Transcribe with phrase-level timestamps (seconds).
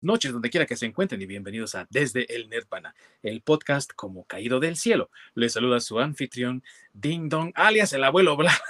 [0.00, 4.24] noches, donde quiera que se encuentren, y bienvenidos a Desde el Nirvana, el podcast como
[4.24, 5.10] caído del cielo.
[5.34, 8.60] Les saluda su anfitrión, Ding Dong, alias el abuelo Blas.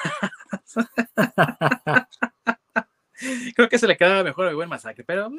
[3.55, 5.29] Creo que se le quedaba mejor el buen masacre, pero.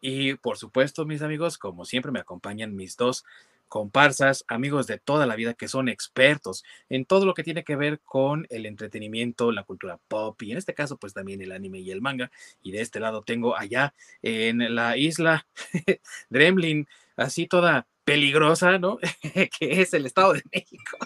[0.00, 3.24] y por supuesto, mis amigos, como siempre, me acompañan mis dos
[3.68, 7.76] comparsas, amigos de toda la vida que son expertos en todo lo que tiene que
[7.76, 11.80] ver con el entretenimiento, la cultura pop y en este caso pues también el anime
[11.80, 12.30] y el manga.
[12.62, 15.46] Y de este lado tengo allá en la isla
[16.30, 16.86] Dremlin,
[17.16, 18.98] así toda peligrosa, ¿no?
[19.58, 20.98] que es el Estado de México.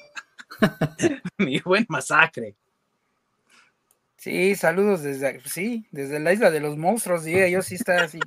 [1.39, 2.55] Mi buen masacre.
[4.17, 8.19] Sí, saludos desde, sí, desde la isla de los monstruos, sí, yo sí está así.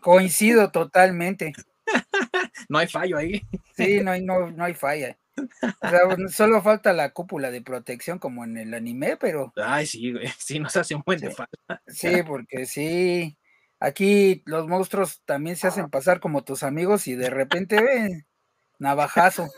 [0.00, 1.52] Coincido totalmente.
[2.68, 3.42] no hay fallo ahí.
[3.76, 5.18] Sí, no hay, no, no hay falla.
[5.36, 9.52] O sea, solo falta la cúpula de protección como en el anime, pero.
[9.56, 11.82] Ay, sí, sí, nos hace un buen de falta.
[11.86, 13.36] Sí, porque sí.
[13.80, 18.26] Aquí los monstruos también se hacen pasar como tus amigos y de repente ven
[18.78, 19.48] navajazo.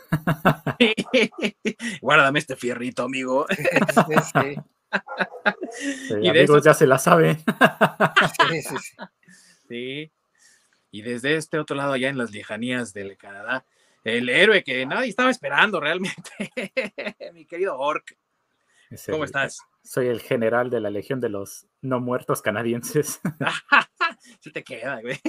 [2.01, 3.45] Guárdame este fierrito, amigo.
[3.49, 4.55] Sí,
[6.21, 7.37] y amigos ya se la sabe.
[7.37, 8.95] sí, sí, sí.
[9.69, 10.11] Sí,
[10.97, 13.63] y desde este otro lado, allá en las lejanías del Canadá,
[14.03, 16.31] el héroe que nadie estaba esperando realmente,
[17.33, 18.17] mi querido Orc.
[19.05, 19.59] ¿Cómo estás?
[19.83, 23.19] Soy el general de la Legión de los No Muertos Canadienses.
[24.39, 25.19] sí te queda, güey.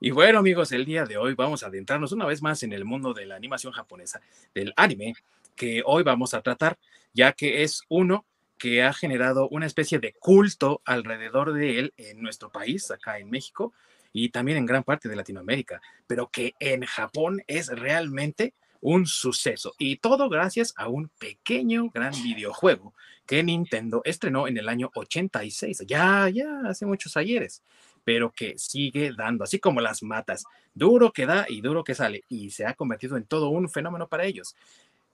[0.00, 2.86] Y bueno, amigos, el día de hoy vamos a adentrarnos una vez más en el
[2.86, 4.22] mundo de la animación japonesa,
[4.54, 5.12] del anime,
[5.54, 6.78] que hoy vamos a tratar,
[7.12, 8.24] ya que es uno
[8.62, 13.28] que ha generado una especie de culto alrededor de él en nuestro país, acá en
[13.28, 13.72] México,
[14.12, 19.74] y también en gran parte de Latinoamérica, pero que en Japón es realmente un suceso.
[19.78, 22.94] Y todo gracias a un pequeño, gran videojuego
[23.26, 27.64] que Nintendo estrenó en el año 86, ya, ya, hace muchos ayeres,
[28.04, 32.22] pero que sigue dando, así como las matas, duro que da y duro que sale,
[32.28, 34.54] y se ha convertido en todo un fenómeno para ellos.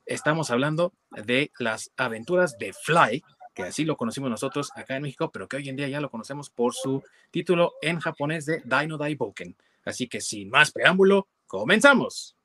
[0.04, 3.22] Estamos hablando de las aventuras de Fly,
[3.58, 6.10] que así lo conocimos nosotros acá en México, pero que hoy en día ya lo
[6.10, 7.02] conocemos por su
[7.32, 9.56] título en japonés de Dino Daiboken.
[9.84, 12.36] Así que sin más preámbulo, comenzamos.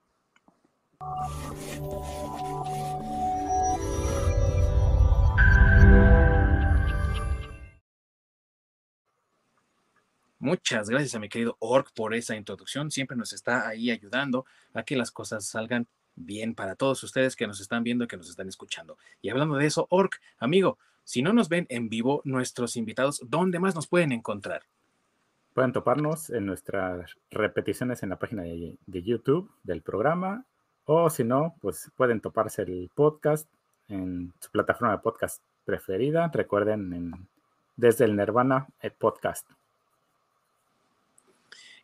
[10.39, 12.89] Muchas gracias a mi querido Orc por esa introducción.
[12.89, 17.47] Siempre nos está ahí ayudando a que las cosas salgan bien para todos ustedes que
[17.47, 18.97] nos están viendo y que nos están escuchando.
[19.21, 23.59] Y hablando de eso, Orc, amigo, si no nos ven en vivo, nuestros invitados, ¿dónde
[23.59, 24.63] más nos pueden encontrar?
[25.53, 30.45] Pueden toparnos en nuestras repeticiones en la página de, YouTube del programa
[30.85, 33.47] o si no, pues pueden toparse el podcast
[33.87, 36.29] en su plataforma de podcast preferida.
[36.33, 37.27] Recuerden,
[37.75, 39.47] desde el Nirvana, el podcast.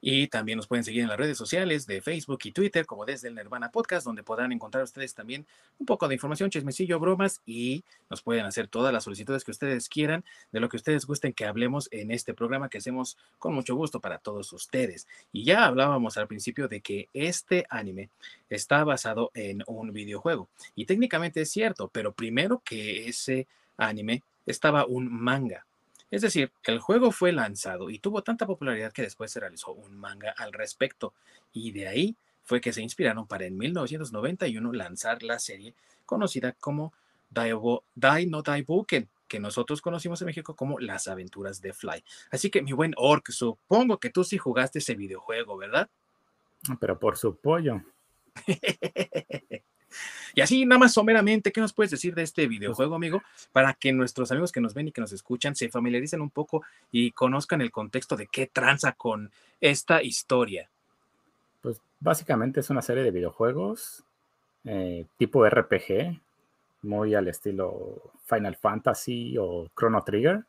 [0.01, 3.27] Y también nos pueden seguir en las redes sociales de Facebook y Twitter, como desde
[3.27, 5.45] el Nirvana Podcast, donde podrán encontrar ustedes también
[5.77, 9.89] un poco de información, chismecillo, bromas y nos pueden hacer todas las solicitudes que ustedes
[9.89, 13.75] quieran, de lo que ustedes gusten que hablemos en este programa que hacemos con mucho
[13.75, 15.07] gusto para todos ustedes.
[15.33, 18.09] Y ya hablábamos al principio de que este anime
[18.49, 20.49] está basado en un videojuego.
[20.75, 25.65] Y técnicamente es cierto, pero primero que ese anime estaba un manga.
[26.11, 29.95] Es decir, el juego fue lanzado y tuvo tanta popularidad que después se realizó un
[29.97, 31.13] manga al respecto
[31.53, 35.75] y de ahí fue que se inspiraron para en 1991 lanzar la serie
[36.05, 36.93] conocida como
[37.29, 42.03] Dai no Daibuken, que nosotros conocimos en México como Las aventuras de Fly.
[42.31, 45.89] Así que mi buen Orc, supongo que tú sí jugaste ese videojuego, ¿verdad?
[46.79, 47.83] Pero por su pollo.
[50.35, 53.21] Y así, nada más someramente, ¿qué nos puedes decir de este videojuego, amigo?
[53.51, 56.63] Para que nuestros amigos que nos ven y que nos escuchan se familiaricen un poco
[56.91, 60.69] y conozcan el contexto de qué tranza con esta historia.
[61.61, 64.05] Pues básicamente es una serie de videojuegos
[64.65, 66.19] eh, tipo RPG,
[66.83, 70.45] muy al estilo Final Fantasy o Chrono Trigger.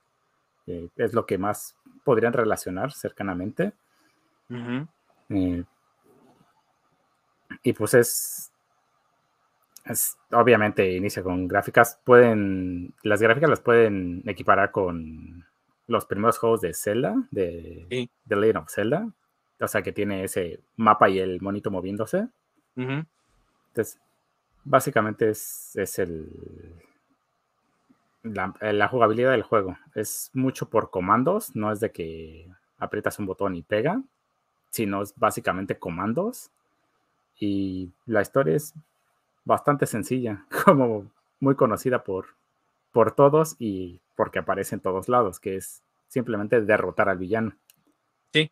[0.67, 3.73] es lo que más podrían relacionar cercanamente.
[5.29, 5.65] Eh,
[7.63, 8.50] y pues es
[10.33, 12.01] obviamente inicia con gráficas.
[12.05, 15.45] Pueden, las gráficas las pueden equiparar con
[15.87, 19.09] los primeros juegos de Zelda, de The Legend of Zelda.
[19.61, 22.29] O sea, que tiene ese mapa y el monito moviéndose.
[22.77, 24.01] Entonces,
[24.65, 26.29] básicamente es, es el,
[28.23, 29.77] la, la, jugabilidad del juego.
[29.95, 32.49] Es mucho por comandos, no es de que
[32.79, 34.03] aprietas un botón y pega,
[34.71, 36.51] sino es básicamente comandos.
[37.39, 38.75] Y la historia es
[39.45, 41.11] bastante sencilla, como
[41.41, 42.41] muy conocida por
[42.93, 47.57] por todos y porque aparece en todos lados, que es simplemente derrotar al villano.
[48.33, 48.51] Sí.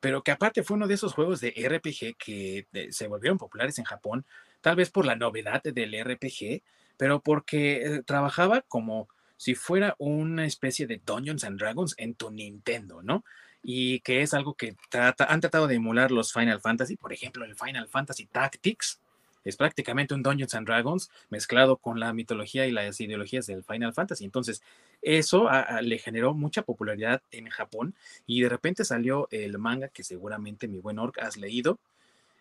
[0.00, 3.84] Pero que aparte fue uno de esos juegos de RPG que se volvieron populares en
[3.84, 4.24] Japón,
[4.60, 6.62] tal vez por la novedad del RPG,
[6.96, 12.30] pero porque eh, trabajaba como si fuera una especie de Dungeons and Dragons en tu
[12.30, 13.22] Nintendo, ¿no?
[13.62, 17.56] Y que es algo que han tratado de emular los Final Fantasy, por ejemplo, el
[17.56, 19.00] Final Fantasy Tactics,
[19.46, 23.94] es prácticamente un Dungeons and Dragons mezclado con la mitología y las ideologías del Final
[23.94, 24.24] Fantasy.
[24.24, 24.60] Entonces,
[25.02, 25.48] eso
[25.82, 27.94] le generó mucha popularidad en Japón
[28.26, 31.78] y de repente salió el manga que seguramente mi buen Orc has leído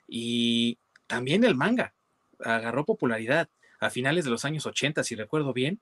[0.08, 1.94] y también el manga
[2.40, 3.50] agarró popularidad
[3.80, 5.80] a finales de los años 80, si recuerdo bien,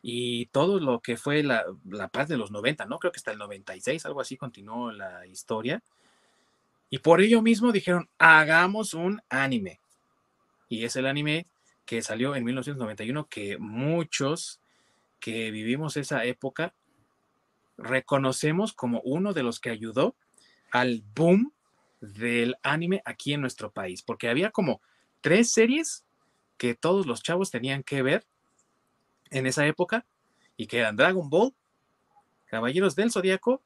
[0.00, 2.98] y todo lo que fue la, la paz de los 90, ¿no?
[2.98, 5.82] Creo que hasta el 96, algo así continuó la historia.
[6.88, 9.81] Y por ello mismo dijeron, hagamos un anime
[10.72, 11.46] y es el anime
[11.84, 14.58] que salió en 1991 que muchos
[15.20, 16.72] que vivimos esa época
[17.76, 20.16] reconocemos como uno de los que ayudó
[20.70, 21.52] al boom
[22.00, 24.80] del anime aquí en nuestro país, porque había como
[25.20, 26.06] tres series
[26.56, 28.24] que todos los chavos tenían que ver
[29.28, 30.06] en esa época
[30.56, 31.52] y que eran Dragon Ball,
[32.46, 33.60] Caballeros del Zodiaco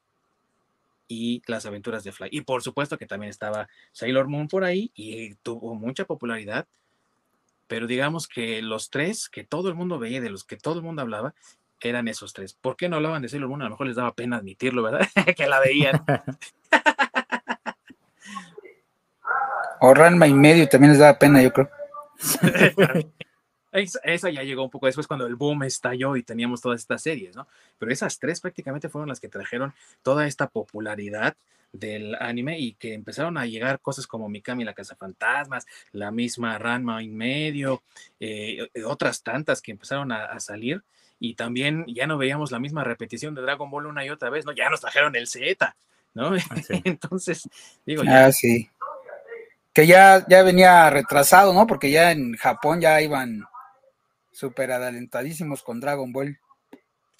[1.06, 2.30] y Las Aventuras de Fly.
[2.32, 6.66] Y por supuesto que también estaba Sailor Moon por ahí y tuvo mucha popularidad
[7.66, 10.82] pero digamos que los tres que todo el mundo veía, de los que todo el
[10.82, 11.34] mundo hablaba,
[11.80, 12.54] eran esos tres.
[12.54, 13.62] ¿Por qué no hablaban de Sailor Moon?
[13.62, 15.06] A lo mejor les daba pena admitirlo, ¿verdad?
[15.36, 16.04] que la veían.
[19.80, 21.70] o Ranma y medio también les daba pena, yo creo.
[23.72, 27.36] esa, ya llegó un poco después cuando el boom estalló y teníamos todas estas series,
[27.36, 27.46] ¿no?
[27.78, 31.36] Pero esas tres prácticamente fueron las que trajeron toda esta popularidad
[31.78, 36.58] del anime y que empezaron a llegar cosas como Mikami la Casa Fantasmas, la misma
[36.58, 37.82] Ranma en medio,
[38.20, 40.82] eh, eh, otras tantas que empezaron a, salir
[41.18, 44.44] y también ya no veíamos la misma repetición de Dragon Ball una y otra vez,
[44.44, 44.52] ¿no?
[44.52, 45.76] Ya nos trajeron el Z,
[46.14, 46.32] ¿no?
[46.34, 47.48] Ah, Entonces,
[47.84, 48.26] digo, ya.
[48.26, 48.68] Ah, sí.
[49.72, 51.66] Que ya, ya venía retrasado, ¿no?
[51.66, 53.44] Porque ya en Japón ya iban
[54.32, 56.38] súper adelantadísimos con Dragon Ball.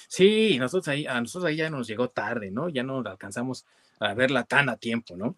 [0.08, 2.69] Sí, nosotros ahí, a nosotros ahí ya nos llegó tarde, ¿no?
[2.69, 3.64] Ya no alcanzamos
[4.00, 5.37] a verla tan a tiempo, ¿no?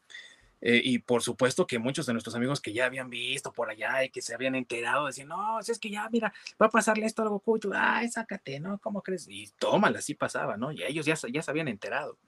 [0.60, 4.02] Eh, y por supuesto que muchos de nuestros amigos que ya habían visto por allá
[4.02, 7.06] y que se habían enterado decían, no, si es que ya, mira, va a pasarle
[7.06, 8.78] esto a Goku, y tú, ay, sácate, ¿no?
[8.78, 9.28] ¿Cómo crees?
[9.28, 10.72] Y tómala, así pasaba, ¿no?
[10.72, 12.18] Y ellos ya, ya se habían enterado.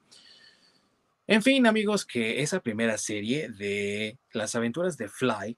[1.27, 5.56] En fin, amigos, que esa primera serie de las aventuras de Fly,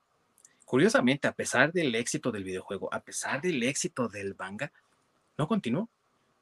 [0.65, 4.73] curiosamente, a pesar del éxito del videojuego, a pesar del éxito del manga,
[5.37, 5.89] no continuó.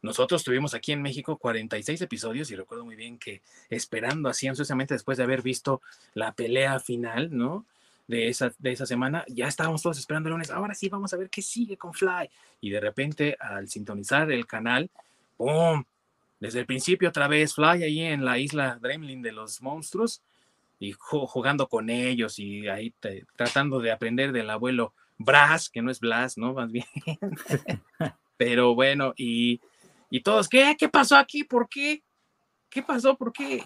[0.02, 4.94] Nosotros tuvimos aquí en México 46 episodios y recuerdo muy bien que esperando así ansiosamente
[4.94, 5.82] después de haber visto
[6.14, 7.67] la pelea final, ¿no?
[8.08, 11.17] De esa, de esa semana, ya estábamos todos esperando el lunes, ahora sí vamos a
[11.17, 12.29] ver qué sigue con Fly.
[12.61, 14.91] Y de repente al sintonizar el canal,
[15.37, 15.85] ¡pum!
[16.41, 20.23] Desde el principio otra vez Fly ahí en la isla Dremlin de los monstruos
[20.81, 22.94] y jugando con ellos y ahí
[23.37, 26.55] tratando de aprender del abuelo Brass, que no es Blas, ¿no?
[26.55, 26.87] Más bien.
[28.38, 29.61] Pero bueno, y
[30.11, 30.77] y todos, ¿qué?
[30.79, 31.45] ¿Qué pasó aquí?
[31.45, 32.03] ¿Por qué?
[32.69, 33.17] ¿Qué pasó?
[33.17, 33.65] ¿Por qué?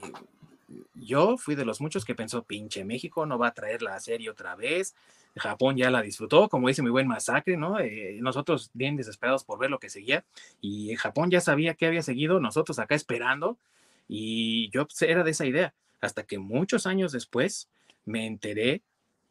[0.94, 4.30] Yo fui de los muchos que pensó, pinche México no va a traer la serie
[4.30, 4.94] otra vez.
[5.36, 7.80] Japón ya la disfrutó, como dice mi buen masacre, ¿no?
[7.80, 10.24] Eh, nosotros bien desesperados por ver lo que seguía.
[10.60, 13.58] Y Japón ya sabía que había seguido, nosotros acá esperando.
[14.06, 15.74] Y yo pues, era de esa idea.
[16.00, 17.68] Hasta que muchos años después
[18.04, 18.82] me enteré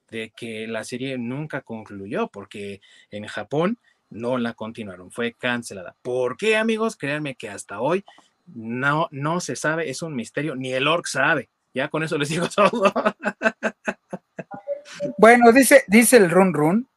[0.09, 3.79] de que la serie nunca concluyó, porque en Japón
[4.13, 5.95] no la continuaron, fue cancelada.
[6.01, 6.95] ¿Por qué, amigos?
[6.95, 8.05] Créanme que hasta hoy
[8.45, 11.49] no, no se sabe, es un misterio, ni el orc sabe.
[11.73, 12.91] Ya con eso les digo todo.
[15.17, 16.87] bueno, dice, dice el run run,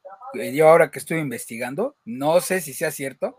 [0.52, 3.36] yo ahora que estoy investigando, no sé si sea cierto,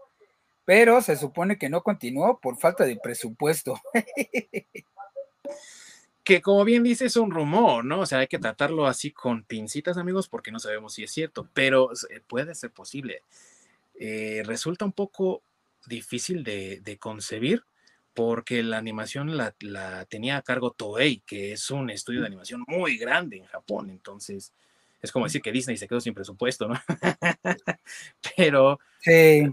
[0.66, 3.80] pero se supone que no continuó por falta de presupuesto.
[6.24, 8.02] que como bien dice es un rumor, ¿no?
[8.02, 11.48] O sea, hay que tratarlo así con pincitas, amigos, porque no sabemos si es cierto,
[11.54, 11.92] pero
[12.28, 13.22] puede ser posible.
[14.00, 15.42] Eh, resulta un poco
[15.88, 17.64] difícil de, concebir
[18.14, 19.54] porque la animación la,
[20.10, 23.90] tenía a cargo Toei, que es un estudio de animación muy grande en Japón.
[23.90, 24.54] Entonces,
[25.02, 26.76] es como decir que Disney se quedó sin presupuesto, ¿no?
[28.38, 28.80] Pero...
[29.02, 29.44] Sí.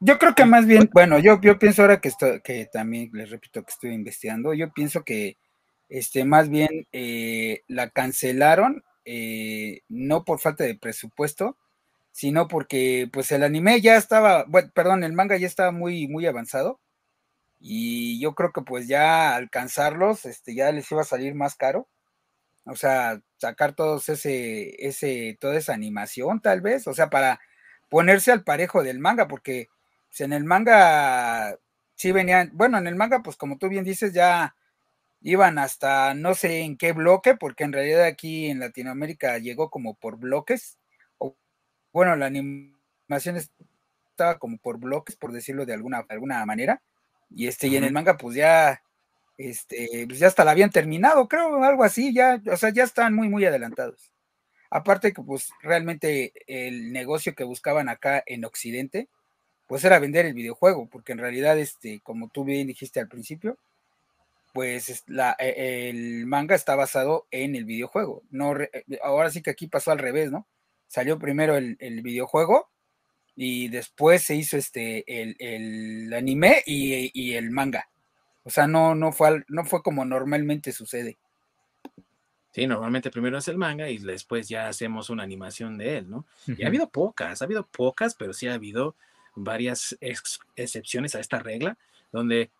[0.00, 3.30] Yo creo que más bien, bueno, yo, yo pienso ahora que, estoy, que también les
[3.30, 5.36] repito que estoy investigando, yo pienso que
[5.88, 11.56] este, más bien eh, la cancelaron, eh, no por falta de presupuesto,
[12.18, 16.26] sino porque pues el anime ya estaba, bueno, perdón, el manga ya estaba muy, muy
[16.26, 16.80] avanzado
[17.60, 21.88] y yo creo que pues ya alcanzarlos, este, ya les iba a salir más caro,
[22.64, 27.40] o sea, sacar todos ese, ese, toda esa animación tal vez, o sea, para
[27.88, 29.68] ponerse al parejo del manga, porque
[30.08, 31.56] pues, en el manga
[31.94, 34.56] sí venían, bueno, en el manga, pues como tú bien dices, ya
[35.22, 39.94] iban hasta no sé en qué bloque, porque en realidad aquí en Latinoamérica llegó como
[39.96, 40.78] por bloques,
[41.92, 46.82] bueno, la animación estaba como por bloques, por decirlo de alguna, alguna manera,
[47.30, 48.82] y este, y en el manga, pues ya,
[49.38, 53.14] este, pues ya hasta la habían terminado, creo, algo así, ya, o sea, ya están
[53.14, 54.12] muy, muy adelantados.
[54.70, 59.08] Aparte que pues realmente el negocio que buscaban acá en Occidente,
[59.66, 63.58] pues era vender el videojuego, porque en realidad, este, como tú bien dijiste al principio,
[64.52, 68.22] pues la, e, el manga está basado en el videojuego.
[68.30, 68.54] No,
[69.02, 70.46] ahora sí que aquí pasó al revés, ¿no?
[70.88, 72.68] Salió primero el, videojuego
[73.36, 77.88] y después se hizo este el, anime y, el manga.
[78.42, 81.18] O sea, no, no, fue, no fue como normalmente sucede.
[82.52, 86.24] Sí, normalmente primero es el manga y después ya hacemos una animación de él, ¿no?
[86.46, 88.96] Y ha habido pocas, ha habido pocas, pero sí ha habido
[89.34, 89.96] varias
[90.56, 91.76] excepciones a esta regla,
[92.10, 92.50] donde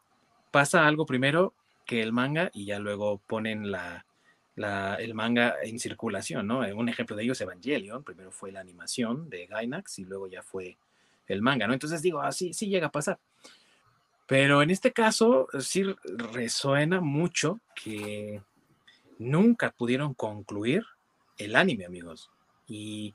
[0.50, 1.54] pasa algo primero
[1.87, 4.04] que el manga y ya luego ponen la,
[4.98, 6.60] el manga en circulación, ¿no?
[6.60, 10.42] Un ejemplo de ello es Evangelion, primero fue la animación de Gainax y luego ya
[10.42, 10.76] fue
[11.26, 11.72] el manga, ¿no?
[11.72, 13.18] Entonces digo, así sí llega a pasar.
[14.26, 18.42] Pero en este caso sí resuena mucho que
[19.18, 20.84] nunca pudieron concluir
[21.38, 22.30] el anime, amigos.
[22.66, 23.14] Y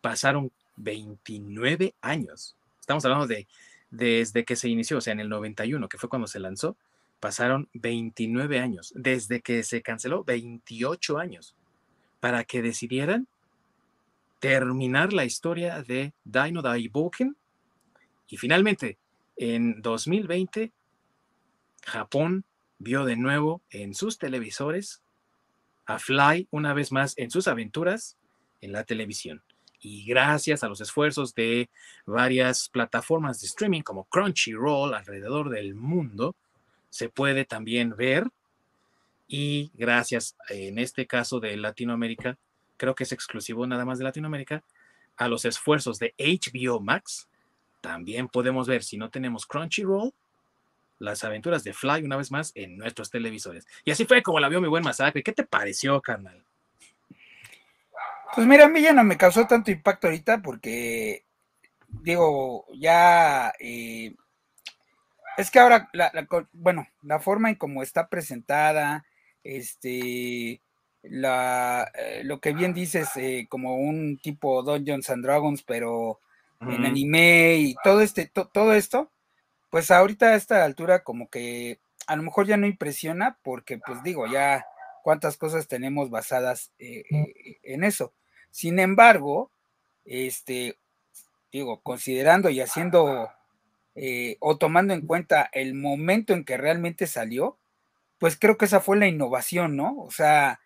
[0.00, 2.56] pasaron 29 años.
[2.78, 3.46] Estamos hablando de
[3.90, 6.76] desde que se inició, o sea, en el 91, que fue cuando se lanzó,
[7.24, 8.92] pasaron 29 años.
[8.94, 11.56] Desde que se canceló, 28 años,
[12.20, 13.28] para que decidieran
[14.40, 17.34] terminar la historia de Dino Daiboken.
[18.28, 18.98] Y finalmente,
[19.38, 20.70] en 2020,
[21.86, 22.44] Japón
[22.78, 25.00] vio de nuevo en sus televisores
[25.86, 28.18] a Fly una vez más en sus aventuras
[28.60, 29.42] en la televisión.
[29.80, 31.70] Y gracias a los esfuerzos de
[32.04, 36.36] varias plataformas de streaming como Crunchyroll alrededor del mundo,
[36.94, 38.28] se puede también ver.
[39.26, 42.38] Y gracias, en este caso de Latinoamérica,
[42.76, 44.62] creo que es exclusivo nada más de Latinoamérica,
[45.16, 47.26] a los esfuerzos de HBO Max,
[47.80, 50.12] también podemos ver, si no tenemos Crunchyroll,
[51.00, 53.66] las aventuras de Fly una vez más en nuestros televisores.
[53.84, 55.24] Y así fue como la vio mi buen masacre.
[55.24, 56.44] ¿Qué te pareció, carnal?
[58.36, 61.24] Pues mira, a mí ya no me causó tanto impacto ahorita porque,
[61.88, 63.52] digo, ya...
[63.58, 64.14] Eh,
[65.36, 66.12] es que ahora, la,
[66.52, 69.04] bueno, la forma en cómo está presentada,
[69.42, 70.60] este,
[71.02, 76.20] la, eh, lo que bien dices, eh, como un tipo Dungeons and Dragons, pero
[76.60, 79.10] en anime y todo este, todo esto,
[79.68, 84.02] pues ahorita a esta altura como que a lo mejor ya no impresiona porque pues
[84.02, 84.64] digo, ya
[85.02, 88.12] cuántas cosas tenemos basadas eh, eh, en eso.
[88.50, 89.50] Sin embargo,
[90.04, 90.78] este,
[91.52, 93.30] digo, considerando y haciendo
[93.94, 97.58] eh, o tomando en cuenta el momento en que realmente salió,
[98.18, 99.96] pues creo que esa fue la innovación, ¿no?
[99.98, 100.60] O sea,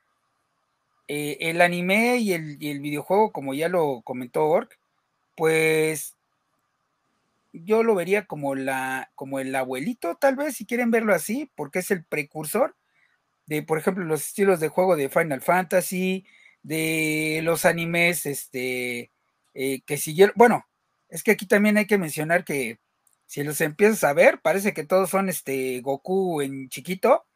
[1.08, 4.78] el anime y el, y el, videojuego, como ya lo comentó Ork,
[5.34, 6.16] pues
[7.52, 11.80] yo lo vería como la, como el abuelito, tal vez, si quieren verlo así, porque
[11.80, 12.76] es el precursor
[13.46, 16.26] de, por ejemplo, los estilos de juego de Final Fantasy,
[16.62, 19.10] de los animes, este,
[19.54, 20.66] eh, que siguieron, bueno,
[21.08, 22.78] es que aquí también hay que mencionar que
[23.28, 27.26] si los empiezas a ver, parece que todos son este Goku en chiquito,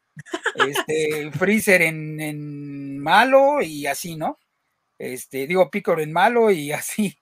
[0.55, 4.39] este Freezer en, en malo y así, ¿no?
[4.99, 7.17] Este, digo, Piccolo en malo y así,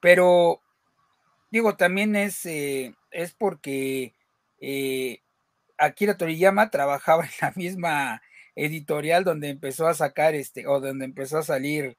[0.00, 0.62] pero
[1.50, 4.14] digo, también es, eh, es porque
[4.60, 5.22] eh,
[5.78, 8.22] Akira Toriyama trabajaba en la misma
[8.56, 11.96] editorial donde empezó a sacar este, o donde empezó a salir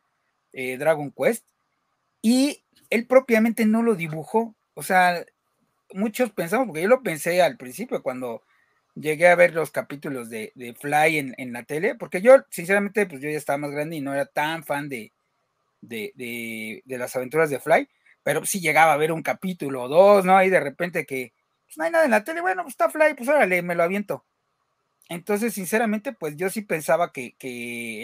[0.53, 1.45] eh, Dragon Quest,
[2.21, 4.55] y él propiamente no lo dibujó.
[4.73, 5.25] O sea,
[5.93, 8.43] muchos pensamos, porque yo lo pensé al principio cuando
[8.95, 13.29] llegué a ver los capítulos de, Fly en, la tele, porque yo, sinceramente, pues yo
[13.29, 15.11] ya estaba más grande y no era tan fan de,
[15.81, 17.87] de, de las aventuras de Fly
[18.23, 20.37] pero si llegaba a ver un capítulo o dos, ¿no?
[20.37, 21.33] Ahí de repente que
[21.65, 23.83] pues, no hay nada en la tele, bueno, pues está Fly, pues órale, me lo
[23.83, 24.25] aviento.
[25.09, 27.35] Entonces, sinceramente, pues yo sí pensaba que,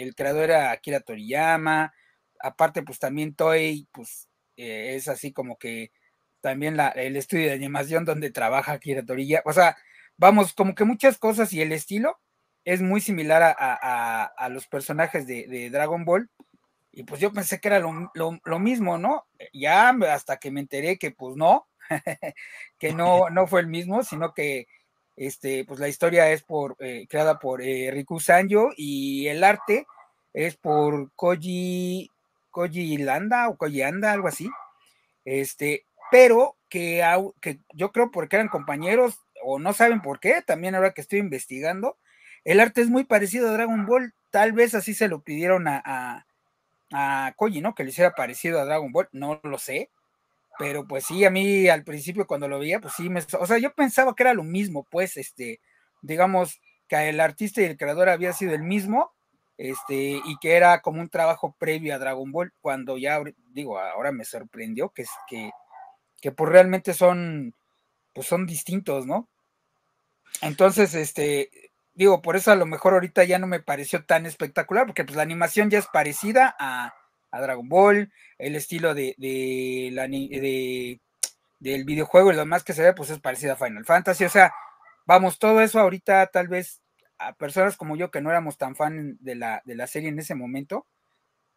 [0.02, 1.94] el creador era Akira Toriyama,
[2.40, 5.92] aparte, pues también Toei, pues eh, es así como que
[6.40, 9.76] también la, el estudio de animación donde trabaja Akira Toriyama, o sea,
[10.16, 12.18] vamos, como que muchas cosas y el estilo
[12.64, 16.30] es muy similar a, los personajes de Dragon Ball,
[16.98, 19.24] y pues yo pensé que era lo, mismo, ¿no?
[19.52, 21.68] Ya hasta que me enteré que pues no,
[22.78, 24.66] que no, no fue el mismo, sino que
[25.16, 29.86] este, pues la historia es por, eh, creada por eh, Riku Sanjo y el arte
[30.32, 32.10] es por Koji,
[32.50, 34.48] Koji Landa o Koji Anda, algo así.
[35.24, 37.02] Este, pero que,
[37.40, 41.18] que yo creo porque eran compañeros o no saben por qué, también ahora que estoy
[41.20, 41.98] investigando,
[42.44, 45.82] el arte es muy parecido a Dragon Ball, tal vez así se lo pidieron a,
[45.84, 46.26] a,
[46.92, 47.74] a Koji, ¿no?
[47.74, 49.90] Que le hiciera parecido a Dragon Ball, no lo sé,
[50.58, 53.58] pero pues sí, a mí al principio cuando lo veía, pues sí, me, o sea,
[53.58, 55.60] yo pensaba que era lo mismo, pues, este,
[56.02, 59.12] digamos, que el artista y el creador había sido el mismo,
[59.56, 63.20] este, y que era como un trabajo previo a Dragon Ball, cuando ya,
[63.52, 65.50] digo, ahora me sorprendió que, que,
[66.20, 67.54] que pues realmente son,
[68.12, 69.28] pues son distintos, ¿no?
[70.42, 71.50] Entonces, este,
[71.94, 75.16] digo, por eso a lo mejor ahorita ya no me pareció tan espectacular, porque pues
[75.16, 76.94] la animación ya es parecida a,
[77.30, 81.00] a Dragon Ball, el estilo de, de, la, de,
[81.58, 84.30] del videojuego y lo más que se ve, pues es parecido a Final Fantasy, o
[84.30, 84.52] sea,
[85.06, 86.82] vamos, todo eso ahorita tal vez
[87.18, 90.18] a personas como yo que no éramos tan fan de la, de la serie en
[90.18, 90.86] ese momento,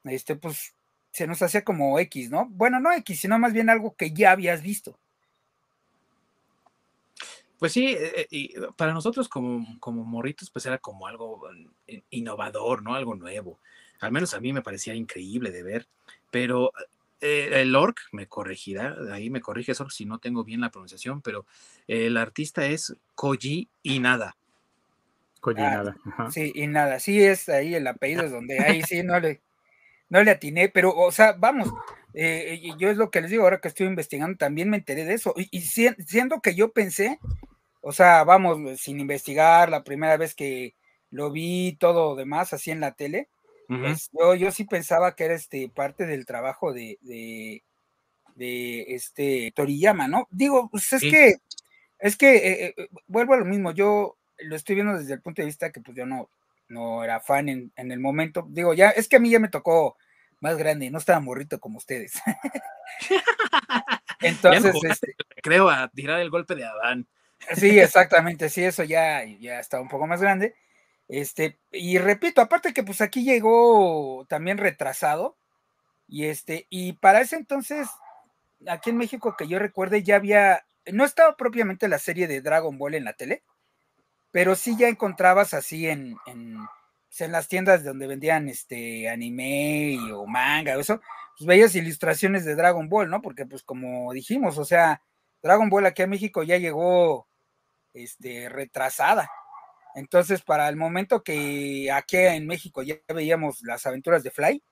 [0.03, 0.73] este, pues
[1.11, 2.47] se nos hacía como X, ¿no?
[2.49, 4.97] Bueno, no X, sino más bien algo que ya habías visto.
[7.59, 11.43] Pues sí, eh, y para nosotros como, como morritos, pues era como algo
[11.85, 12.95] eh, innovador, ¿no?
[12.95, 13.59] Algo nuevo.
[13.99, 15.87] Al menos a mí me parecía increíble de ver,
[16.31, 16.71] pero
[17.19, 21.21] eh, el Orc me corregirá, ahí me corrige eso si no tengo bien la pronunciación,
[21.21, 21.45] pero
[21.87, 24.35] el artista es Koji Inada.
[25.39, 25.95] Koji Inada.
[26.17, 29.39] Ah, sí, Inada, sí es ahí el apellido es donde ahí sí no le,
[30.11, 31.71] no le atiné, pero o sea, vamos,
[32.13, 35.13] eh, yo es lo que les digo ahora que estoy investigando, también me enteré de
[35.13, 37.17] eso, y, y siendo que yo pensé,
[37.79, 40.75] o sea, vamos, sin investigar, la primera vez que
[41.11, 43.29] lo vi todo demás así en la tele,
[43.69, 46.97] pues, yo, yo sí pensaba que era este parte del trabajo de,
[48.35, 50.27] de, este Toriyama, ¿no?
[50.29, 51.35] Digo, pues es que,
[51.99, 55.41] es que eh, eh, vuelvo a lo mismo, yo lo estoy viendo desde el punto
[55.41, 56.29] de vista que pues yo no,
[56.71, 58.47] no era fan en, en el momento.
[58.49, 59.97] Digo, ya, es que a mí ya me tocó
[60.39, 62.13] más grande, no estaba morrito como ustedes.
[64.21, 67.07] Entonces, este, creo a tirar el golpe de Adán.
[67.55, 70.55] Sí, exactamente, sí, eso ya, ya está un poco más grande.
[71.07, 75.37] Este, y repito, aparte que pues aquí llegó también retrasado,
[76.07, 77.87] y este, y para ese entonces,
[78.67, 82.77] aquí en México que yo recuerde, ya había, no estaba propiamente la serie de Dragon
[82.77, 83.43] Ball en la tele,
[84.31, 86.57] pero sí ya encontrabas así en, en,
[87.17, 91.01] pues, las tiendas donde vendían este anime o manga o eso,
[91.37, 93.21] pues veías ilustraciones de Dragon Ball, ¿no?
[93.21, 95.01] Porque pues como dijimos, o sea,
[95.41, 97.27] Dragon Ball aquí en México ya llegó
[97.93, 99.29] este retrasada.
[99.95, 104.63] Entonces, para el momento que aquí en México ya veíamos las aventuras de Fly,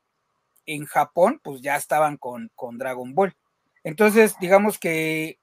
[0.65, 3.35] en Japón, pues ya estaban con, con Dragon Ball.
[3.83, 5.39] Entonces, digamos que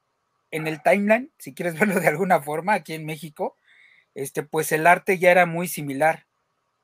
[0.51, 3.57] en el timeline, si quieres verlo de alguna forma, aquí en México,
[4.17, 6.27] este, pues el arte ya era muy similar.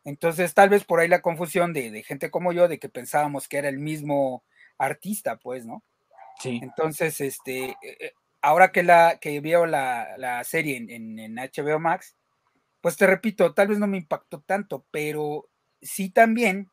[0.04, 3.48] Entonces, tal vez por ahí la confusión de, de, gente como yo, de que pensábamos
[3.48, 4.44] que era el mismo
[4.76, 5.82] artista, pues, ¿no?
[6.40, 6.60] Sí.
[6.62, 11.36] Entonces, este, eh, eh, ahora que la que veo la, la serie en, en, en,
[11.36, 12.16] HBO Max,
[12.82, 15.48] pues te repito, tal vez no me impactó tanto, pero
[15.80, 16.68] sí también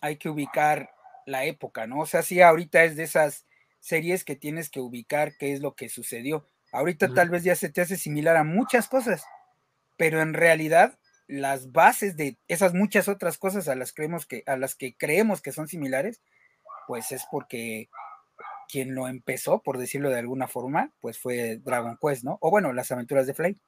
[0.00, 0.90] hay que ubicar
[1.26, 2.00] la época, ¿no?
[2.00, 3.46] O sea, sí, ahorita es de esas
[3.80, 6.46] series que tienes que ubicar qué es lo que sucedió.
[6.70, 9.24] Ahorita tal vez ya se te hace similar a muchas cosas,
[9.98, 14.56] pero en realidad las bases de esas muchas otras cosas a las creemos que a
[14.56, 16.22] las que creemos que son similares,
[16.86, 17.90] pues es porque
[18.70, 22.38] quien lo empezó, por decirlo de alguna forma, pues fue Dragon Quest, ¿no?
[22.40, 23.60] O bueno, las aventuras de Fly.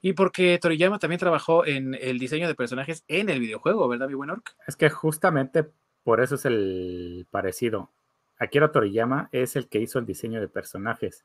[0.00, 4.14] Y porque Toriyama también trabajó en el diseño de personajes en el videojuego, ¿verdad, mi
[4.14, 4.54] buen Orc?
[4.66, 5.64] Es que justamente
[6.02, 7.90] por eso es el parecido.
[8.38, 11.24] Akira Toriyama es el que hizo el diseño de personajes.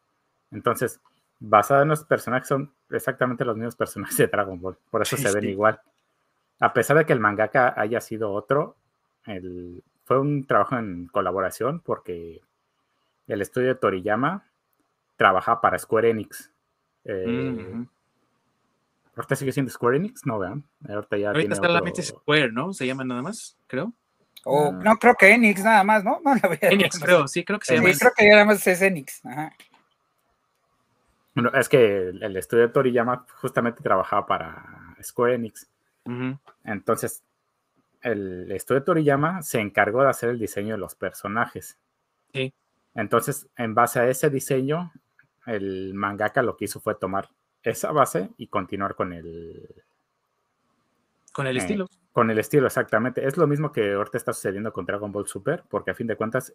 [0.51, 1.01] Entonces,
[1.39, 4.77] basado en los personajes, son exactamente los mismos personajes de Dragon Ball.
[4.89, 5.79] Por eso se ven igual.
[6.59, 8.77] A pesar de que el mangaka haya sido otro,
[9.25, 12.41] el, fue un trabajo en colaboración porque
[13.27, 14.45] el estudio de Toriyama
[15.17, 16.51] trabaja para Square Enix.
[17.05, 17.85] Eh,
[19.15, 20.25] ¿Ahorita sigue siendo Square Enix?
[20.25, 20.63] No, vean.
[20.87, 22.03] Ahorita ya Ahorita está otro...
[22.03, 22.73] Square, ¿no?
[22.73, 23.93] Se llama nada más, creo.
[24.45, 26.21] O, no, creo que Enix nada más, ¿no?
[26.23, 27.91] no Enix, creo, sí, creo que se llama.
[27.91, 29.25] Sí, creo que ya nada más es Enix.
[29.25, 29.53] Ajá.
[31.37, 35.69] Bueno, es que el estudio de Toriyama justamente trabajaba para Square Enix.
[36.05, 36.39] Uh -huh.
[36.63, 37.23] Entonces,
[38.01, 41.77] el estudio de Toriyama se encargó de hacer el diseño de los personajes.
[42.33, 42.51] Sí.
[42.95, 44.91] Entonces, en base a ese diseño,
[45.45, 47.29] el mangaka lo que hizo fue tomar
[47.61, 49.83] esa base y continuar con el...
[51.33, 51.87] Con el eh, estilo.
[52.13, 53.27] Con el estilo, exactamente.
[53.27, 56.15] Es lo mismo que ahorita está sucediendo con Dragon Ball Super, porque a fin de
[56.15, 56.51] cuentas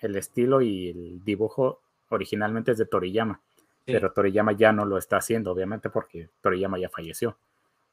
[0.00, 3.40] el estilo y el dibujo originalmente es de Toriyama,
[3.86, 3.92] sí.
[3.92, 7.38] pero Toriyama ya no lo está haciendo, obviamente, porque Toriyama ya falleció.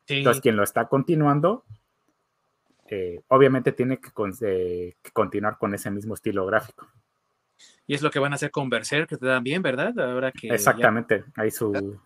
[0.06, 0.20] Sí.
[0.20, 1.66] Entonces, quien lo está continuando,
[2.90, 6.88] eh, obviamente tiene que, con, eh, que, continuar con ese mismo estilo gráfico.
[7.86, 9.98] Y es lo que van a hacer con Berserk que te dan bien, ¿verdad?
[10.00, 11.26] Ahora que Exactamente.
[11.36, 12.00] Ahí su,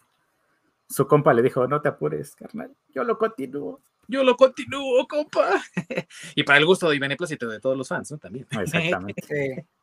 [0.87, 3.81] su compa le dijo, no te apures, carnal, yo lo continúo.
[4.07, 5.61] Yo lo continúo, compa.
[6.35, 8.17] y para el gusto de beneplácito de todos los fans, ¿no?
[8.17, 8.47] También.
[8.51, 9.67] Exactamente.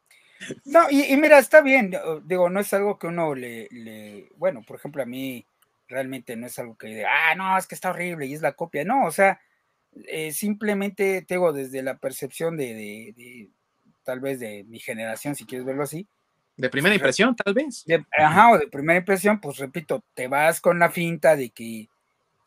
[0.65, 4.77] No, y, mira, está bien, digo, no es algo que uno le, le, bueno, por
[4.77, 5.45] ejemplo, a mí
[5.89, 8.85] realmente no es algo que, ah, no, es que está horrible y es la copia,
[8.85, 9.41] no, o sea,
[10.07, 13.51] eh, simplemente tengo desde la percepción de, de,
[14.05, 16.07] tal vez de mi generación, si quieres verlo así.
[16.57, 17.85] De primera pues, impresión, tal vez.
[18.17, 21.89] ajá, o de primera impresión, pues repito, te vas con la finta de que,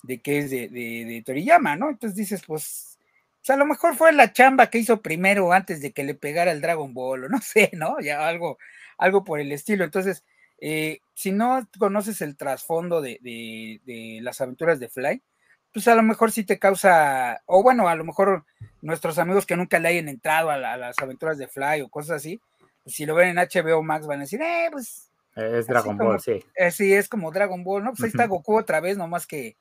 [0.03, 1.89] de que es de, de Toriyama, ¿no?
[1.89, 2.90] Entonces dices, pues
[3.41, 6.13] o sea, a lo mejor fue la chamba que hizo primero antes de que le
[6.13, 7.99] pegara el Dragon Ball, o no sé, ¿no?
[7.99, 8.59] Ya algo,
[8.99, 9.83] algo por el estilo.
[9.83, 10.23] Entonces,
[10.59, 13.19] eh, si no conoces el trasfondo de,
[14.21, 15.23] las aventuras de Fly,
[15.73, 18.45] pues a lo mejor sí te causa, o bueno, a lo mejor
[18.81, 22.39] nuestros amigos que nunca le hayan entrado a, las aventuras de Fly o cosas así,
[22.83, 25.09] pues si lo ven en HBO Max van a decir, eh, pues...
[25.35, 26.43] Es Dragon Ball, sí.
[26.55, 27.91] Eh, sí, es como Dragon Ball, ¿no?
[27.91, 29.55] Pues ahí está Goku otra vez, nomás que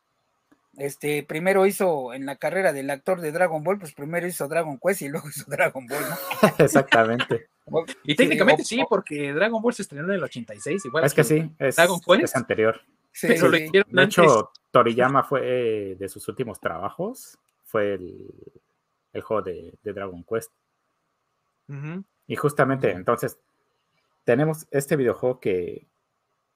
[0.81, 4.79] este, primero hizo en la carrera del actor de Dragon Ball, pues primero hizo Dragon
[4.79, 6.49] Quest y luego hizo Dragon Ball, ¿no?
[6.65, 7.49] Exactamente.
[8.05, 11.05] y técnicamente sí, porque Dragon Ball se estrenó en el 86, igual.
[11.05, 12.81] Es que sí, es, es anterior.
[13.13, 18.33] Sí, de hecho, Toriyama fue eh, de sus últimos trabajos, fue el,
[19.13, 20.53] el juego de, Dragon Quest.
[22.27, 23.39] Y justamente, entonces,
[24.25, 25.87] tenemos este videojuego que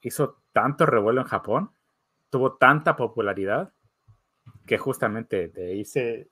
[0.00, 1.70] hizo tanto revuelo en Japón,
[2.30, 3.72] tuvo tanta popularidad,
[4.66, 6.28] que justamente de ahí se,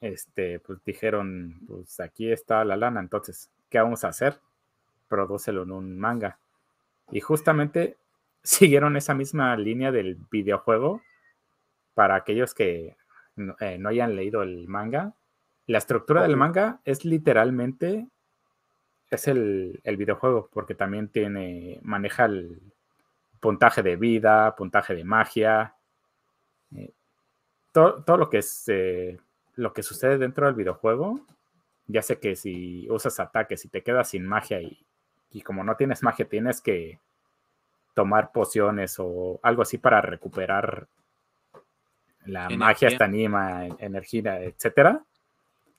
[0.00, 4.40] este, pues dijeron, pues aquí está la lana, entonces, ¿qué vamos a hacer?
[5.08, 6.38] Prodúcelo en un manga.
[7.10, 7.96] Y justamente
[8.42, 11.02] siguieron esa misma línea del videojuego
[11.94, 12.96] para aquellos que
[13.36, 15.14] no, eh, hayan leído el manga.
[15.66, 18.08] La estructura del manga es literalmente
[19.10, 22.60] es el, el, videojuego, porque también tiene, maneja el
[23.40, 25.74] puntaje de vida, puntaje de magia,
[26.76, 26.92] eh,
[27.72, 29.18] todo, lo que es eh,
[29.56, 31.20] lo que sucede dentro del videojuego,
[31.86, 36.02] ya sé que si usas ataques y te quedas sin magia y, como no tienes
[36.02, 36.98] magia, tienes que
[37.94, 40.86] tomar pociones o algo así para recuperar
[42.26, 45.02] la magia, esta anima, energía, etcétera.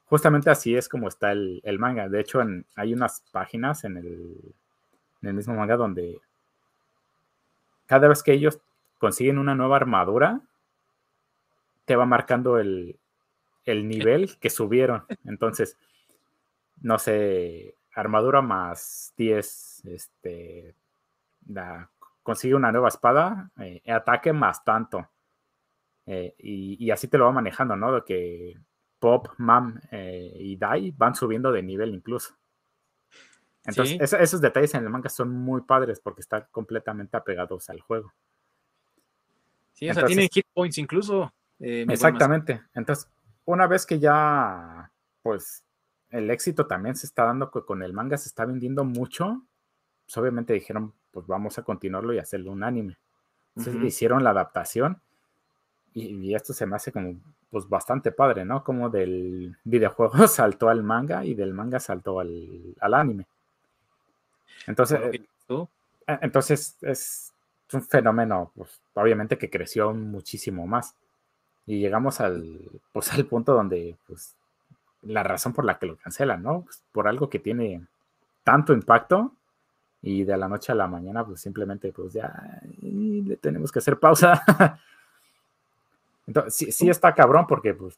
[0.05, 2.09] Justamente así es como está el, manga.
[2.09, 2.41] De hecho,
[2.75, 4.53] hay unas páginas en el,
[5.21, 6.19] en el mismo manga donde
[7.85, 8.59] cada vez que ellos
[8.97, 10.41] consiguen una nueva armadura,
[11.91, 12.97] te va marcando el,
[13.67, 15.03] nivel que subieron.
[15.25, 15.77] Entonces,
[16.79, 20.73] no sé, armadura más 10, este,
[22.23, 25.09] consigue una nueva espada, eh, ataque más tanto.
[26.05, 27.93] Eh, y, así te lo va manejando, ¿no?
[27.93, 28.57] De que
[28.97, 32.37] Pop, Mam eh, y Dai van subiendo de nivel incluso.
[33.65, 38.13] Entonces, esos detalles en el manga son muy padres porque están completamente apegados al juego.
[39.73, 41.33] Sí, o sea, tienen hit points incluso.
[41.61, 42.61] Eh, Exactamente.
[42.73, 43.07] Entonces,
[43.45, 45.63] una vez que ya, pues,
[46.09, 49.45] el éxito también se está dando con el manga, se está vendiendo mucho,
[50.05, 52.97] pues obviamente dijeron, pues vamos a continuarlo y hacerlo un anime.
[53.55, 55.01] Entonces hicieron la adaptación
[55.93, 57.15] y, esto se me hace como,
[57.49, 58.63] pues, bastante padre, ¿no?
[58.63, 63.27] Como del videojuego saltó al manga y del manga saltó al, anime.
[64.67, 65.25] Entonces, eh,
[66.07, 67.33] eh, entonces es
[67.73, 70.95] un fenómeno, pues, obviamente que creció muchísimo más.
[71.65, 72.59] Y llegamos al,
[72.91, 74.35] pues, al punto donde, pues,
[75.03, 76.61] la razón por la que lo cancelan, ¿no?
[76.61, 77.85] Pues, por algo que tiene
[78.43, 79.31] tanto impacto
[80.01, 83.99] y de la noche a la mañana, pues simplemente, pues ya le tenemos que hacer
[83.99, 84.43] pausa.
[86.27, 87.97] Entonces, sí, sí está cabrón porque, pues,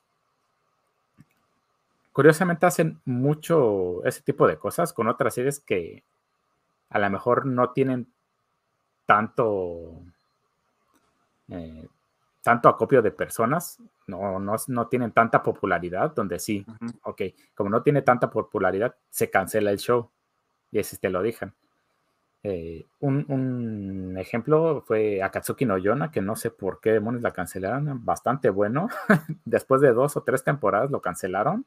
[2.12, 6.04] curiosamente hacen mucho ese tipo de cosas con otras series que
[6.90, 8.08] a lo mejor no tienen
[9.06, 9.94] tanto
[11.50, 11.88] eh,
[12.44, 16.66] tanto acopio de personas, no, no, tienen tanta popularidad, donde sí,
[17.04, 17.22] ok,
[17.56, 20.10] como no tiene tanta popularidad, se cancela el show.
[20.70, 21.54] Y así te lo dejan.
[22.44, 28.04] Eh, un, ejemplo fue Akatsuki no Yona, que no sé por qué demonios la cancelaron,
[28.04, 28.90] bastante bueno.
[29.46, 31.66] Después de dos o tres temporadas lo cancelaron.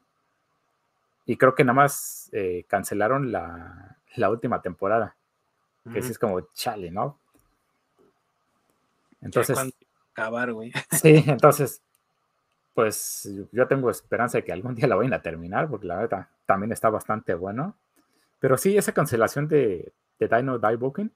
[1.25, 3.97] Y creo que nada más eh, cancelaron la,
[4.29, 5.15] última temporada.
[5.91, 7.17] Que sí es como chale, ¿no?
[9.21, 9.57] Entonces
[10.17, 10.71] acabar, güey.
[10.91, 11.81] Sí, entonces,
[12.73, 16.27] pues yo tengo esperanza de que algún día la vayan a terminar, porque la verdad
[16.45, 17.75] también está bastante bueno.
[18.39, 21.11] Pero sí, esa cancelación de, de Dino Die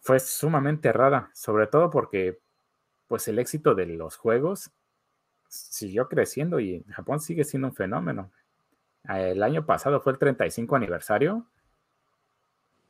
[0.00, 2.38] fue sumamente rara, sobre todo porque
[3.06, 4.70] pues el éxito de los juegos
[5.48, 8.30] siguió creciendo y Japón sigue siendo un fenómeno.
[9.08, 11.46] El año pasado fue el 35 aniversario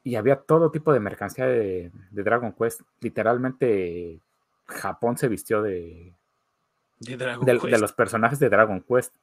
[0.02, 2.80] y había todo tipo de mercancía de, Dragon Quest.
[3.00, 4.20] Literalmente
[4.68, 6.14] Japón se vistió de,
[7.00, 9.14] de, los personajes de Dragon Quest.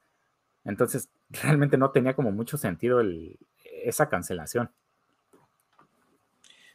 [0.64, 3.02] Entonces, realmente no tenía como mucho sentido
[3.84, 4.72] esa cancelación.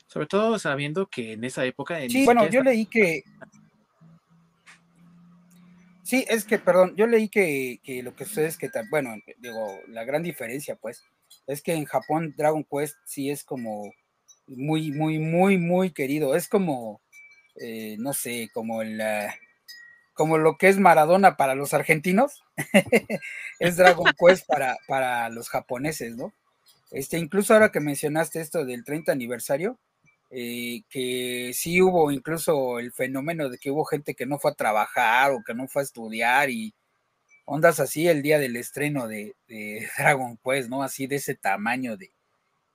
[0.06, 1.98] Sobre todo sabiendo que en esa época...
[2.08, 3.22] sí, bueno, yo leí que...
[6.02, 10.02] Sí, es que, perdón, yo leí que, lo que sucede es que, bueno, digo, la
[10.04, 11.04] gran diferencia, pues,
[11.46, 13.92] es que en Japón Dragon Quest sí es como
[14.48, 16.34] muy, muy, muy, muy querido.
[16.34, 17.00] Es como,
[17.60, 19.00] eh, no sé, como el,
[20.14, 22.42] como lo que es Maradona para los argentinos,
[23.60, 26.32] es Dragon Quest para, para los japoneses, ¿no?
[26.90, 29.78] Este, incluso ahora que mencionaste esto del 30 aniversario,
[30.30, 34.54] eh, que sí hubo incluso el fenómeno de que hubo gente que no fue a
[34.54, 36.74] trabajar o que no fue a estudiar y
[37.44, 39.34] ondas así el día del estreno de,
[39.98, 40.82] Dragon Quest, ¿no?
[40.82, 42.12] Así de ese tamaño de,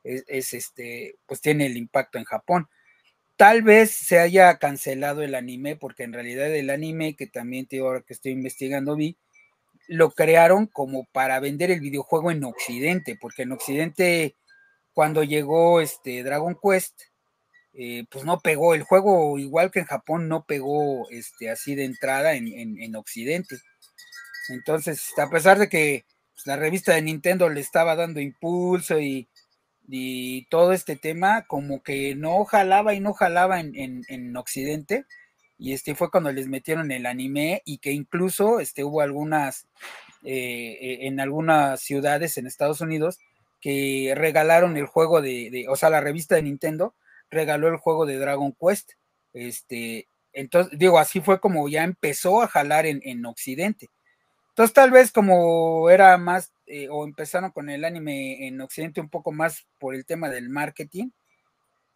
[0.03, 2.69] es, este, pues tiene el impacto en Japón.
[3.37, 7.79] Tal vez se haya cancelado el anime, porque en realidad el anime, que también te
[7.79, 9.17] ahora que estoy investigando, vi,
[9.87, 14.35] lo crearon como para vender el videojuego en Occidente, porque en Occidente,
[14.93, 17.01] cuando llegó este Dragon Quest,
[17.73, 21.83] eh, pues no pegó, el juego igual que en Japón no pegó este, así de
[21.83, 23.57] entrada en, Occidente.
[24.49, 29.27] Entonces, a pesar de que pues, la revista de Nintendo le estaba dando impulso y,
[30.49, 35.05] todo este tema, como que no jalaba y no jalaba en, Occidente,
[35.57, 39.67] y este fue cuando les metieron el anime y que incluso este, hubo algunas,
[40.23, 43.19] eh, eh, en algunas ciudades en Estados Unidos,
[43.61, 46.93] que regalaron el juego de, o sea, la revista de Nintendo,
[47.29, 48.91] regaló el juego de Dragon Quest.
[49.33, 53.89] Este, entonces, digo, así fue como ya empezó a jalar en, Occidente.
[54.49, 59.09] Entonces, tal vez como era más, eh, o empezaron con el anime en Occidente un
[59.09, 61.09] poco más por el tema del marketing,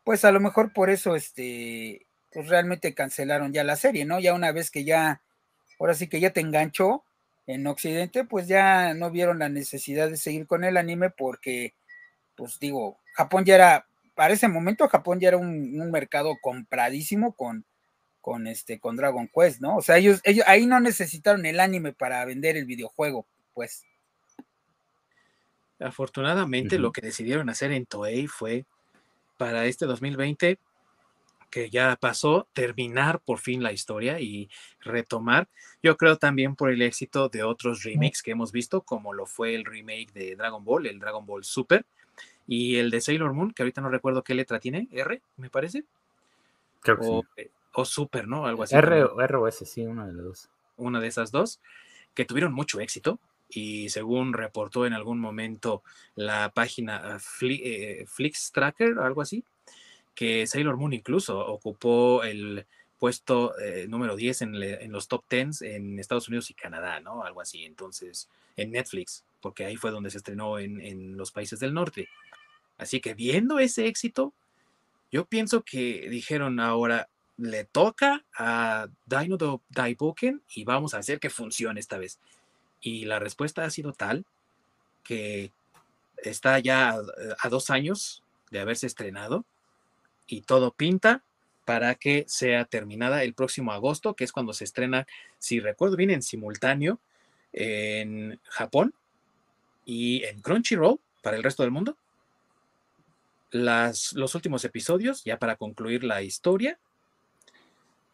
[0.04, 4.20] pues a lo mejor por eso, este, pues realmente cancelaron ya la serie, ¿no?
[4.20, 5.22] Ya una vez que ya,
[5.80, 7.04] ahora sí que ya te enganchó
[7.48, 11.74] en Occidente, pues ya no vieron la necesidad de seguir con el anime porque,
[12.36, 13.86] pues digo, Japón ya era
[14.20, 17.64] para ese momento Japón ya era un, mercado compradísimo con,
[18.20, 19.78] con, este, con Dragon Quest, ¿no?
[19.78, 23.86] O sea, ellos, ellos ahí no necesitaron el anime para vender el videojuego, pues.
[25.80, 28.66] Afortunadamente, lo que decidieron hacer en Toei fue
[29.38, 30.60] para este 2020,
[31.50, 34.50] que ya pasó, terminar por fin la historia y
[34.82, 35.48] retomar.
[35.82, 39.56] Yo creo también por el éxito de otros remakes que hemos visto, como lo fue
[39.56, 41.86] el remake de Dragon Ball, el Dragon Ball Super,
[42.48, 45.86] y el de Sailor Moon, que ahorita no recuerdo qué letra tiene, R, me parece.
[46.82, 47.44] Creo que o, sí.
[47.74, 48.46] o Super, ¿no?
[48.46, 48.76] Algo así.
[48.76, 50.50] R, R o S, sí, una de las dos.
[50.76, 51.60] Una de esas dos,
[52.14, 53.20] que tuvieron mucho éxito.
[53.50, 55.84] Y según reportó en algún momento
[56.16, 59.44] la página eh, Flix Tracker, algo así,
[60.14, 62.66] que Sailor Moon incluso ocupó el
[63.00, 67.24] puesto eh, número 10 en, en, los top 10 en Estados Unidos y Canadá, ¿no?
[67.24, 67.64] Algo así.
[67.64, 72.10] Entonces, en Netflix, porque ahí fue donde se estrenó en, en los países del norte.
[72.78, 74.34] Así que viendo ese éxito,
[75.12, 77.10] yo pienso que dijeron ahora
[77.40, 82.20] le toca a Dino Daiboken y vamos a hacer que funcione esta vez.
[82.82, 84.26] Y la respuesta ha sido tal
[85.04, 85.52] que
[86.18, 86.98] está ya
[87.40, 89.46] a, dos años de haberse estrenado
[90.28, 91.24] y todo pinta
[91.66, 96.10] para que sea terminada el próximo agosto, que es cuando se estrena, si recuerdo bien,
[96.10, 97.00] en simultáneo
[97.52, 98.94] en Japón
[99.86, 101.98] y en Crunchyroll para el resto del mundo
[103.52, 106.78] las, los últimos episodios, ya para concluir la historia.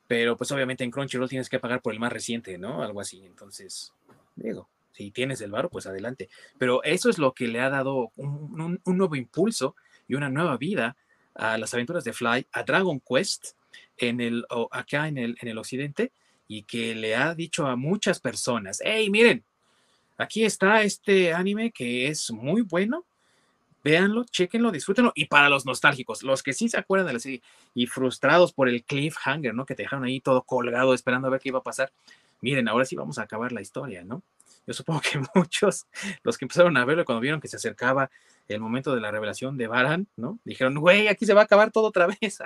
[0.08, 2.84] Pero pues obviamente en Crunchyroll tienes que pagar por el más reciente, ¿no?
[2.84, 3.26] Algo así.
[3.26, 3.92] Entonces,
[4.36, 6.30] digo, si tienes el varo, pues adelante.
[6.58, 9.76] Pero eso es lo que le ha dado un, nuevo impulso
[10.08, 10.96] y una nueva vida
[11.34, 13.56] a las aventuras de Fly, a Dragon Quest,
[13.98, 16.14] en el, acá en el, en el occidente,
[16.48, 19.44] y que le ha dicho a muchas personas, hey, miren,
[20.18, 23.06] aquí está este anime que es muy bueno,
[23.84, 25.12] véanlo, chequenlo, disfrútenlo.
[25.16, 27.42] Y para los nostálgicos, los que sí se acuerdan de la serie
[27.74, 29.66] y frustrados por el cliffhanger, ¿no?
[29.66, 31.92] Que te dejaron ahí todo colgado esperando a ver qué iba a pasar.
[32.42, 34.24] Miren, ahora sí vamos a acabar la historia, ¿no?
[34.68, 35.86] Yo supongo que muchos,
[36.24, 38.10] los que empezaron a verlo cuando vieron que se acercaba
[38.48, 40.40] el momento de la revelación de Baran, ¿no?
[40.44, 42.40] Dijeron, güey, aquí se va a acabar todo otra vez.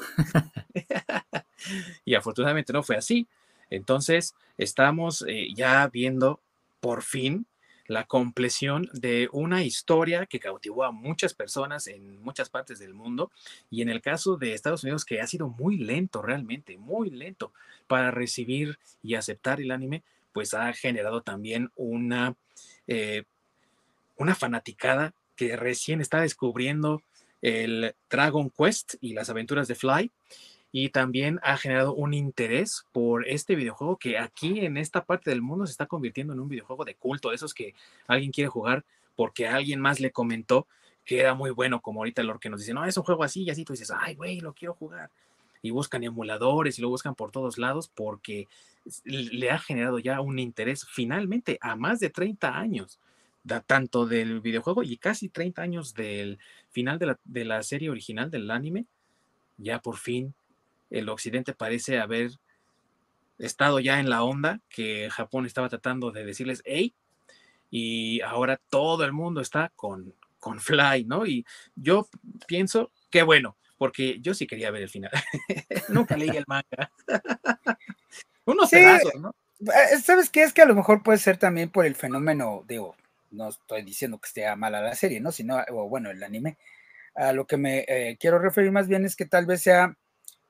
[2.04, 3.28] y afortunadamente no fue así.
[3.70, 6.40] Entonces, estamos eh, ya viendo
[6.80, 7.46] por fin
[7.88, 13.30] la compleción de una historia que cautivó a muchas personas en muchas partes del mundo
[13.70, 17.52] y en el caso de Estados Unidos que ha sido muy lento realmente, muy lento
[17.86, 22.34] para recibir y aceptar el anime, pues ha generado también una,
[22.86, 23.24] eh,
[24.16, 27.02] una fanaticada que recién está descubriendo
[27.42, 30.10] el Dragon Quest y las aventuras de Fly.
[30.78, 35.40] Y también ha generado un interés por este videojuego que aquí en esta parte del
[35.40, 37.72] mundo se está convirtiendo en un videojuego de culto, de esos que
[38.06, 38.84] alguien quiere jugar
[39.14, 40.66] porque alguien más le comentó
[41.06, 43.44] que era muy bueno, como ahorita lo que nos dice, no, es un juego así
[43.44, 45.10] y así, tú dices, ay, güey, lo quiero jugar.
[45.62, 48.46] Y buscan emuladores y lo buscan por todos lados porque
[49.04, 52.98] le ha generado ya un interés finalmente a más de 30 años,
[53.66, 58.30] tanto del videojuego y casi 30 años del final de la, de la serie original
[58.30, 58.84] del anime.
[59.56, 60.34] Ya por fin
[60.90, 62.30] el occidente parece haber
[63.38, 66.94] estado ya en la onda que Japón estaba tratando de decirles, hey,
[67.70, 71.26] y ahora todo el mundo está con, con Fly, ¿no?
[71.26, 71.44] Y
[71.74, 72.08] yo
[72.46, 75.10] pienso que bueno, porque yo sí quería ver el final.
[75.88, 76.90] Nunca leí el manga.
[78.44, 79.34] Unos pedazos, ¿no?
[79.60, 80.42] Eh, ¿Sabes qué?
[80.42, 82.94] Es que a lo mejor puede ser también por el fenómeno, digo,
[83.30, 85.32] no estoy diciendo que esté mala la serie, ¿no?
[85.32, 86.56] Sino, o bueno, el anime.
[87.14, 89.96] A lo que me eh, quiero referir más bien es que tal vez sea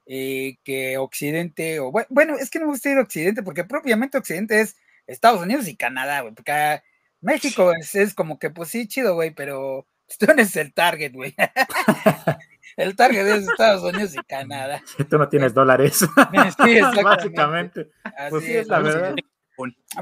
[0.07, 4.16] eh, que Occidente, o bueno, es que no me gusta ir a Occidente, porque propiamente
[4.16, 6.83] Occidente es Estados Unidos y Canadá, güey, porque
[7.21, 9.87] México es, como que, pues sí, chido, güey, pero
[10.19, 11.35] tú no eres el target, güey.
[12.77, 14.81] el target es Estados Unidos y Canadá.
[15.11, 16.07] Tú no tienes dólares.
[16.64, 17.90] Sí, Básicamente.
[18.31, 19.16] pues sí, es la verdad.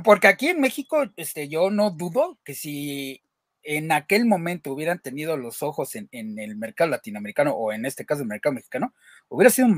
[0.03, 3.24] Porque aquí en México, este, yo no dudo que si
[3.65, 8.23] en aquel momento hubieran tenido los ojos en, el mercado latinoamericano, o en este caso
[8.23, 8.95] el mercado mexicano,
[9.29, 9.77] hubiera sido un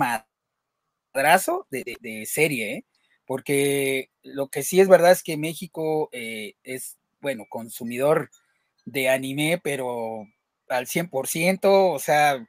[1.14, 2.84] madrazo de, serie, ¿eh?
[3.24, 8.30] porque lo que sí es verdad es que México eh, es bueno, consumidor
[8.84, 10.26] de anime, pero
[10.68, 12.46] al 100%, o sea,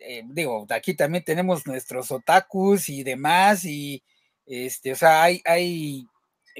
[0.00, 4.02] eh, digo, aquí también tenemos nuestros otakus y demás, y
[4.46, 6.06] este, o sea, hay, hay,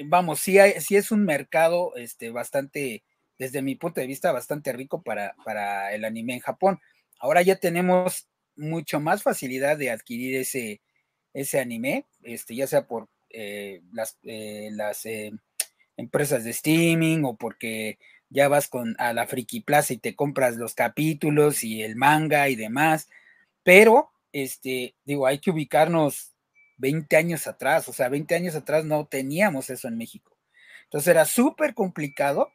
[0.05, 3.03] vamos, sí, hay, sí es un mercado, este, bastante,
[3.39, 6.79] desde mi punto de vista, bastante rico para, para el anime en Japón.
[7.19, 10.81] Ahora ya tenemos mucho más facilidad de adquirir ese,
[11.33, 15.07] ese anime, este, ya sea por eh, las, eh, las
[15.97, 17.97] empresas de streaming o porque
[18.29, 22.49] ya vas con a la Friki Plaza y te compras los capítulos y el manga
[22.49, 23.09] y demás,
[23.63, 26.33] pero este, digo, hay que ubicarnos
[26.77, 30.37] 20 años atrás, o sea, 20 años atrás no teníamos eso en México.
[30.85, 32.51] Entonces era súper complicado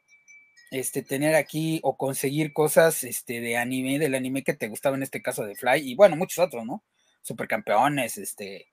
[0.79, 5.03] este, tener aquí o conseguir cosas este, de anime, del anime que te gustaba en
[5.03, 6.83] este caso de Fly, y bueno, muchos otros, ¿no?
[7.21, 8.67] Supercampeones, este,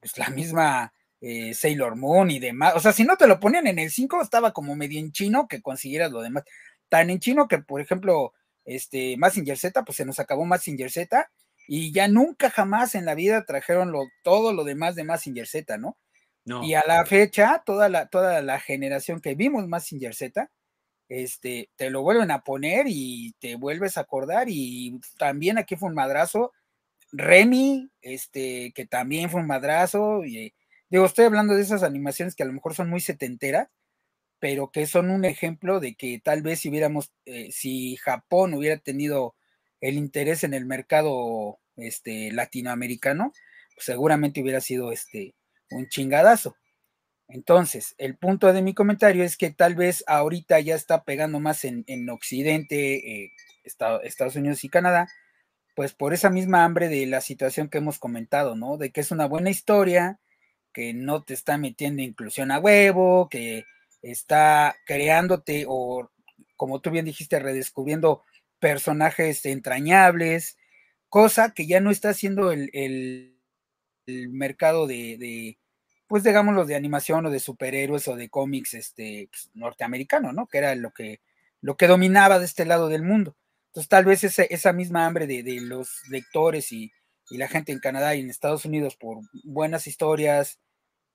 [0.00, 2.74] pues la misma eh, Sailor Moon y demás.
[2.76, 5.48] O sea, si no te lo ponían en el 5, estaba como medio en chino
[5.48, 6.44] que consiguieras lo demás.
[6.88, 11.30] Tan en chino que, por ejemplo, este Massinger Z, pues se nos acabó Massinger Z
[11.68, 15.78] y ya nunca jamás en la vida trajeron lo, todo lo demás de Massinger Z,
[15.78, 15.96] ¿no?
[16.44, 16.62] ¿no?
[16.62, 20.50] Y a la fecha, toda la, toda la generación que vimos Massinger Z,
[21.08, 25.88] este, te lo vuelven a poner y te vuelves a acordar y también aquí fue
[25.88, 26.52] un madrazo.
[27.12, 30.52] Remy, este, que también fue un madrazo, y
[30.88, 33.68] Digo, estoy hablando de esas animaciones que a lo mejor son muy setenteras,
[34.38, 38.78] pero que son un ejemplo de que tal vez si hubiéramos, eh, si Japón hubiera
[38.78, 39.34] tenido
[39.80, 43.32] el interés en el mercado este, latinoamericano,
[43.74, 45.34] pues seguramente hubiera sido este,
[45.70, 46.56] un chingadazo.
[47.28, 51.64] Entonces, el punto de mi comentario es que tal vez ahorita ya está pegando más
[51.64, 53.32] en, Occidente, eh,
[53.64, 55.08] Estados Unidos y Canadá,
[55.74, 58.78] pues por esa misma hambre de la situación que hemos comentado, ¿no?
[58.78, 60.20] De que es una buena historia,
[60.72, 63.64] que no te está metiendo inclusión a huevo, que
[64.02, 66.10] está creándote o,
[66.56, 68.24] como tú bien dijiste, redescubriendo
[68.58, 70.58] personajes entrañables,
[71.08, 73.32] cosa que ya no está haciendo el,
[74.06, 75.58] mercado de,
[76.06, 80.46] pues digámoslo, de animación o de superhéroes o de cómics este, pues, norteamericano, ¿no?
[80.46, 81.20] Que era lo que,
[81.60, 83.36] lo que dominaba de este lado del mundo.
[83.68, 86.92] Entonces, tal vez esa, esa misma hambre de, los lectores y,
[87.30, 90.60] y, la gente en Canadá y en Estados Unidos por buenas historias,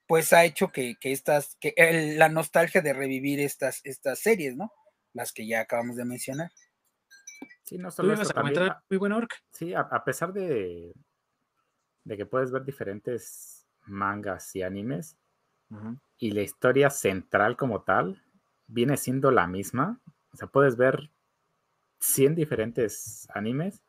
[0.07, 1.73] pues ha hecho que, estas, que
[2.17, 4.71] la nostalgia de revivir estas, estas series, ¿no?
[5.13, 6.51] Las que ya acabamos de mencionar.
[7.63, 9.37] Sí, no solo eso, también, muy buena orca.
[9.53, 10.93] Sí, a, pesar de,
[12.03, 13.60] de que puedes ver diferentes
[13.91, 15.17] mangas y animes,
[16.17, 18.21] y la historia central como tal
[18.67, 19.99] viene siendo la misma.
[20.33, 21.09] O sea, puedes ver
[21.99, 23.81] 100 diferentes animes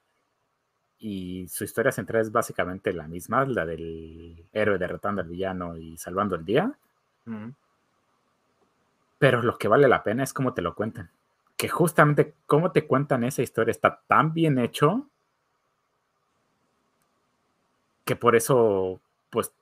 [0.99, 5.97] y su historia central es básicamente la misma, la del héroe derrotando al villano y
[5.99, 6.79] salvando el día.
[9.19, 11.11] Pero lo que vale la pena es cómo te lo cuentan.
[11.57, 15.09] Que justamente cómo te cuentan esa historia está tan bien hecho
[18.05, 19.01] que por eso,
[19.31, 19.53] pues,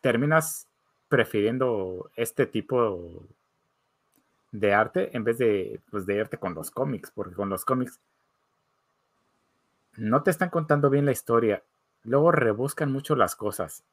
[0.00, 0.68] terminas
[1.08, 3.26] prefiriendo este tipo
[4.52, 8.00] de arte en vez de, pues, de irte con los cómics, porque con los cómics
[9.96, 11.62] no te están contando bien la historia.
[12.04, 13.84] Luego rebuscan mucho las cosas.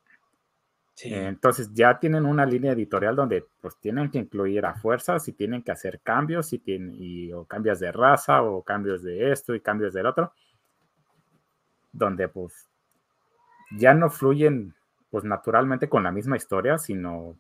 [1.02, 5.62] entonces ya tienen una línea editorial donde pues tienen que incluir a fuerzas y tienen
[5.62, 9.60] que hacer cambios y, tienen, y o cambios de raza o cambios de esto y
[9.60, 10.32] cambios del otro.
[11.92, 12.70] Donde pues
[13.72, 14.74] ya no fluyen
[15.16, 17.38] pues naturalmente con la misma historia, sino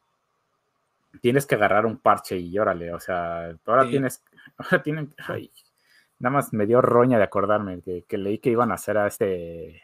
[1.19, 4.23] tienes que agarrar un parche y órale, o sea, ahora tienes,
[4.57, 5.13] ahora tienen,
[6.19, 9.83] nada más me dio roña de acordarme que, leí que iban a hacer a este,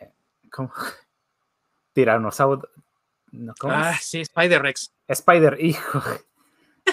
[0.00, 0.12] eh,
[0.50, 0.72] ¿cómo?
[1.92, 2.66] Tiranosaurio,
[3.64, 4.94] Ah, sí, Spider-Rex.
[5.08, 6.00] Spider, hijo,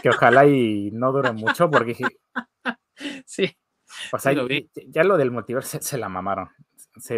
[0.01, 1.95] que ojalá y no dure mucho porque
[3.25, 3.57] sí.
[4.11, 4.33] O sea,
[4.87, 6.49] ya lo del multiverso se, la mamaron.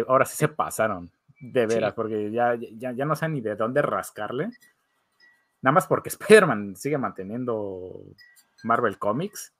[0.06, 1.10] ahora sí se pasaron,
[1.40, 4.50] de veras, porque ya, ya, ya no sé ni de dónde rascarle.
[5.62, 8.02] Nada más porque Spider-Man sigue manteniendo
[8.62, 9.52] Marvel Comics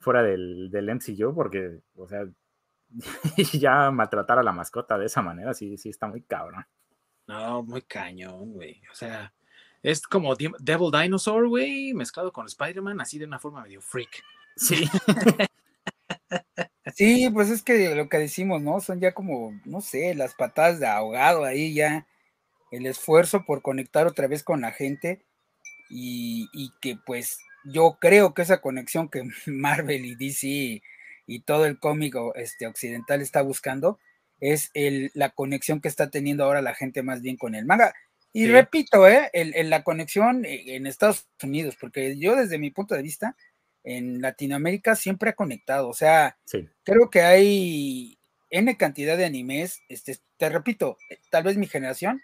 [0.00, 2.26] fuera del, del MCU, porque, o sea,
[3.52, 6.66] ya maltratar a la mascota de esa manera, sí, sí está muy cabrón.
[7.26, 8.82] No, muy cañón, güey.
[8.92, 9.32] O sea,
[9.82, 14.22] es como Devil Dinosaur, güey, mezclado con Spider-Man, así de una forma medio freak.
[14.56, 14.88] Sí.
[16.94, 18.80] sí, pues es que lo que decimos, ¿no?
[18.80, 22.06] Son ya como, no sé, las patadas de ahogado ahí ya
[22.70, 25.24] el esfuerzo por conectar otra vez con la gente
[25.88, 26.48] y,
[26.80, 30.82] que pues yo creo que esa conexión que Marvel y DC
[31.26, 33.98] y, todo el cómic este, occidental está buscando
[34.40, 37.94] es el, la conexión que está teniendo ahora la gente más bien con el manga.
[38.32, 39.30] Y repito, ¿eh?
[39.32, 43.36] la conexión en Estados Unidos, porque yo desde mi punto de vista,
[43.84, 46.36] en Latinoamérica siempre ha conectado, o sea,
[46.82, 48.18] creo que hay
[48.50, 50.96] N cantidad de animes, este, te repito,
[51.30, 52.20] tal vez mi generación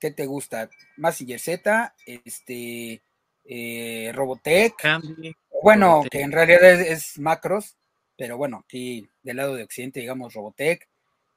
[0.00, 0.68] ¿qué te gusta?
[0.96, 3.02] Massinger Z, este,
[3.44, 4.74] eh, Robotech.
[5.62, 7.76] bueno, que en realidad es, Macros,
[8.16, 10.88] pero bueno, aquí del lado de Occidente, digamos, Robotech,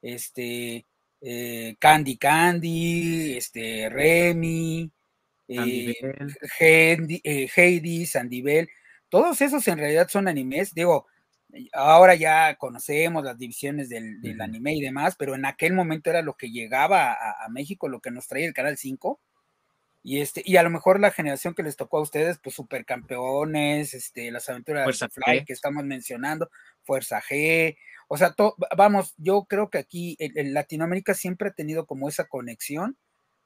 [0.02, 0.86] este,
[1.22, 4.90] eh, Candy Candy, este, Remy,
[5.50, 5.94] eh,
[7.56, 8.42] Heidi, Sandy
[9.14, 11.06] todos esos en realidad son animes, digo,
[11.72, 16.34] ahora ya conocemos las divisiones del, anime y demás, pero en aquel momento era lo
[16.34, 19.22] que llegaba a, México, lo que nos traía el Canal 5.
[20.02, 23.94] Y, este, y a lo mejor la generación que les tocó a ustedes, pues supercampeones,
[23.94, 26.50] este, las aventuras de Fly que estamos mencionando,
[26.82, 28.34] Fuerza G, o sea,
[28.76, 32.98] vamos, yo creo que aquí en, Latinoamérica siempre ha tenido como esa conexión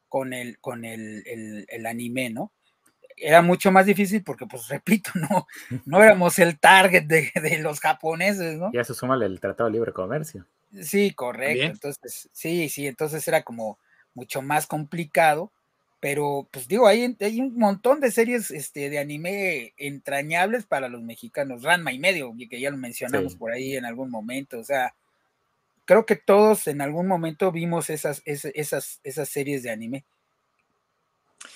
[0.08, 2.54] con el, con el anime, ¿no?
[3.18, 5.48] Era mucho más difícil porque, pues repito, no,
[5.86, 8.70] no éramos el target de, los japoneses, ¿no?
[8.72, 10.46] Y eso suma el Tratado de Libre Comercio.
[10.82, 11.64] Sí, correcto.
[11.64, 13.80] Entonces, sí, sí, entonces era como
[14.14, 15.52] mucho más complicado,
[16.00, 21.02] pero pues digo, hay, hay un montón de series este, de anime entrañables para los
[21.02, 24.94] mexicanos, Ranma y medio, que ya lo mencionamos por ahí en algún momento, o sea,
[25.86, 30.06] creo que todos en algún momento vimos esas, esas, esas, series de anime.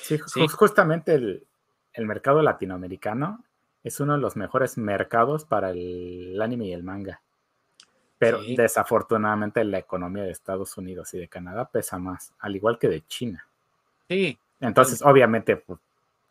[0.02, 0.18] sí.
[0.48, 1.46] justamente el,
[1.94, 3.44] el mercado latinoamericano
[3.84, 7.22] es uno de los mejores mercados para el anime y el manga.
[8.18, 12.88] Pero desafortunadamente la economía de Estados Unidos y de Canadá pesa más, al igual que
[12.88, 13.48] de China.
[14.08, 14.38] Sí.
[14.60, 15.80] Entonces, obviamente, pues,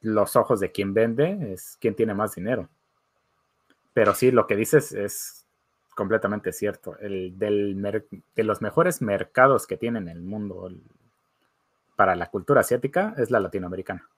[0.03, 2.69] los ojos de quien vende es quien tiene más dinero.
[3.93, 5.45] Pero sí, lo que dices es
[5.97, 6.97] completamente cierto.
[7.01, 8.07] El del
[8.37, 10.71] de los mejores mercados que tiene en el mundo
[11.97, 14.09] para la cultura asiática es la latinoamericana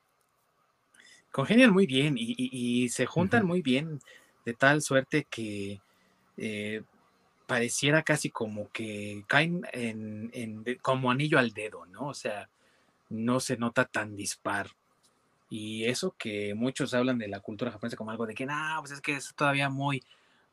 [1.33, 4.01] congenian muy bien y, se juntan muy bien
[4.45, 5.81] de tal suerte que
[6.37, 6.83] eh,
[7.47, 12.09] pareciera casi como que caen en, como anillo al dedo, ¿no?
[12.09, 12.49] O sea,
[13.09, 14.69] no se nota tan dispar.
[15.51, 18.93] Y eso que muchos hablan de la cultura japonesa como algo de que, no, pues
[18.93, 20.03] es que es todavía muy,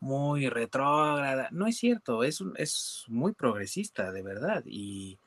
[0.01, 1.47] muy retrógrada.
[1.51, 4.63] No es cierto, es, es muy progresista, de verdad.
[4.65, 5.17] Y,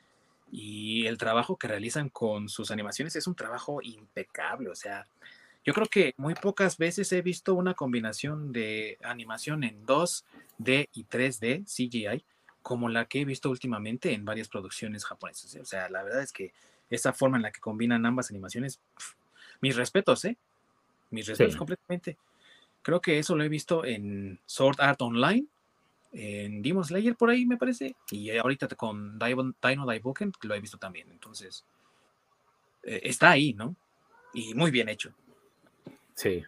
[0.51, 4.69] y el trabajo que realizan con sus animaciones es un trabajo impecable.
[4.69, 5.07] O sea,
[5.65, 11.05] yo creo que muy pocas veces he visto una combinación de animación en 2D y
[11.05, 12.25] 3D CGI
[12.63, 15.55] como la que he visto últimamente en varias producciones japonesas.
[15.55, 15.61] ¿eh?
[15.61, 16.53] O sea, la verdad es que
[16.91, 18.81] esa forma en la que combinan ambas animaciones,
[19.61, 20.37] mis respetos, ¿eh?
[21.11, 22.17] Mis respetos completamente.
[22.83, 25.47] Creo que eso lo he visto en Sword Art Online,
[26.13, 30.61] en Demon Slayer por ahí me parece, y ahorita con Dino, Dino Daiboken lo he
[30.61, 31.11] visto también.
[31.11, 31.65] Entonces,
[32.83, 33.75] eh, está ahí, ¿no?
[34.35, 35.15] Y muy bien hecho.
[36.15, 36.43] Sí.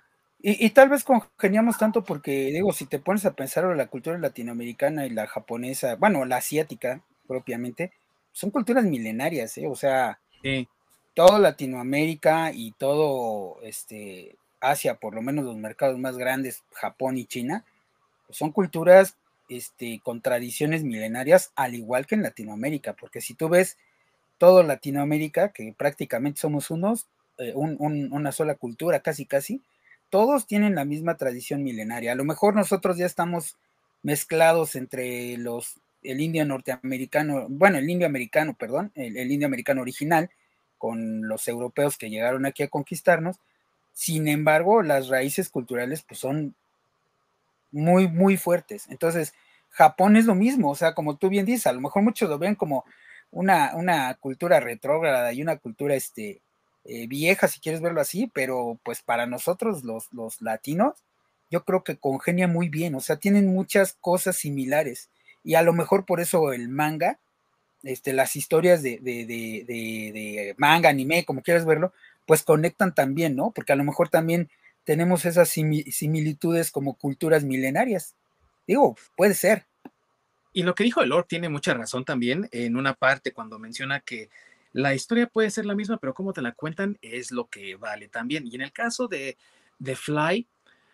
[0.47, 4.19] Y, tal vez congeniamos tanto porque, digo, si te pones a pensar en la cultura
[4.19, 7.93] latinoamericana y la japonesa, bueno, la asiática propiamente,
[8.31, 9.67] son culturas milenarias, ¿eh?
[9.67, 10.19] O sea,
[11.15, 17.25] todo Latinoamérica y todo este, Asia, por lo menos los mercados más grandes, Japón y
[17.25, 17.65] China,
[18.27, 19.17] pues son culturas
[19.49, 23.79] este, con tradiciones milenarias, al igual que en Latinoamérica, porque si tú ves
[24.37, 27.07] todo Latinoamérica, que prácticamente somos unos,
[27.39, 29.63] eh, una sola cultura, casi casi,
[30.11, 32.13] todos tienen la misma tradición milenaria.
[32.13, 33.57] A lo mejor nosotros ya estamos
[34.03, 40.31] mezclados entre los, el indio norteamericano, bueno, el indio americano, perdón, el, indio americano original,
[40.79, 43.41] con los europeos que llegaron aquí a conquistarnos.
[43.93, 46.55] Sin embargo, las raíces culturales pues son
[47.73, 48.87] muy, muy fuertes.
[48.91, 49.35] Entonces,
[49.71, 52.39] Japón es lo mismo, o sea, como tú bien dices, a lo mejor muchos lo
[52.39, 52.85] ven como
[53.33, 56.41] una, una cultura retrógrada y una cultura este,
[56.85, 60.95] eh, vieja, si quieres verlo así, pero pues para nosotros los, los latinos,
[61.51, 65.09] yo creo que congenia muy bien, o sea, tienen muchas cosas similares
[65.45, 67.21] y a lo mejor por eso el manga,
[67.83, 71.93] este, las historias de, de, de, de manga, anime, como quieras verlo,
[72.27, 73.51] pues conectan también, ¿no?
[73.51, 74.51] Porque a lo mejor también
[74.85, 78.15] tenemos esas similitudes como culturas milenarias.
[78.67, 79.67] Digo, puede ser.
[80.55, 84.01] Y lo que dijo el Lord tiene mucha razón también en una parte cuando menciona
[84.01, 84.31] que
[84.75, 88.09] la historia puede ser la misma, pero cómo te la cuentan es lo que vale
[88.09, 88.45] también.
[88.47, 89.39] Y en el caso de,
[89.79, 90.47] de Fly,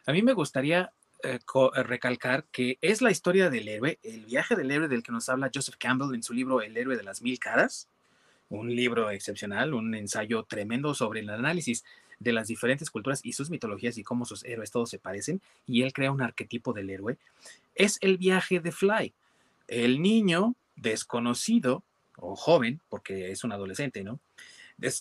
[0.07, 0.93] a mí me gustaría
[1.24, 5.12] eh, eh, recalcar que es la historia del héroe, el viaje del héroe del que
[5.12, 7.89] nos habla Joseph Campbell en su libro El héroe de las mil caras,
[8.51, 11.83] un libro excepcional, un ensayo tremendo sobre el análisis
[12.18, 15.85] de las diferentes culturas y sus mitologías y cómo sus héroes todos se parecen, y
[15.85, 17.16] él crea un arquetipo del héroe,
[17.74, 19.14] es el viaje de Fly.
[19.68, 21.83] El niño desconocido
[22.21, 24.21] o joven, porque es un adolescente, ¿no?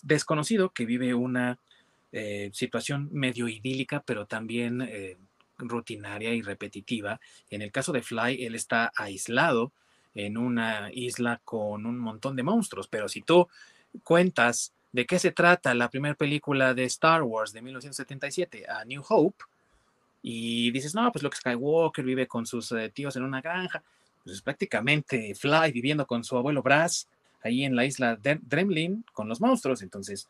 [0.02, 1.58] desconocido que vive una
[2.12, 5.16] eh, situación medio idílica, pero también eh,
[5.58, 7.20] rutinaria y repetitiva.
[7.50, 9.72] En el caso de Fly, él está aislado
[10.14, 13.48] en una isla con un montón de monstruos, pero si tú
[14.02, 19.02] cuentas de qué se trata la primera película de Star Wars de 1977, A New
[19.08, 19.44] Hope,
[20.22, 23.82] y dices, no, pues Luke Skywalker vive con sus eh, tíos en una granja,
[24.24, 27.08] pues es prácticamente Fly viviendo con su abuelo Brass
[27.42, 30.28] ahí en la isla de Dremlin con los monstruos, entonces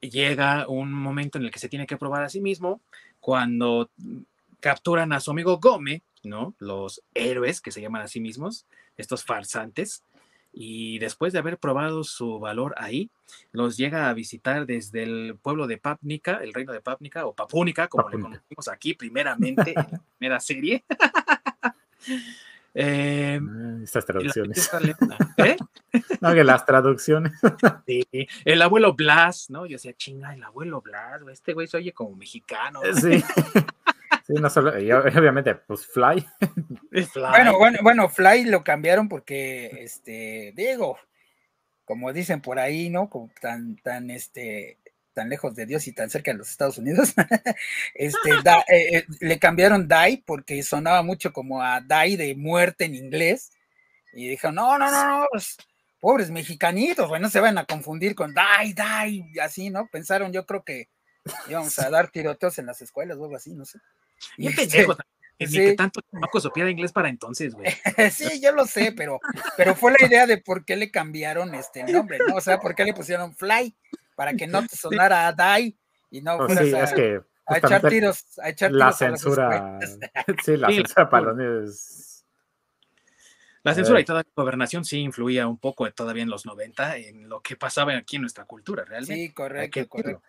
[0.00, 2.80] llega un momento en el que se tiene que probar a sí mismo
[3.20, 3.90] cuando
[4.60, 6.54] capturan a su amigo Gome, ¿no?
[6.58, 8.66] Los héroes que se llaman a sí mismos,
[8.96, 10.02] estos farsantes,
[10.58, 13.10] y después de haber probado su valor ahí,
[13.52, 17.88] los llega a visitar desde el pueblo de Papnica, el reino de Papnica o Papúnica,
[17.88, 20.82] como le conocimos aquí primeramente en la primera serie.
[22.78, 23.40] eh,
[23.82, 24.70] Estas traducciones.
[25.38, 25.56] ¿Eh?
[26.20, 27.32] no, que las traducciones.
[27.86, 28.06] sí,
[28.44, 29.64] el abuelo Blas, ¿no?
[29.64, 32.80] Yo decía, chinga, el abuelo Blas, este güey se oye como mexicano.
[33.00, 33.24] Sí.
[34.26, 36.26] Sí, no solo, y obviamente, pues Fly.
[37.14, 40.98] Bueno, bueno, bueno, Fly lo cambiaron porque, este, digo,
[41.84, 43.08] como dicen por ahí, ¿no?
[43.08, 44.78] Como tan, tan, este,
[45.16, 47.14] tan lejos de Dios y tan cerca de los Estados Unidos,
[47.94, 48.30] este,
[48.68, 53.50] eh, eh, le cambiaron Die porque sonaba mucho como a Die de muerte en inglés.
[54.12, 55.56] Y dijeron, no, no, no, no, pues,
[56.00, 59.88] pobres mexicanitos, bueno, no se van a confundir con Die, Die, y así, ¿no?
[59.88, 60.90] Pensaron, yo creo que
[61.48, 63.78] íbamos a dar tiroteos en las escuelas o algo así, no sé.
[64.36, 64.96] Y pendejo,
[65.38, 65.58] sí.
[65.58, 66.00] que tanto
[66.40, 67.72] supiera inglés para entonces, güey.
[68.10, 69.18] sí, yo lo sé, pero,
[69.56, 72.36] pero fue la idea de por qué le cambiaron este nombre, ¿no?
[72.36, 73.74] O sea, por qué le pusieron Fly,
[74.16, 75.76] para que no te sonara a Die
[76.10, 79.78] y no pues sí, es que a echar tiros, a echar la censura,
[80.44, 82.24] sí, la censura para los
[83.62, 87.28] La censura y toda la gobernación sí influía un poco todavía en los 90 en
[87.28, 89.14] lo que pasaba aquí en nuestra cultura, realmente.
[89.14, 90.22] Sí, correcto, correcto.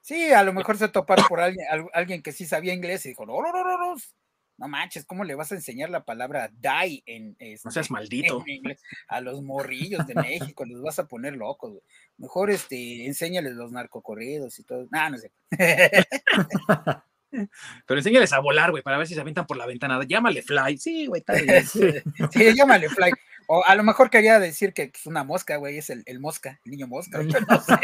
[0.00, 3.24] Sí, a lo mejor se toparon por alguien, alguien que sí sabía inglés y dijo,
[3.24, 3.96] no, no, no, no,
[4.56, 8.44] no manches, ¿cómo le vas a enseñar la palabra die en este, No seas maldito.
[9.08, 11.78] a los morrillos de México, los vas a poner locos,
[12.16, 14.86] Mejor este, enséñales los narcocorridos y todo.
[14.90, 15.32] No, no sé.
[17.86, 20.00] Pero enséñales a volar, güey, para ver si se avientan por la ventana.
[20.06, 20.78] Llámale fly.
[20.78, 21.24] Sí, güey,
[21.66, 21.80] sí.
[22.30, 23.10] sí, llámale fly.
[23.46, 26.60] O a lo mejor quería decir que es una mosca, güey, es el, el mosca,
[26.64, 27.22] el niño mosca.
[27.22, 27.74] No sé.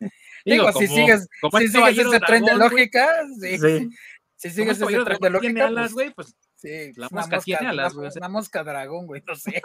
[0.44, 3.08] Digo, si sigues, si este sigues ese tren de lógica,
[3.40, 3.58] sí.
[4.50, 5.66] Si sigues ese tren de lógica.
[5.66, 6.36] alas, pues, güey, pues.
[6.56, 8.10] Sí, la mosca, tiene alas, güey.
[8.16, 9.62] Una, mosca dragón, güey, no sé.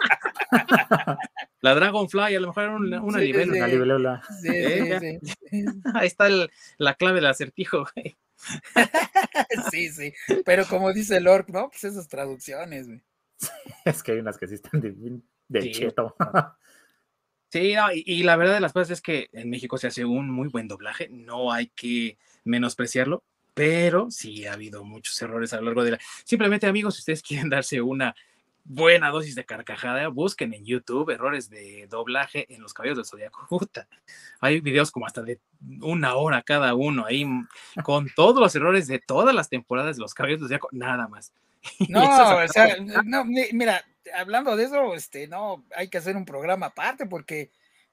[1.60, 3.58] la Dragonfly, a lo mejor era una, una sí, libélula.
[3.58, 4.22] Una libélula.
[4.42, 5.20] Sí, ¿Eh?
[5.22, 5.64] sí,
[5.94, 8.16] Ahí está el, la clave del acertijo, güey.
[9.70, 10.12] sí, sí.
[10.44, 11.70] Pero como dice Lord, ¿no?
[11.70, 13.02] Pues esas traducciones, güey.
[13.84, 14.94] Es que hay unas que sí están de,
[15.48, 16.14] de cheto.
[17.52, 20.48] Sí, y, la verdad de las cosas es que en México se hace un muy
[20.48, 23.24] buen doblaje, no hay que menospreciarlo,
[23.54, 26.00] pero sí ha habido muchos errores a lo largo de la...
[26.24, 28.14] Simplemente amigos, si ustedes quieren darse una
[28.64, 33.48] buena dosis de carcajada, busquen en YouTube errores de doblaje en los caballos del Zodiaco.
[34.40, 35.40] hay videos como hasta de
[35.80, 37.26] una hora cada uno ahí
[37.82, 41.32] con todos los errores de todas las temporadas de los caballos del Zodiaco, nada más.
[41.88, 42.02] No,
[42.38, 43.84] o sea, no, mira,
[44.16, 47.50] hablando de eso, este, no, hay que hacer un programa aparte porque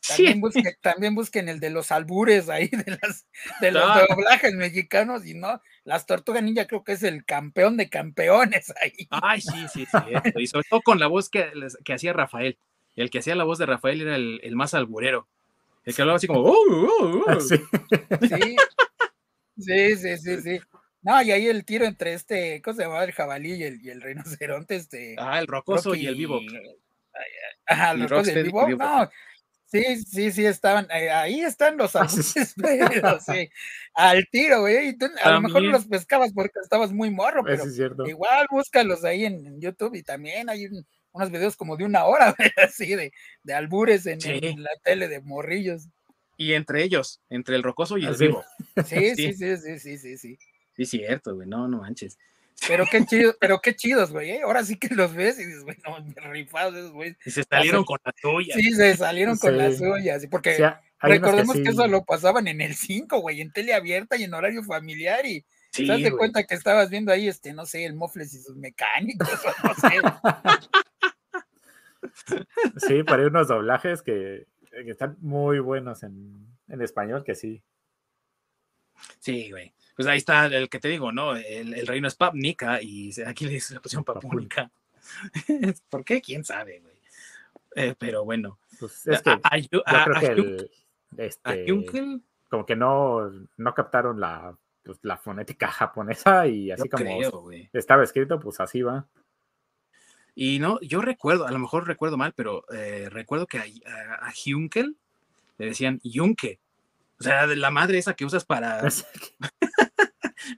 [0.07, 3.27] también, busquen, también busquen el de los albures ahí, de, las,
[3.61, 7.89] de los doblajes mexicanos, y no, las Tortugas Ninja creo que es el campeón de
[7.89, 9.07] campeones ahí.
[9.09, 9.97] Ay, sí, sí, sí,
[10.35, 11.51] y sobre todo con la voz que,
[11.83, 12.57] que hacía Rafael.
[12.95, 15.27] El que hacía la voz de Rafael era el, el más alburero.
[15.85, 16.41] El que hablaba así como.
[16.41, 16.53] Oh,
[16.99, 17.39] oh, oh".
[17.39, 17.55] Sí.
[19.57, 19.95] sí.
[19.95, 20.59] sí, sí, sí,
[21.01, 23.03] No, y ahí el tiro entre este, ¿cómo se llamaba?
[23.03, 25.15] El jabalí y el, y el rinoceronte, este.
[25.17, 26.41] Ah, el rocoso y el vivo.
[27.65, 28.67] Ajá, el rocoso y el vivo.
[28.69, 29.09] No,
[29.71, 31.91] Sí, sí, sí, estaban, eh, ahí están los
[32.57, 33.49] pero sí,
[33.93, 37.63] al tiro, güey, a lo mejor los pescabas porque estabas muy morro, pero
[38.07, 40.67] igual búscalos ahí en, YouTube y también hay
[41.11, 43.13] unos videos como de una hora, así, de,
[43.43, 44.19] de albures en,
[44.63, 45.87] la tele de morrillos.
[46.35, 48.43] Y entre ellos, entre el rocoso y el vivo.
[48.87, 50.39] Sí, sí, sí, sí, sí, sí, sí.
[50.73, 52.17] Sí, cierto, güey, no, no manches.
[52.67, 54.31] Pero qué chido, pero qué chidos, güey.
[54.31, 54.41] ¿eh?
[54.43, 55.97] Ahora sí que los ves y dices, güey, no,
[56.31, 57.15] rifados güey.
[57.25, 58.55] Y se salieron con la suya.
[58.55, 60.17] Sí, se salieron con la suya.
[60.29, 60.57] Porque
[60.99, 64.63] recordemos que, eso lo pasaban en el 5, güey, en tele abierta y en horario
[64.63, 65.25] familiar.
[65.25, 68.55] Y te das cuenta que estabas viendo ahí, este, no sé, el Mofles y sus
[68.55, 69.29] mecánicos,
[69.63, 69.89] no sé.
[72.87, 77.61] Sí, para unos doblajes que, que están muy buenos en, en español, que sí.
[79.19, 81.35] Sí, güey pues ahí está el que te digo, ¿no?
[81.35, 84.71] El, reino es Papnica y aquí le pusieron Papúnica.
[85.89, 86.21] ¿Por qué?
[86.21, 86.95] ¿Quién sabe, güey?
[87.75, 88.59] Eh, pero bueno.
[88.79, 89.31] Pues es que
[89.69, 90.71] yo creo que el,
[91.17, 91.65] este,
[92.47, 98.39] como que no, no captaron la, pues, la fonética japonesa y así como estaba escrito,
[98.39, 99.05] pues así va.
[100.33, 104.31] Y no, yo recuerdo, a lo mejor recuerdo mal, pero eh, recuerdo que a, a,
[104.31, 104.95] Junkel
[105.57, 106.61] le decían Yunke.
[107.19, 108.81] O sea, de la madre esa que usas para.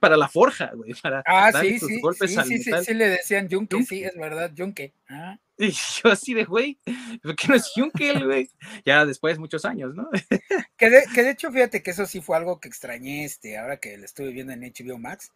[0.02, 0.93] para la forja, güey.
[0.95, 4.52] Para ah, sí, sí, golpes sí, sí, sí, sí, le decían yunque, sí, es verdad,
[4.54, 4.93] yunque.
[5.08, 5.38] Ah.
[5.58, 6.80] Y yo así de, güey,
[7.22, 8.49] ¿por qué no es yunque, güey?
[8.84, 10.10] Ya después, muchos años, ¿no?
[10.78, 13.78] que, de, que de hecho, fíjate que eso sí fue algo que extrañé, este, ahora
[13.78, 15.32] que lo estuve viendo en HBO Max.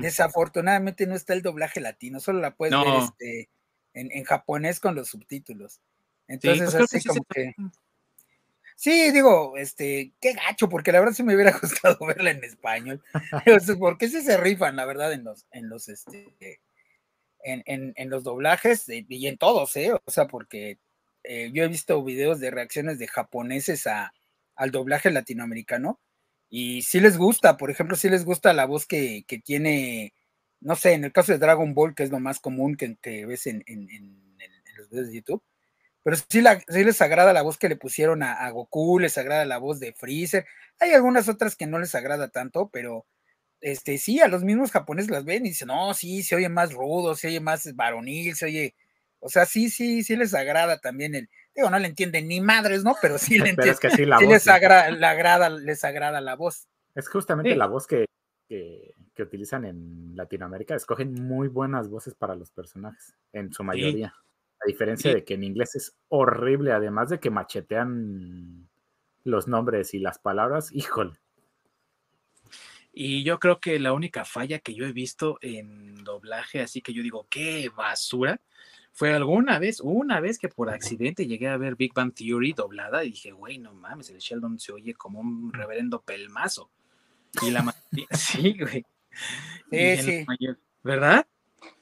[0.00, 3.48] Desafortunadamente no está el doblaje latino, solo la puedes ver este,
[3.94, 5.80] en, en, japonés con los subtítulos.
[6.28, 7.52] Entonces, pues así como que.
[8.76, 13.02] Sí, digo, este, qué gacho, porque la verdad sí me hubiera gustado verla en español.
[13.78, 16.60] porque sí se rifan, la verdad, en los, en los, este,
[17.42, 19.92] en, en, los doblajes y en todos, ¿eh?
[19.92, 20.78] O sea, porque
[21.24, 24.12] eh, yo he visto videos de reacciones de japoneses a,
[24.56, 26.00] al doblaje latinoamericano
[26.48, 30.14] y sí les gusta, por ejemplo, sí les gusta la voz que, que tiene,
[30.60, 33.26] no sé, en el caso de Dragon Ball, que es lo más común que, que
[33.26, 34.20] ves en, en,
[34.76, 35.42] los videos de YouTube,
[36.02, 39.58] pero sí, la, les agrada la voz que le pusieron a, Goku, les agrada la
[39.58, 40.46] voz de Freezer.
[40.80, 43.06] Hay algunas otras que no les agrada tanto, pero
[43.60, 46.72] este sí, a los mismos japoneses las ven y dicen, no, sí, se oye más
[46.72, 48.74] rudo, se oye más varonil, se oye,
[49.20, 52.82] o sea, sí, sí, sí les agrada también el, digo, no le entienden ni madres,
[52.82, 52.96] ¿no?
[53.00, 56.66] Pero sí le entienden, sí, les, agrada, les agrada la voz.
[56.96, 58.06] Es justamente la voz que,
[58.48, 64.12] que, utilizan en Latinoamérica, escogen muy buenas voces para los personajes, en su mayoría.
[64.64, 68.68] A diferencia de que en inglés es horrible, además de que machetean
[69.24, 71.12] los nombres y las palabras, híjole.
[72.92, 76.92] Y yo creo que la única falla que yo he visto en doblaje, así que
[76.92, 78.40] yo digo, qué basura,
[78.92, 83.02] fue alguna vez, una vez que por accidente llegué a ver Big Bang Theory doblada
[83.04, 86.70] y dije, güey, no mames, el Sheldon se oye como un reverendo pelmazo.
[87.40, 87.74] Y la
[88.10, 88.84] sí, güey.
[89.70, 90.26] Sí, sí.
[90.82, 91.26] ¿Verdad?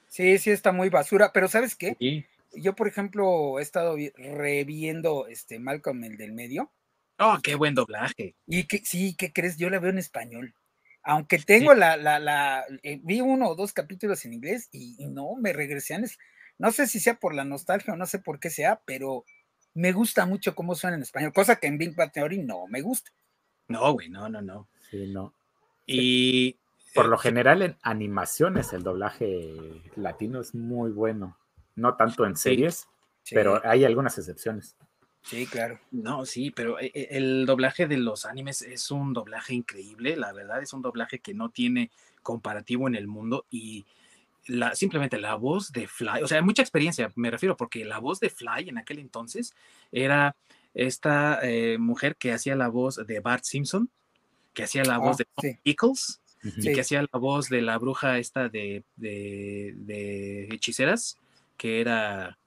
[0.07, 1.97] Sí, sí, está muy basura, pero ¿sabes qué?
[1.99, 2.25] Sí.
[2.53, 6.71] Yo, por ejemplo, he estado reviendo este Malcolm el del medio.
[7.19, 8.35] Oh, qué buen doblaje.
[8.47, 9.57] Y que sí, ¿qué crees?
[9.57, 10.55] Yo la veo en español.
[11.03, 15.35] Aunque tengo la, la, la, eh, vi uno o dos capítulos en inglés y, no,
[15.35, 16.01] me regresé a,
[16.59, 19.25] no sé si sea por la nostalgia o no sé por qué sea, pero
[19.73, 22.81] me gusta mucho cómo suena en español, cosa que en Big Bang Theory no me
[22.81, 23.11] gusta.
[23.67, 24.67] No, güey, no, no, no.
[24.89, 25.33] Sí, no.
[25.87, 26.59] Y
[26.93, 31.37] por lo general en animaciones el doblaje latino es muy bueno.
[31.81, 32.87] No tanto en series,
[33.31, 34.75] pero hay algunas excepciones.
[35.23, 35.79] Sí, claro.
[35.91, 40.33] No, sí, pero eh, eh, el doblaje de los animes es un doblaje increíble, la
[40.33, 41.91] verdad es un doblaje que no tiene
[42.23, 43.85] comparativo en el mundo y
[44.47, 47.99] la, simplemente la voz de Fly, o sea, hay mucha experiencia, me refiero, porque la
[47.99, 49.53] voz de Fly en aquel entonces
[49.91, 50.35] era
[50.73, 53.89] esta eh, mujer que hacía la voz de Bart Simpson,
[54.53, 56.21] que hacía la voz ah, de Pickles
[56.57, 61.17] y que hacía la voz de la bruja esta de, de hechiceras,
[61.61, 62.39] que era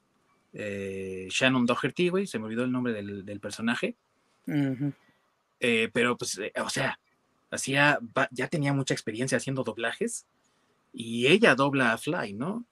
[0.52, 3.94] eh, Shannon Doherty, güey, se me olvidó el nombre del, personaje.
[5.60, 6.98] Eh, pero pues, eh, o sea,
[7.48, 8.00] hacía,
[8.32, 10.26] ya tenía mucha experiencia haciendo doblajes
[10.92, 12.64] y ella dobla a Fly, ¿no?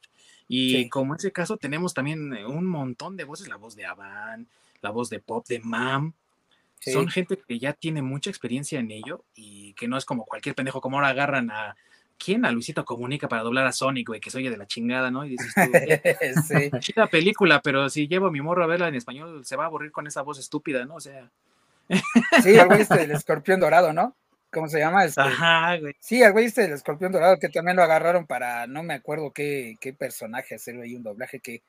[0.49, 4.49] Y como en ese caso tenemos también un montón de voces, la voz de Avan,
[4.81, 6.13] la voz de Pop, de Mam.
[6.81, 10.57] Son gente que ya tiene mucha experiencia en ello y que no es como cualquier
[10.57, 11.77] pendejo, como ahora agarran a,
[12.23, 12.45] ¿quién?
[12.45, 15.25] A Luisito Comunica para doblar a Sonic, güey, que se oye de la chingada, ¿no?
[15.25, 15.61] Y dices tú,
[16.49, 16.71] sí.
[16.81, 19.67] chida película, pero si llevo a mi morro a verla en español, se va a
[19.67, 20.97] aburrir con esa voz estúpida, ¿no?
[20.97, 21.31] O sea.
[22.43, 24.17] sí, el güey este del escorpión dorado, ¿no?
[24.53, 25.05] ¿Cómo se llama?
[25.05, 25.95] Este, Ajá, güey.
[25.99, 29.33] Sí, el güey este del escorpión dorado, que también lo agarraron para, no me acuerdo
[29.33, 31.63] qué, qué personaje hacerlo ahí, un doblaje que,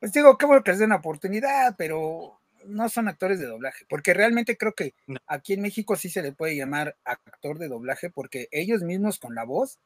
[0.00, 3.84] pues digo, qué bueno que les den una oportunidad, pero no son actores de doblaje,
[3.88, 4.94] porque realmente creo que
[5.26, 9.34] aquí en México sí se le puede llamar actor de doblaje, porque ellos mismos con
[9.34, 9.78] la voz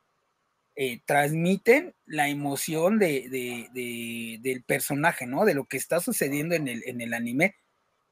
[0.78, 3.68] eh, transmiten la emoción de,
[4.42, 5.46] del personaje, ¿no?
[5.46, 7.56] De lo que está sucediendo en el, en el anime.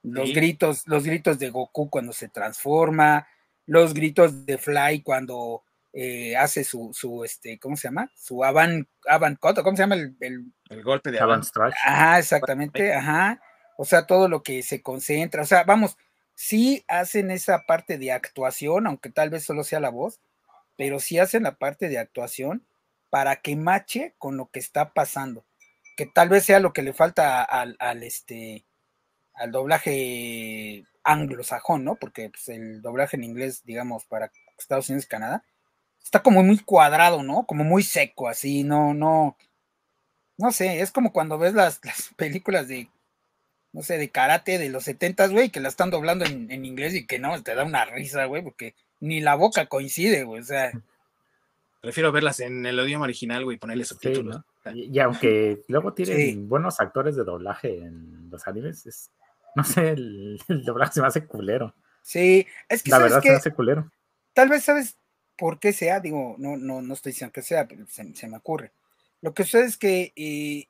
[0.03, 3.27] Los gritos, los gritos de Goku cuando se transforma,
[3.67, 5.63] los gritos de Fly cuando
[5.93, 8.11] eh, hace su, su, este, ¿cómo se llama?
[8.17, 11.75] Su avant, avant ¿cómo se llama el, el, golpe de avant strike?
[11.85, 13.41] Ajá, exactamente, ajá.
[13.77, 15.97] O sea, todo lo que se concentra, o sea, vamos,
[16.35, 20.21] sí hacen esa parte de actuación, aunque tal vez solo sea la voz,
[20.77, 22.67] pero sí hacen la parte de actuación
[23.11, 25.45] para que mache con lo que está pasando,
[25.97, 28.65] que tal vez sea lo que le falta al, este
[29.35, 31.97] al doblaje anglosajón, ¿no?
[31.97, 35.45] Porque pues, el doblaje en inglés, digamos, para Estados Unidos y Canadá,
[36.03, 37.47] está como muy cuadrado, ¿no?
[37.47, 39.37] Como muy seco, así, no, no,
[40.37, 41.81] no sé, es como cuando ves las,
[42.17, 42.89] películas de,
[43.73, 46.95] no sé, de karate de los setentas, güey, que la están doblando en, en, inglés
[46.95, 50.45] y que no, te da una risa, güey, porque ni la boca coincide, güey, o
[50.45, 50.73] sea.
[51.81, 54.41] Prefiero verlas en el idioma original, güey, y ponerle subtítulos.
[54.73, 59.11] y, aunque luego tienen buenos actores de doblaje en los animes, es,
[59.55, 61.75] no sé, el, doblaje se me hace culero.
[62.01, 63.91] Sí, es que la verdad se me hace culero.
[64.33, 64.97] Tal vez sabes
[65.37, 68.73] por qué sea, digo, no, no, no estoy diciendo que sea, pero se, me ocurre.
[69.21, 70.69] Lo que sucede es que eh,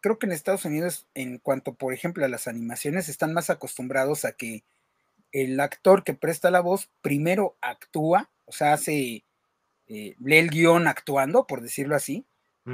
[0.00, 4.24] creo que en Estados Unidos, en cuanto, por ejemplo, a las animaciones, están más acostumbrados
[4.24, 4.62] a que
[5.34, 9.24] el actor que presta la voz primero actúa, o sea, hace,
[9.88, 12.24] eh, lee el guion actuando, por decirlo así,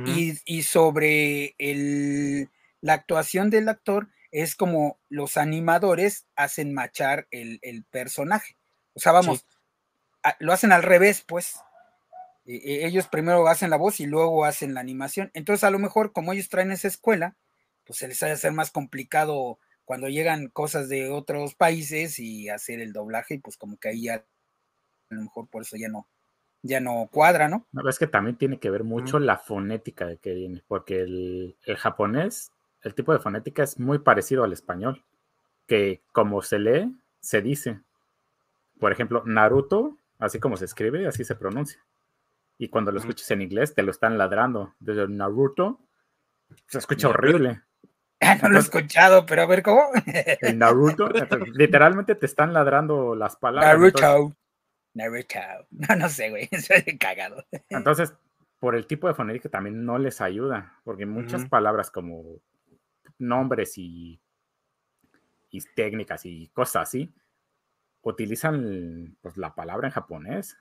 [0.05, 2.49] y, sobre el,
[2.81, 8.57] la actuación del actor es como los animadores hacen machar el, personaje.
[8.95, 9.47] O sea, vamos,
[10.39, 11.57] lo hacen al revés, pues.
[12.47, 15.33] E, e, ellos primero hacen la voz y luego hacen la animación.
[15.35, 17.35] Entonces, a lo mejor, como ellos traen esa escuela,
[17.85, 19.59] pues se les hace hacer más complicado
[19.91, 24.05] cuando llegan cosas de otros países y hacer el doblaje, y pues como que ahí
[24.05, 26.07] ya a lo mejor por eso ya no,
[26.63, 27.67] ya no cuadra, ¿no?
[27.73, 31.57] No, es que también tiene que ver mucho la fonética de que viene, porque el,
[31.77, 35.05] japonés, el tipo de fonética es muy parecido al español,
[35.67, 37.81] que como se lee, se dice.
[38.79, 41.85] Por ejemplo, Naruto, así como se escribe, así se pronuncia.
[42.59, 44.73] Y cuando lo escuches en inglés, te lo están ladrando.
[44.79, 45.81] Desde Naruto,
[46.69, 47.63] se escucha horrible.
[48.43, 49.89] no lo he escuchado, pero a ver cómo.
[50.41, 51.09] El Naruto,
[51.55, 53.73] literalmente te están ladrando las palabras.
[53.73, 54.37] Naruto.
[54.95, 55.39] Naruto.
[55.71, 56.49] No, no sé, güey.
[56.61, 57.45] Soy cagado.
[57.69, 58.13] Entonces,
[58.59, 62.41] por el tipo de fonética también no les ayuda, porque muchas palabras como
[63.19, 64.21] nombres y,
[65.51, 67.15] y técnicas y cosas así
[68.03, 70.57] utilizan pues, la palabra en japonés.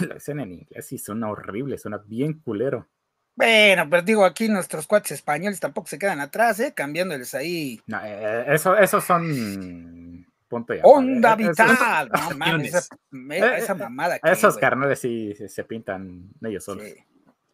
[0.00, 2.88] Lo dicen en inglés y suena horrible, suena bien culero.
[3.34, 6.74] Bueno, pero digo, aquí nuestros cuates españoles tampoco se quedan atrás, ¿eh?
[6.74, 7.80] Cambiándoles ahí.
[7.86, 10.82] No, eh, eso, esos son punto ya.
[10.84, 12.10] ¡Onda vital!
[12.12, 12.96] no mames, esa,
[13.30, 14.18] eh, esa, mamada.
[14.22, 16.84] esos carnales sí se, pintan ellos solos.
[16.84, 16.94] Sí.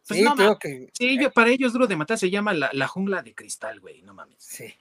[0.07, 2.87] Pues sí, no, que, sí yo, para ellos duro de matar se llama la, la
[2.87, 4.37] jungla de cristal, güey, no mames.
[4.39, 4.73] Sí.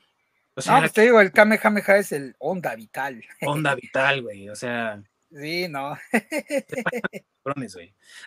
[0.55, 3.23] O sea, no, pues te digo, el Kamehameha es el onda vital.
[3.43, 5.03] Onda vital, güey, o sea.
[5.39, 5.97] Sí, no.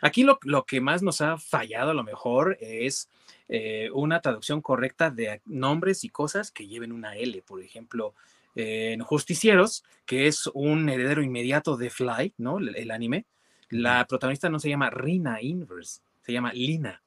[0.02, 3.10] Aquí lo, que más nos ha fallado a lo mejor es
[3.48, 7.42] eh, una traducción correcta de nombres y cosas que lleven una L.
[7.42, 8.14] Por ejemplo,
[8.56, 12.60] en Justicieros, que es un heredero inmediato de Fly, ¿no?
[12.60, 13.26] El, anime.
[13.70, 17.02] La protagonista no se llama Rina Inverse, se llama Lina.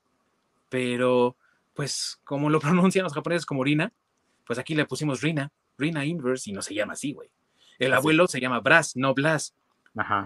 [0.68, 1.36] Pero,
[1.74, 3.92] pues, como lo pronuncian los japoneses como Rina,
[4.46, 7.30] pues aquí le pusimos Rina, Rina Inverse, y no se llama así, güey.
[7.78, 9.54] El abuelo se llama Brass, no Blas.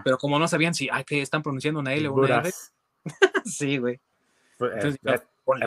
[0.03, 2.51] Pero como no sabían si, ah, que están pronunciando una L o una R.
[3.45, 3.99] sí, güey.
[4.57, 5.19] Pues, eh, eh,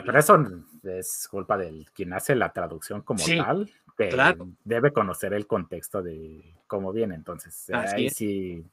[0.05, 0.45] pero eso
[0.83, 6.55] es culpa del quien hace la traducción como tal, que debe conocer el contexto de
[6.67, 7.15] cómo viene.
[7.15, 8.65] Entonces, ahí sí,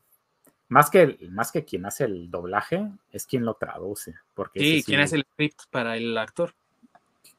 [0.69, 4.15] más que, más que quien hace el doblaje, es quien lo traduce.
[4.33, 6.53] Porque sí, quien hace el script para el actor.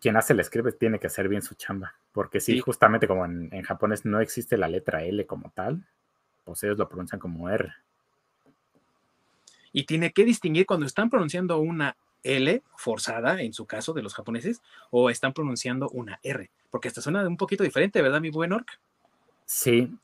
[0.00, 1.94] Quien hace el script tiene que hacer bien su chamba.
[2.12, 5.84] Porque sí, justamente como en, en japonés no existe la letra L como tal,
[6.48, 7.70] pues ellos lo pronuncian como R.
[9.70, 14.14] Y tiene que distinguir cuando están pronunciando una L forzada, en su caso de los
[14.14, 18.52] japoneses, o están pronunciando una R, porque esta suena un poquito diferente, ¿verdad, mi buen
[18.54, 18.80] Orc?
[19.44, 19.94] Sí,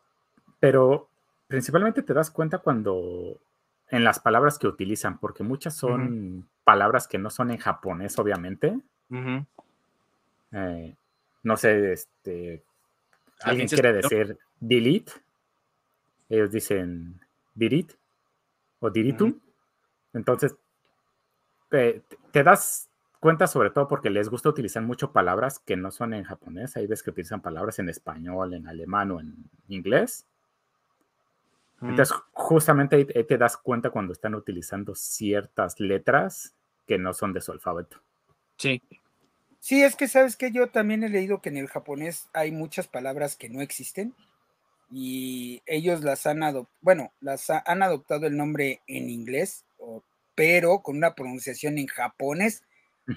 [0.61, 1.09] pero
[1.49, 3.39] principalmente te das cuenta cuando
[3.89, 8.79] en las palabras que utilizan, porque muchas son palabras que no son en japonés, obviamente.
[10.53, 10.95] Eh,
[11.43, 12.63] no sé, este,
[13.41, 15.13] alguien quiere decir delete,
[16.29, 17.21] ellos dicen
[17.55, 17.93] dirit
[18.81, 19.41] o diritum.
[20.13, 20.55] Entonces,
[21.69, 22.03] te,
[22.43, 22.89] das
[23.21, 26.77] cuenta sobre todo porque les gusta utilizar mucho palabras que no son en japonés.
[26.77, 29.35] Ahí ves que utilizan palabras en español, en alemán o en
[29.69, 30.27] inglés.
[31.83, 36.55] Entonces, justamente ahí, te das cuenta cuando están utilizando ciertas letras
[36.87, 38.01] que no son de su alfabeto.
[38.57, 38.81] Sí.
[39.59, 42.87] Sí, es que sabes que yo también he leído que en el japonés hay muchas
[42.87, 44.15] palabras que no existen
[44.97, 49.65] y ellos las han adoptado, bueno, las han adoptado el nombre en inglés,
[50.37, 52.63] pero con una pronunciación en japonés.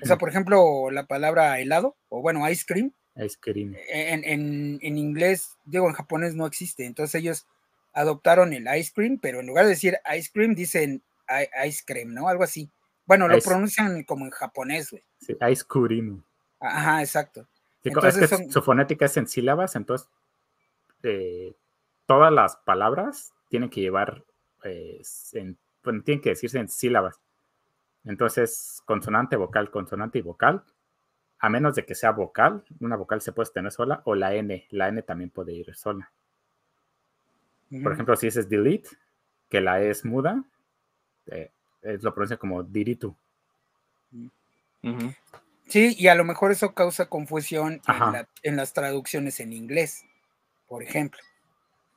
[0.02, 2.94] O sea, por ejemplo, la palabra helado, o bueno, ice cream.
[3.16, 3.76] Ice cream.
[3.90, 6.84] En, en, en inglés, digo, en japonés no existe.
[6.84, 7.46] Entonces ellos
[7.94, 11.04] adoptaron el ice cream, pero en lugar de decir ice cream, dicen
[11.64, 12.28] ice cream, ¿no?
[12.28, 12.72] Algo así.
[13.06, 15.04] Bueno, lo pronuncian como en japonés, güey.
[15.22, 16.24] Sí, ice cream.
[16.60, 17.48] Ajá, exacto.
[17.84, 20.10] es que su fonética es en sílabas, entonces
[21.04, 21.54] eh,
[22.08, 24.24] todas las palabras tienen que llevar,
[24.64, 25.02] eh,
[25.34, 27.20] tienen que decirse en sílabas.
[28.06, 30.64] Entonces, consonante, vocal, consonante y vocal,
[31.40, 34.66] a menos de que sea vocal, una vocal se puede tener sola, o la N,
[34.72, 36.10] la N también puede ir sola.
[37.84, 38.90] Por ejemplo, si dices delete,
[39.50, 40.44] que la E es muda,
[41.28, 41.52] eh,
[41.82, 43.16] lo pronuncia como diritu.
[45.68, 47.82] Sí, y a lo mejor eso causa confusión
[48.42, 50.06] en, las traducciones en inglés,
[50.70, 51.20] por ejemplo.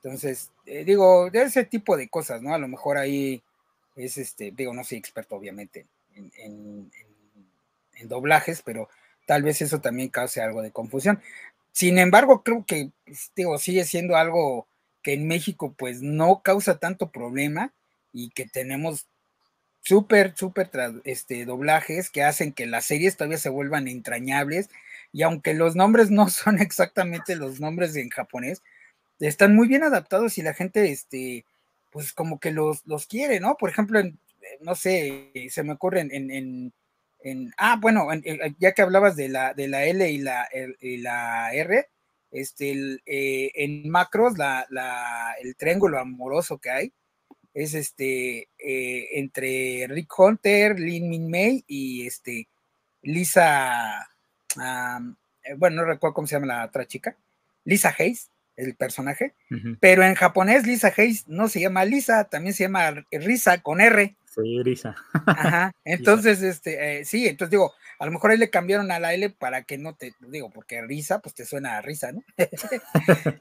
[0.03, 2.55] Entonces, eh, digo, de ese tipo de cosas, ¿no?
[2.55, 3.43] A lo mejor ahí
[3.97, 6.91] es este, digo, no soy experto obviamente en,
[8.05, 8.89] doblajes, pero
[9.27, 11.21] tal vez eso también cause algo de confusión.
[11.73, 14.67] Sin embargo, creo que, pues, digo, sigue siendo algo
[15.03, 17.73] que en México pues no causa tanto problema
[18.13, 19.07] y que tenemos
[19.83, 20.71] súper, súper
[21.05, 24.71] este, doblajes que hacen que las series todavía se vuelvan entrañables
[25.13, 28.63] y aunque los nombres no son exactamente los nombres en japonés,
[29.21, 31.45] están muy bien adaptados y la gente, este,
[31.91, 33.57] pues como que los, los quiere, ¿no?
[33.57, 34.19] Por ejemplo, en,
[34.61, 36.73] no sé, se me ocurre en, en,
[37.23, 38.09] en ah, bueno,
[38.59, 40.49] ya que hablabas de la, de la L y la,
[40.81, 41.89] y la R,
[42.31, 46.93] este, eh, en macros, la, el triángulo amoroso que hay
[47.53, 52.49] es este eh, entre Rick Hunter, Lin Min Mei y este
[53.03, 54.09] Lisa,
[54.57, 57.17] eh, bueno, no recuerdo cómo se llama la otra chica,
[57.65, 58.30] Lisa Hayes,
[58.61, 59.35] el personaje,
[59.81, 64.17] pero en japonés Lisa Hayes no se llama Lisa, también se llama Risa con R.
[64.27, 64.95] Sí, Risa.
[65.27, 69.31] Ajá, entonces, este, sí, entonces digo, a lo mejor ahí le cambiaron a la L
[69.31, 72.23] para que no te, digo, porque risa, pues te suena a risa, ¿no?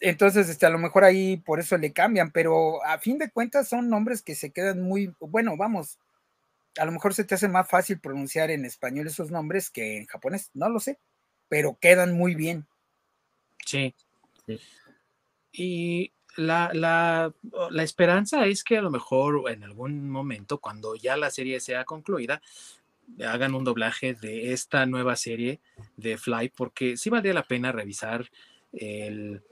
[0.00, 3.68] Entonces, este, a lo mejor ahí por eso le cambian, pero a fin de cuentas
[3.68, 6.00] son nombres que se quedan muy, bueno, vamos,
[6.76, 10.06] a lo mejor se te hace más fácil pronunciar en español esos nombres que en
[10.06, 10.98] japonés, no lo sé,
[11.48, 12.66] pero quedan muy bien.
[13.64, 13.94] Sí.
[15.52, 17.32] Y la, la,
[17.70, 21.84] la, esperanza es que a lo mejor en algún momento, cuando ya la serie sea
[21.84, 22.40] concluida,
[23.26, 25.60] hagan un doblaje de esta nueva serie
[25.96, 28.30] de Fly, porque sí valdría la pena revisar
[28.72, 29.42] el,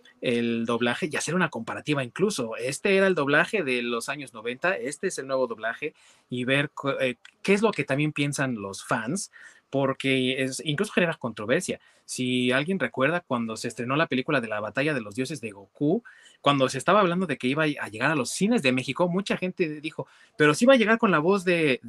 [0.67, 2.57] doblaje y hacer una comparativa incluso.
[2.57, 5.95] Este era el doblaje de los años 90, este es el nuevo doblaje
[6.29, 6.71] y ver
[7.01, 9.31] eh, qué es lo que también piensan los fans,
[9.71, 11.81] porque es, incluso genera controversia.
[12.05, 15.53] Si alguien recuerda cuando se estrenó la película de la batalla de los dioses de
[15.53, 16.03] Goku,
[16.41, 19.37] cuando se estaba hablando de que iba a llegar a los cines de México, mucha
[19.37, 20.07] gente dijo,
[20.37, 21.81] pero sí va a llegar con la voz de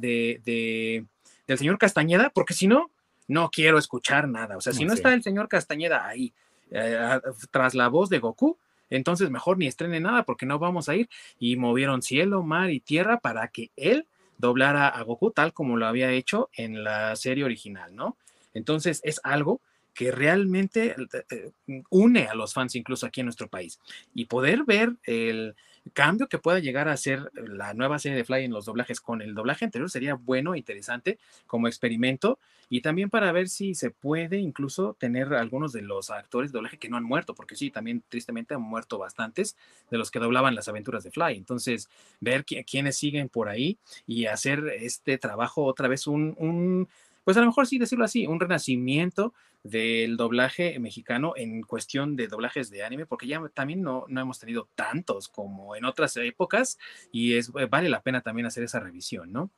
[1.46, 2.90] del señor Castañeda, porque si no,
[3.28, 4.56] no quiero escuchar nada.
[4.56, 6.32] O sea, si no está el señor Castañeda ahí,
[6.70, 7.20] eh,
[7.50, 8.58] tras la voz de Goku,
[8.90, 11.08] entonces mejor ni estrene nada porque no vamos a ir.
[11.38, 14.06] Y movieron cielo, mar y tierra para que él
[14.42, 18.16] doblara a Goku tal como lo había hecho en la serie original, ¿no?
[18.52, 19.60] Entonces es algo
[19.94, 21.50] que realmente eh, eh,
[21.90, 23.78] une a los fans incluso aquí en nuestro país.
[24.14, 25.54] Y poder ver el,
[25.92, 29.20] cambio que pueda llegar a ser la nueva serie de Fly en los doblajes con
[29.20, 34.38] el doblaje anterior sería bueno, interesante como experimento y también para ver si se puede
[34.38, 38.02] incluso tener algunos de los actores de doblaje que no han muerto, porque sí, también
[38.08, 39.56] tristemente han muerto bastantes
[39.90, 41.36] de los que doblaban las aventuras de Fly.
[41.36, 41.88] Entonces,
[42.20, 46.88] ver quiénes siguen por ahí y hacer este trabajo otra vez un
[47.24, 52.26] pues a lo mejor sí decirlo así, un renacimiento del doblaje mexicano en cuestión de
[52.26, 56.78] doblajes de anime, porque ya también no, no hemos tenido tantos como en otras épocas
[57.12, 59.50] y es, eh, vale la pena también hacer esa revisión, ¿no?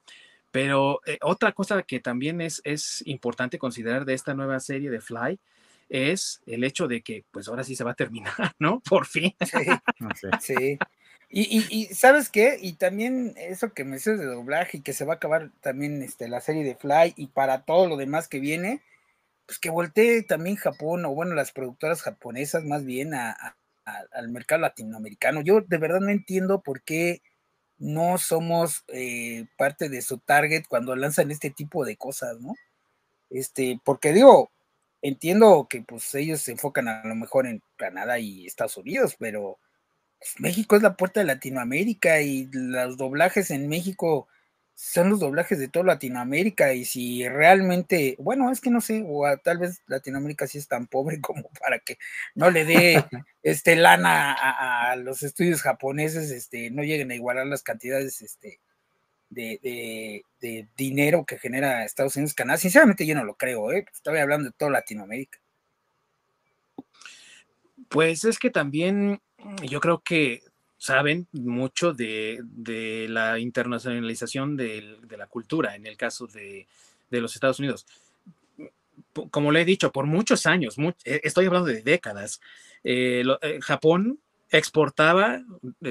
[0.50, 5.00] Pero eh, otra cosa que también es, es importante considerar de esta nueva serie de
[5.00, 5.40] Fly
[5.88, 8.80] es el hecho de que pues ahora sí se va a terminar, ¿no?
[8.88, 9.34] Por fin.
[9.40, 9.58] Sí.
[10.40, 10.78] sí.
[11.36, 12.58] Y, y, ¿sabes qué?
[12.62, 16.00] Y también eso que me dices de doblaje y que se va a acabar también
[16.00, 18.82] este, la serie de Fly y para todo lo demás que viene,
[19.46, 25.40] pues que voltee también Japón, o bueno, las productoras japonesas más bien al mercado latinoamericano.
[25.40, 27.20] Yo de verdad no entiendo por qué
[27.78, 32.54] no somos eh, parte de su target cuando lanzan este tipo de cosas, ¿no?
[33.28, 34.52] Este, porque digo,
[35.02, 39.58] entiendo que pues ellos se enfocan a lo mejor en Canadá y Estados Unidos, pero
[40.38, 44.28] México es la puerta de Latinoamérica y los doblajes en México
[44.74, 49.24] son los doblajes de toda Latinoamérica y si realmente, bueno, es que no sé, o
[49.38, 51.98] tal vez Latinoamérica sí es tan pobre como para que
[52.34, 53.04] no le dé
[53.42, 58.60] este lana a, los estudios japoneses, este, no lleguen a igualar las cantidades este,
[59.30, 60.24] de,
[60.76, 62.58] dinero que genera Estados Unidos, Canadá.
[62.58, 63.86] Sinceramente yo no lo creo, ¿eh?
[63.92, 65.38] estoy hablando de toda Latinoamérica.
[67.88, 69.20] Pues es que también
[69.62, 70.42] yo creo que
[70.78, 72.42] saben mucho de,
[73.08, 76.66] la internacionalización de, la cultura en el caso de,
[77.10, 77.86] los Estados Unidos.
[79.30, 82.40] Como le he dicho, por muchos años, eh, estoy hablando de décadas,
[82.82, 84.18] eh, eh, Japón
[84.50, 85.42] exportaba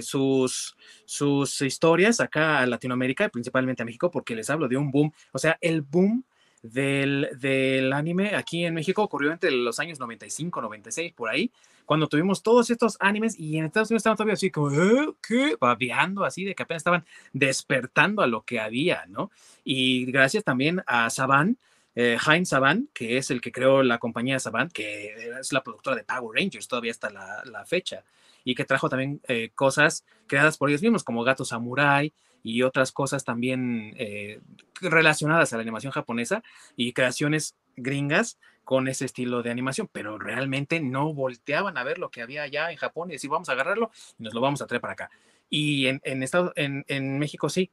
[0.02, 0.76] sus,
[1.06, 5.40] sus historias acá a Latinoamérica, principalmente a México, porque les hablo de un boom, o
[5.40, 6.24] sea, el boom
[6.64, 11.52] del, del, anime aquí en México ocurrió entre los años 95, 96, por ahí,
[11.86, 15.14] cuando tuvimos todos estos animes y en Estados Unidos estaban todavía así como, ¿Eh?
[15.22, 15.58] ¿qué?
[15.60, 19.30] Babeando así, de que apenas estaban despertando a lo que había, ¿no?
[19.66, 21.58] Y gracias también a Saban,
[21.96, 25.98] eh, Heinz Saban, que es el que creó la compañía Saban, que es la productora
[25.98, 28.04] de Power Rangers todavía hasta la, la fecha,
[28.46, 32.92] y que trajo también eh, cosas creadas por ellos mismos, como Gato Samurai, y otras
[32.92, 34.42] cosas también eh,
[34.82, 36.44] relacionadas a la animación japonesa
[36.76, 42.12] y creaciones gringas con ese estilo de animación, pero realmente no volteaban a ver lo
[42.12, 44.68] que había allá en Japón y decir, vamos a agarrarlo y nos lo vamos a
[44.68, 45.10] traer para acá.
[45.50, 46.24] Y en, en,
[46.56, 47.72] en, en México sí,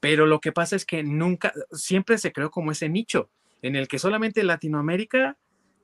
[0.00, 3.30] pero lo que pasa es que nunca, siempre se creó como ese nicho
[3.62, 5.38] en el que solamente Latinoamérica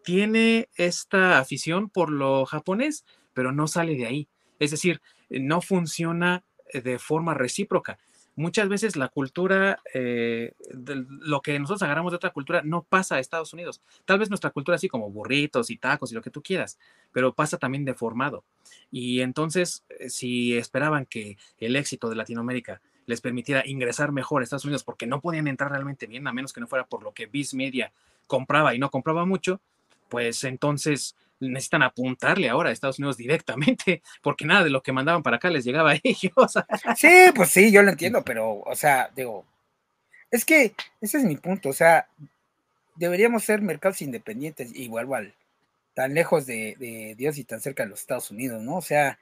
[0.04, 4.28] tiene esta afición por lo japonés, pero no sale de ahí.
[4.58, 5.00] Es decir,
[5.30, 7.98] no funciona de forma recíproca
[8.40, 13.18] muchas veces la cultura, eh, lo que nosotros agarramos de otra cultura, no pasa a
[13.20, 13.80] Estados Unidos.
[14.04, 16.78] Tal vez nuestra cultura así como burritos y tacos y lo que tú quieras,
[17.12, 18.44] pero pasa también deformado.
[18.90, 24.44] Y entonces, eh, si esperaban que el éxito de Latinoamérica les permitiera ingresar mejor a
[24.44, 27.12] Estados Unidos porque no podían entrar realmente bien, a menos que no fuera por lo
[27.12, 27.92] que Viz Media
[28.26, 29.60] compraba y no compraba mucho,
[30.08, 35.22] pues entonces necesitan apuntarle ahora a Estados Unidos directamente, porque nada de lo que mandaban
[35.22, 36.54] para acá les llegaba a ellos.
[36.96, 39.44] Sí, pues sí, yo lo entiendo, pero, o sea, digo,
[40.30, 42.08] es que ese es mi punto, o sea,
[42.96, 45.34] deberíamos ser mercados independientes y vuelvo al
[45.94, 48.76] tan lejos de, Dios y tan cerca de los Estados Unidos, ¿no?
[48.76, 49.18] O sea,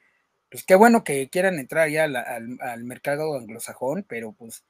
[0.50, 4.64] pues qué bueno que quieran entrar ya al, al mercado anglosajón, pero pues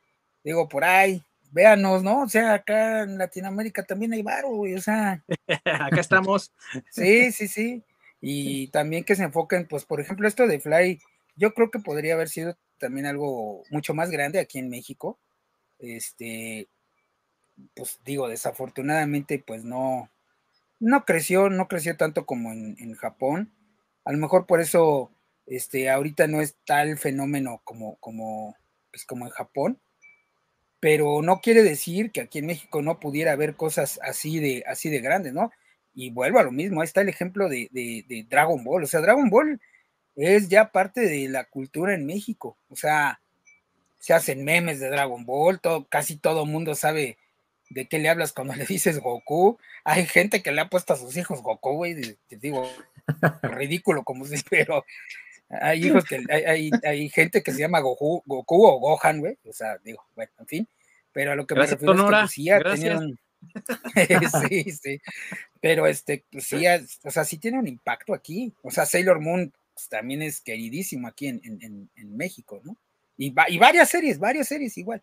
[0.45, 2.23] digo, por ahí, véanos, ¿no?
[2.23, 5.25] O sea, acá en Latinoamérica también hay varo, güey, o sea.
[5.65, 6.53] acá estamos.
[6.91, 7.85] sí, sí, sí.
[8.21, 11.01] Y también que se enfoquen, pues, por ejemplo, esto de Fly,
[11.37, 15.19] yo creo que podría haber sido también algo mucho más grande aquí en México.
[15.79, 16.69] Este,
[17.75, 20.11] pues digo, desafortunadamente, pues no,
[20.81, 23.53] no creció, no creció tanto como en, en Japón.
[24.05, 25.13] A lo mejor por eso,
[25.47, 28.57] este, ahorita no es tal fenómeno como, como,
[28.91, 29.81] pues como en Japón
[30.81, 34.91] pero no quiere decir que aquí en México no pudiera haber cosas así de, así
[34.91, 35.51] de grandes, ¿no?
[35.95, 39.29] Y vuelvo a lo mismo, ahí está el ejemplo de, Dragon Ball, o sea, Dragon
[39.29, 39.61] Ball
[40.15, 43.21] es ya parte de la cultura en México, o sea,
[43.99, 47.19] se hacen memes de Dragon Ball, todo, casi todo mundo sabe
[47.71, 50.97] de qué le hablas cuando le dices Goku, hay gente que le ha puesto a
[50.97, 52.69] sus hijos Goku, güey, te digo,
[53.43, 54.85] ridículo como si, pero
[55.49, 59.39] hay hijos que hay, hay, gente que se llama Goku, Goku o Gohan, güey.
[59.45, 60.69] O sea, digo, bueno, en fin.
[61.13, 62.49] Pero a lo que me refiero es que pues, sí
[62.83, 63.19] tenían.
[64.49, 65.01] sí, sí.
[65.61, 66.65] Pero este, pues sí,
[67.05, 68.53] o sea, sí tiene un impacto aquí.
[68.63, 72.77] O sea, Sailor Moon pues, también es queridísimo aquí en, en, en México, ¿no?
[73.17, 75.03] Y, y varias series, varias series igual.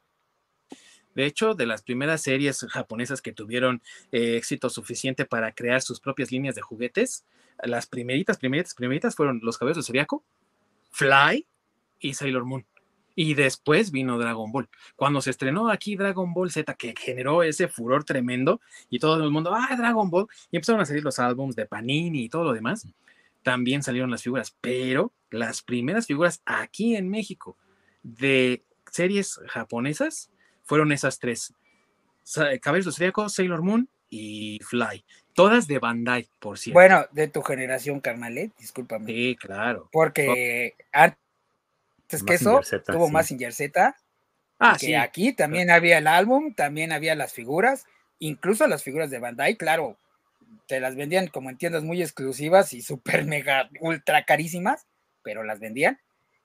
[1.16, 3.82] De hecho, de las primeras series japonesas que tuvieron
[4.12, 7.24] eh, éxito suficiente para crear sus propias líneas de juguetes,
[7.64, 10.24] las primeritas, primeritas, primeritas fueron Los Caballeros del Zodiaco,
[10.92, 11.48] Fly
[12.00, 12.66] y Sailor Moon.
[13.18, 14.68] Y después vino Dragon Ball.
[14.98, 19.32] Cuando se estrenó aquí Dragon Ball Z, que generó ese furor tremendo, y todo el
[19.32, 22.54] mundo, ah, Dragon Ball, y empezaron a salir los álbums de Panini y todo lo
[22.54, 22.88] demás,
[23.42, 24.56] también salieron las figuras.
[24.60, 27.58] Pero las primeras figuras aquí en México
[28.04, 30.30] de series japonesas
[30.64, 31.54] fueron esas tres.
[32.36, 35.06] Del Zodíaco, Sailor Moon y Fly.
[35.36, 36.76] Todas de Bandai, por cierto.
[36.76, 39.08] Bueno, de tu generación, carnalet, discúlpame.
[39.08, 39.90] Sí, claro.
[39.92, 43.98] Porque antes que eso, tuvo más Massinger Z.
[44.60, 44.96] Ah, sí.
[44.96, 47.84] aquí también había el álbum, también había las figuras,
[48.20, 49.98] incluso las figuras de Bandai, claro,
[50.68, 54.88] te las vendían como en tiendas muy exclusivas y súper mega ultra carísimas,
[55.22, 56.00] pero las vendían.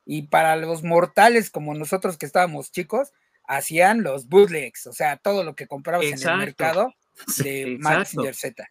[0.05, 3.12] Y para los mortales como nosotros que estábamos chicos,
[3.45, 6.93] hacían los bootlegs, o sea, todo lo que comprabas en el mercado
[7.38, 8.68] de Massinger Z.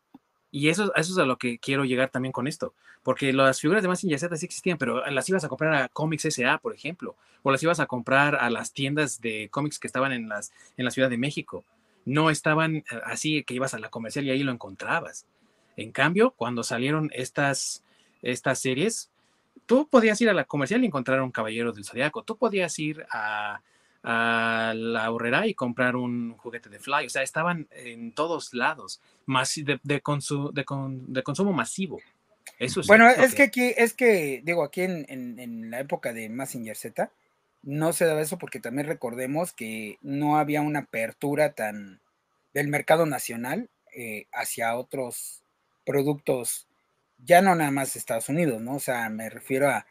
[0.51, 2.73] Y eso, eso es a lo que quiero llegar también con esto,
[3.03, 6.27] porque las figuras de Massinger Z sí existían, pero las ibas a comprar a Comics
[6.33, 10.11] SA, por ejemplo, o las ibas a comprar a las tiendas de cómics que estaban
[10.11, 11.63] en, las, en la Ciudad de México.
[12.05, 15.25] No estaban eh, así que ibas a la comercial y ahí lo encontrabas.
[15.77, 17.83] En cambio, cuando salieron estas,
[18.21, 19.11] estas series,
[19.65, 23.05] tú podías ir a la comercial y encontrar un Caballero del Zodiaco, tú podías ir
[23.11, 23.61] a,
[24.03, 29.53] la horrera y comprar un juguete de Fly, o sea, estaban en todos lados, más
[29.55, 31.99] de, de, consumo masivo.
[32.57, 33.43] Eso es bueno, es que...
[33.43, 37.11] aquí, es que, digo, aquí en, en, la época de Massinger Z,
[37.61, 41.99] no se daba eso porque también recordemos que no había una apertura tan
[42.53, 45.43] del mercado nacional eh, hacia otros
[45.85, 46.67] productos,
[47.17, 48.75] ya no nada más Estados Unidos, ¿no?
[48.75, 49.85] O sea, me refiero a,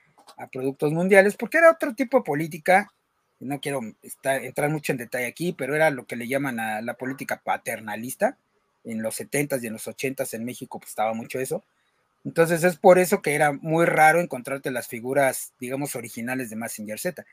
[0.52, 2.92] productos mundiales, porque era otro tipo de política,
[3.40, 3.80] no quiero
[4.24, 8.36] entrar mucho en detalle aquí, pero era lo que le llaman a la política paternalista.
[8.84, 11.64] En los 70s y en los 80s en México pues, estaba mucho eso.
[12.24, 16.98] Entonces es por eso que era muy raro encontrarte las figuras, digamos, originales de Massinger
[16.98, 17.24] Z.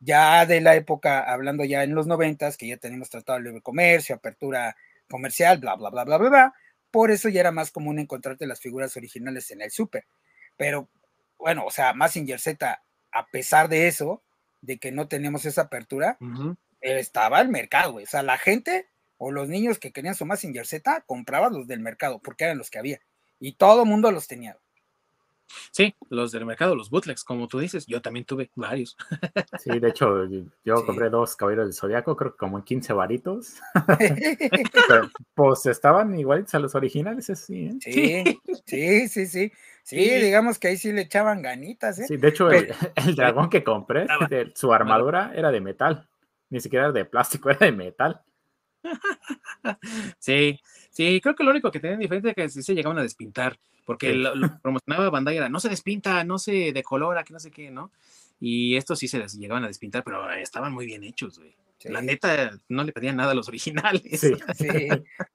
[0.00, 3.62] Ya de la época, hablando ya en los 90s, que ya tenemos tratado de libre
[3.62, 4.76] comercio, apertura
[5.08, 6.54] comercial, bla, bla, bla, bla, bla, bla,
[6.90, 10.04] por eso ya era más común encontrarte las figuras originales en el súper.
[10.56, 10.88] Pero
[11.38, 14.22] bueno, o sea, Massinger Z, a pesar de eso,
[14.64, 16.16] de que no teníamos esa apertura,
[16.80, 18.04] estaba el mercado, güey.
[18.04, 21.80] O sea, la gente o los niños que querían su Massinger Z compraban los del
[21.80, 23.00] mercado porque eran los que había.
[23.38, 24.58] Y todo el mundo los tenía.
[25.70, 28.96] Sí, los del mercado, los bootlegs, como tú dices, yo también tuve varios.
[29.58, 30.24] Sí, de hecho,
[30.64, 33.56] yo compré dos caballeros del Zodiaco, creo que como en 15 varitos.
[35.34, 37.36] pues estaban iguales a los originales, ¿eh?
[37.36, 39.96] sí, sí, sí, sí, sí.
[39.96, 42.06] digamos que ahí sí le echaban ganitas, ¿eh?
[42.06, 44.06] Sí, de hecho, el, dragón que compré,
[44.54, 46.08] su armadura era de metal,
[46.50, 48.22] ni siquiera era de plástico, era de metal.
[50.18, 50.60] Sí,
[50.94, 53.58] sí, creo que lo único que tenían diferente es que sí se llegaban a despintar
[53.84, 54.32] porque lo,
[54.62, 57.90] promocionaba Bandai era, no se despinta, no se decolora, que no sé qué, ¿no?
[58.40, 61.54] Y estos sí se les llegaban a despintar, pero estaban muy bien hechos, güey.
[61.84, 64.18] La neta, no le pedían nada a los originales.
[64.18, 64.88] Sí, sí,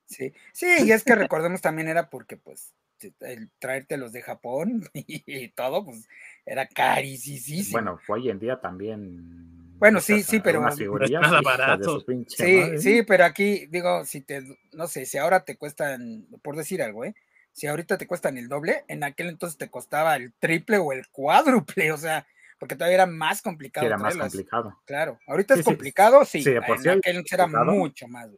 [0.07, 0.34] sí.
[0.51, 2.74] Sí, y es que recordemos también era porque, pues,
[3.20, 6.07] el traértelos de Japón y, todo, pues,
[6.45, 7.70] era carísimo.
[7.72, 12.04] Bueno, hoy en día también bueno, sí, sí, pero nada barato.
[12.28, 16.82] Sí, sí, pero aquí digo, si te, no sé, si ahora te cuestan, por decir
[16.82, 17.16] algo, ¿eh?
[17.52, 21.08] si ahorita te cuestan el doble, en aquel entonces te costaba el triple o el
[21.10, 22.26] cuádruple, o sea,
[22.58, 23.88] porque todavía era más complicado.
[23.88, 24.80] era más complicado.
[24.86, 28.30] Claro, ahorita es complicado, sí, en aquel entonces era mucho más.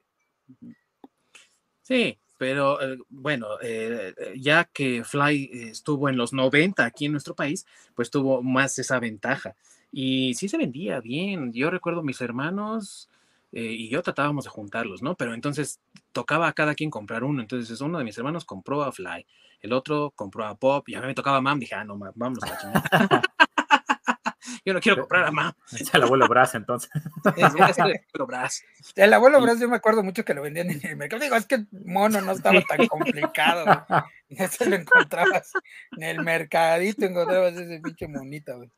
[1.82, 7.36] Sí, pero eh, bueno, eh, ya que Fly estuvo en los 90 aquí en nuestro
[7.36, 9.56] país, pues tuvo más esa ventaja.
[9.92, 11.52] Y sí se vendía bien.
[11.54, 13.10] Yo recuerdo mis hermanos,
[13.52, 15.16] eh, y yo tratábamos de juntarlos, ¿no?
[15.16, 15.82] Pero entonces
[16.14, 17.42] tocaba a cada quien comprar uno.
[17.42, 19.26] Entonces uno de mis hermanos compró a Fly,
[19.62, 21.60] el otro compró a Pop y a mí me tocaba a Mam.
[21.60, 23.22] Dije, ah, no, vamos a la chingada.
[24.66, 25.54] yo no quiero comprar a Mam.
[25.94, 26.90] el abuelo Brass, entonces.
[27.36, 28.64] el abuelo Brass.
[28.96, 31.22] El abuelo Brass, yo me acuerdo mucho que lo vendían en el mercado.
[31.22, 33.86] Digo, es que mono no estaba tan complicado.
[34.30, 35.52] Ya se lo encontrabas
[35.98, 38.70] en el mercadito, encontrabas ese pinche monito, güey.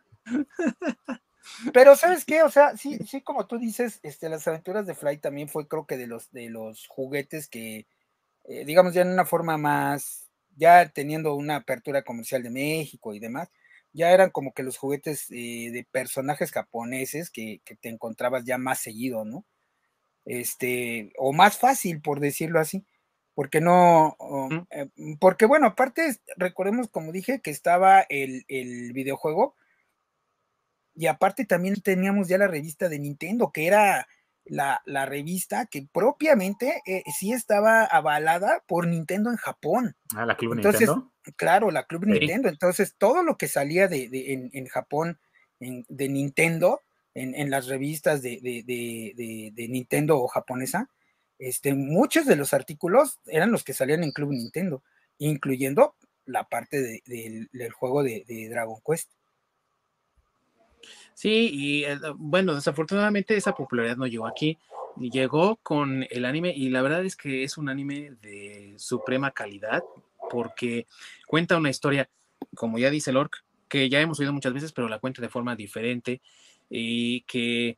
[1.73, 2.43] Pero, ¿sabes qué?
[2.43, 5.85] O sea, sí, sí, como tú dices, este, las aventuras de Fly también fue, creo
[5.85, 7.85] que de los, de los juguetes que,
[8.45, 13.19] eh, digamos, ya en una forma más, ya teniendo una apertura comercial de México y
[13.19, 13.49] demás,
[13.93, 18.79] ya eran como que los juguetes eh, de personajes japoneses que, te encontrabas ya más
[18.79, 19.45] seguido, ¿no?
[20.25, 22.85] Este, o más fácil, por decirlo así,
[23.35, 24.17] porque no,
[24.71, 24.89] eh,
[25.19, 29.55] porque bueno, aparte, recordemos, como dije, que estaba el, el videojuego,
[30.95, 34.07] y aparte también teníamos ya la revista de Nintendo, que era
[34.45, 39.95] la, revista que propiamente eh, sí estaba avalada por Nintendo en Japón.
[40.15, 41.11] Ah, la Club Entonces, Nintendo.
[41.36, 42.49] Claro, la Club Nintendo.
[42.49, 45.20] Entonces, todo lo que salía de, en, Japón
[45.60, 46.82] de Nintendo,
[47.14, 50.90] en, las revistas de, de, Nintendo o japonesa,
[51.40, 54.84] este, muchos de los artículos eran los que salían en Club Nintendo,
[55.18, 55.95] incluyendo
[56.26, 59.11] la parte del juego de Dragon Quest.
[61.15, 64.57] Sí, y eh, bueno, desafortunadamente esa popularidad no llegó aquí
[64.98, 69.84] llegó con el anime y la verdad es que es un anime de suprema calidad
[70.30, 70.88] porque
[71.27, 72.10] cuenta una historia,
[72.56, 75.56] como ya dice Lork, que ya hemos oído muchas veces, pero la cuenta de forma
[75.56, 76.22] diferente
[76.69, 77.77] y que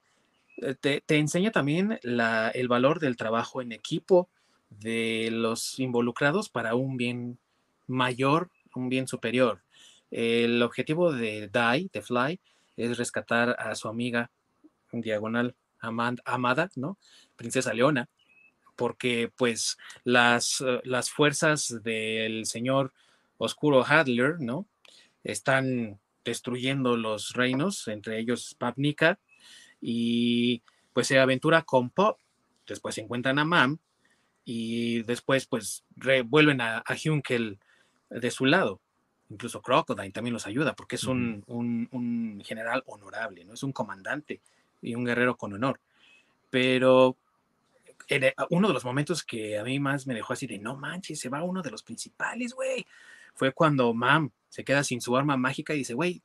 [0.61, 4.29] eh, te, enseña también el valor del trabajo en equipo
[4.69, 7.37] de los involucrados para un bien
[7.87, 9.61] mayor, un bien superior.
[10.11, 12.39] El objetivo de Die, de Fly,
[12.77, 14.31] es rescatar a su amiga
[14.91, 16.97] diagonal amada, ¿no?
[17.35, 18.09] Princesa Leona,
[18.75, 22.93] porque pues las, eh, las fuerzas del señor
[23.37, 24.67] Oscuro Hadler, ¿no?
[25.23, 29.19] Están destruyendo los reinos, entre ellos Papnica,
[29.81, 32.19] y pues se aventura con Pop,
[32.65, 33.79] después se encuentran a Mam,
[34.43, 35.83] y después pues
[36.25, 37.59] vuelven a, a Hunkel
[38.09, 38.81] de su lado.
[39.29, 43.53] Incluso Crocodile también los ayuda porque es un, un, general honorable, ¿no?
[43.53, 44.39] Es un comandante
[44.81, 45.79] y un guerrero con honor.
[46.49, 47.17] Pero
[48.49, 51.29] uno de los momentos que a mí más me dejó así de no manches, se
[51.29, 52.85] va uno de los principales, güey.
[53.33, 56.21] Fue cuando Mam se queda sin su arma mágica y dice, güey,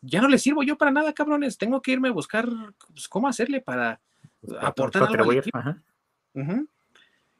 [0.00, 1.56] ya no le sirvo yo para nada, cabrones.
[1.56, 2.48] Tengo que irme a buscar
[2.92, 4.00] pues, cómo hacerle para
[4.40, 5.58] pues, aportar algo al equipo.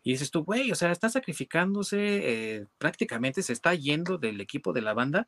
[0.02, 4.72] Y dices tú, güey, o sea, está sacrificándose, eh, prácticamente se está yendo del equipo
[4.72, 5.26] de la banda,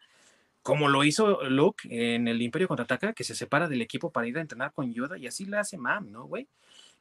[0.63, 4.39] como lo hizo Luke en el Imperio Contraataca, que se separa del equipo para ir
[4.39, 6.47] a entrenar con Yoda, y así le hace Mam, ¿no, güey?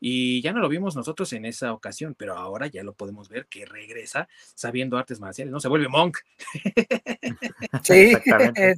[0.02, 3.48] Y ya no lo vimos nosotros en esa ocasión, pero ahora ya lo podemos ver
[3.48, 5.60] que regresa sabiendo artes marciales, ¿no?
[5.60, 6.20] Se vuelve monk.
[7.84, 8.14] Sí,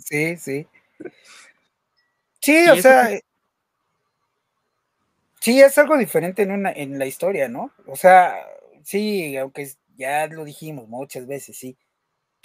[0.03, 0.67] sí, sí.
[2.39, 3.19] Sí, o sea,
[5.39, 7.71] sí, es algo diferente en, una, en la historia, ¿no?
[7.85, 8.33] O sea,
[8.83, 11.77] Sí, aunque ya lo dijimos muchas veces, sí,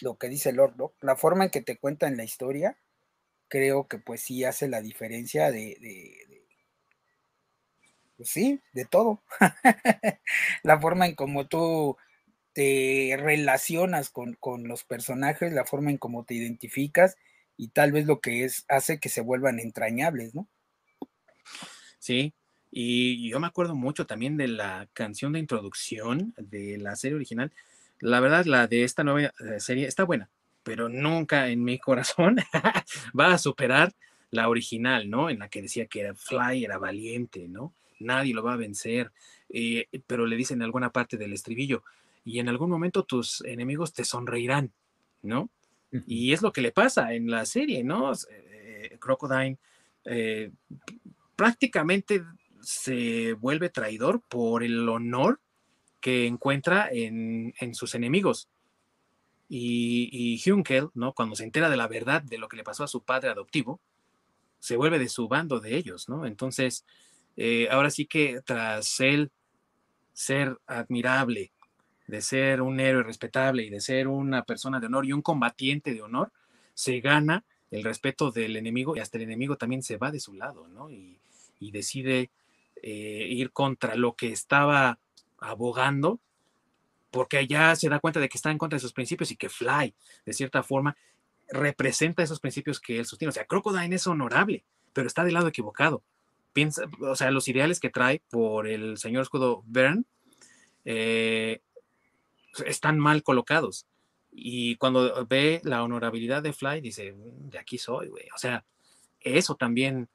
[0.01, 0.93] lo que dice Lord, ¿no?
[1.01, 2.79] La forma en que te cuentan la historia,
[3.49, 5.79] creo que pues sí hace la diferencia de,
[8.17, 9.23] pues sí, de todo.
[10.63, 11.97] la forma en cómo tú
[12.53, 17.17] te relacionas con, con, los personajes, la forma en cómo te identificas
[17.57, 20.49] y tal vez lo que es hace que se vuelvan entrañables, ¿no?
[21.99, 22.35] Sí,
[22.71, 27.53] y yo me acuerdo mucho también de la canción de introducción de la serie original.
[28.01, 30.29] La verdad, la de esta nueva eh, serie está buena,
[30.63, 32.37] pero nunca en mi corazón
[33.19, 33.93] va a superar
[34.31, 35.31] la original, ¿no?
[35.31, 37.73] En la que decía que era Fly era valiente, ¿no?
[38.01, 39.13] Nadie lo va a vencer,
[39.49, 41.83] eh, pero le dicen en alguna parte del estribillo,
[42.25, 44.73] y en algún momento tus enemigos te sonreirán,
[45.23, 45.49] ¿no?
[46.07, 48.13] Y es lo que le pasa en la serie, ¿no?
[48.13, 49.57] Eh, Crocodile
[51.37, 52.23] prácticamente
[52.67, 55.39] se vuelve traidor por el honor
[56.01, 58.49] que encuentra en, sus enemigos.
[59.49, 61.13] Y, y Hunkel, ¿no?
[61.13, 63.79] Cuando se entera de la verdad de lo que le pasó a su padre adoptivo,
[64.59, 66.27] se vuelve de su bando de ellos, ¿no?
[66.27, 66.85] Entonces,
[67.37, 69.31] eh, ahora sí que tras él
[70.13, 71.53] ser admirable,
[72.09, 75.95] de ser un héroe respetable y de ser una persona de honor y un combatiente
[75.95, 76.33] de honor,
[76.75, 80.35] se gana el respeto del enemigo y hasta el enemigo también se va de su
[80.35, 80.91] lado, ¿no?
[80.91, 81.21] Y,
[81.61, 82.31] y decide
[82.83, 84.99] eh, ir contra lo que estaba
[85.39, 86.21] abogando,
[87.11, 89.49] porque ya se da cuenta de que está en contra de sus principios y que
[89.49, 89.95] Fly,
[90.25, 90.97] de cierta forma,
[91.49, 93.31] representa esos principios que él sostiene.
[93.31, 96.03] O sea, Crocodile es honorable, pero está del lado equivocado.
[96.53, 100.07] Piensa, o sea, los ideales que trae por el señor escudo Bern
[100.85, 101.61] eh,
[102.65, 103.87] están mal colocados.
[104.33, 108.27] Y cuando ve la honorabilidad de Fly, dice, mm, de aquí soy, güey.
[108.35, 108.65] O sea,
[109.21, 110.09] eso también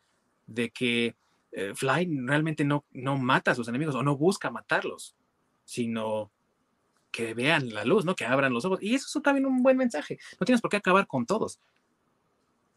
[0.48, 1.16] de que
[1.52, 5.16] eh, Fly realmente no, no mata a sus enemigos o no busca matarlos,
[5.66, 6.32] sino
[7.12, 8.16] que vean la luz, ¿no?
[8.16, 8.82] Que abran los ojos.
[8.82, 10.18] Y eso es también un buen mensaje.
[10.40, 11.60] No tienes por qué acabar con todos,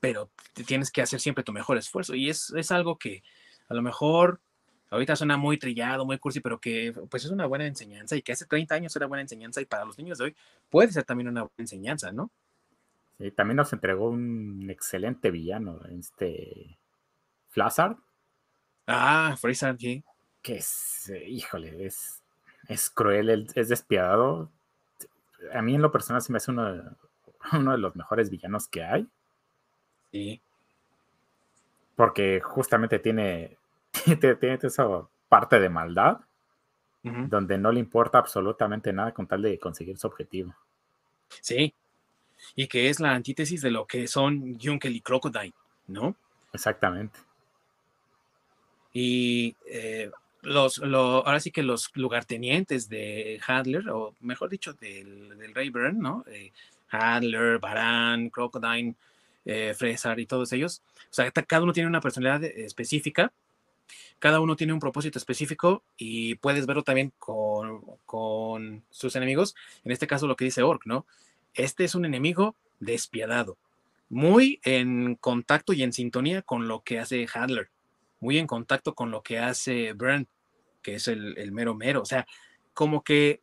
[0.01, 0.31] pero
[0.67, 2.15] tienes que hacer siempre tu mejor esfuerzo.
[2.15, 3.23] Y es, es algo que
[3.69, 4.41] a lo mejor
[4.91, 8.33] ahorita suena muy trillado, muy cursi, pero que pues es una buena enseñanza y que
[8.33, 10.37] hace 30 años era buena enseñanza y para los niños de hoy
[10.71, 12.31] puede ser también una buena enseñanza, ¿no?
[13.37, 16.79] También nos entregó un excelente villano, este
[17.49, 17.97] Flazzard,
[18.87, 20.03] Ah, Freezer, sí.
[20.43, 22.23] Que es, eh, híjole, es,
[22.69, 24.51] es cruel, es despiadado.
[25.53, 26.83] A mí en lo personal se me hace uno de,
[27.53, 29.07] uno de los mejores villanos que hay.
[30.13, 30.41] Sí.
[31.97, 33.57] Porque justamente tiene,
[34.05, 34.87] tiene, esa
[35.29, 36.21] parte de maldad
[37.03, 40.55] donde no le importa absolutamente nada con tal de conseguir su objetivo.
[41.29, 41.75] Sí.
[42.57, 45.53] Y que es la antítesis de lo que son Junkel y Crocodile,
[45.87, 46.17] ¿no?
[46.55, 47.19] Exactamente.
[48.95, 50.11] Y eh,
[50.41, 56.25] los, ahora sí que los lugartenientes de Hadler, o mejor dicho, del, Rey ¿no?
[56.29, 56.53] Eh,
[56.89, 58.95] Hadler, Baran, Crocodile,
[59.45, 60.81] eh, Fresar y todos ellos.
[61.11, 63.31] O sea, cada uno tiene una personalidad específica
[64.19, 69.55] cada uno tiene un propósito específico y puedes verlo también con, con sus enemigos.
[69.85, 71.07] En este caso, lo que dice Orc, ¿no?
[71.53, 73.59] Este es un enemigo despiadado,
[74.09, 77.69] muy en contacto y en sintonía con lo que hace Handler,
[78.25, 80.29] muy en contacto con lo que hace Brent,
[80.83, 82.01] que es el, mero mero.
[82.01, 82.27] O sea,
[82.73, 83.43] como que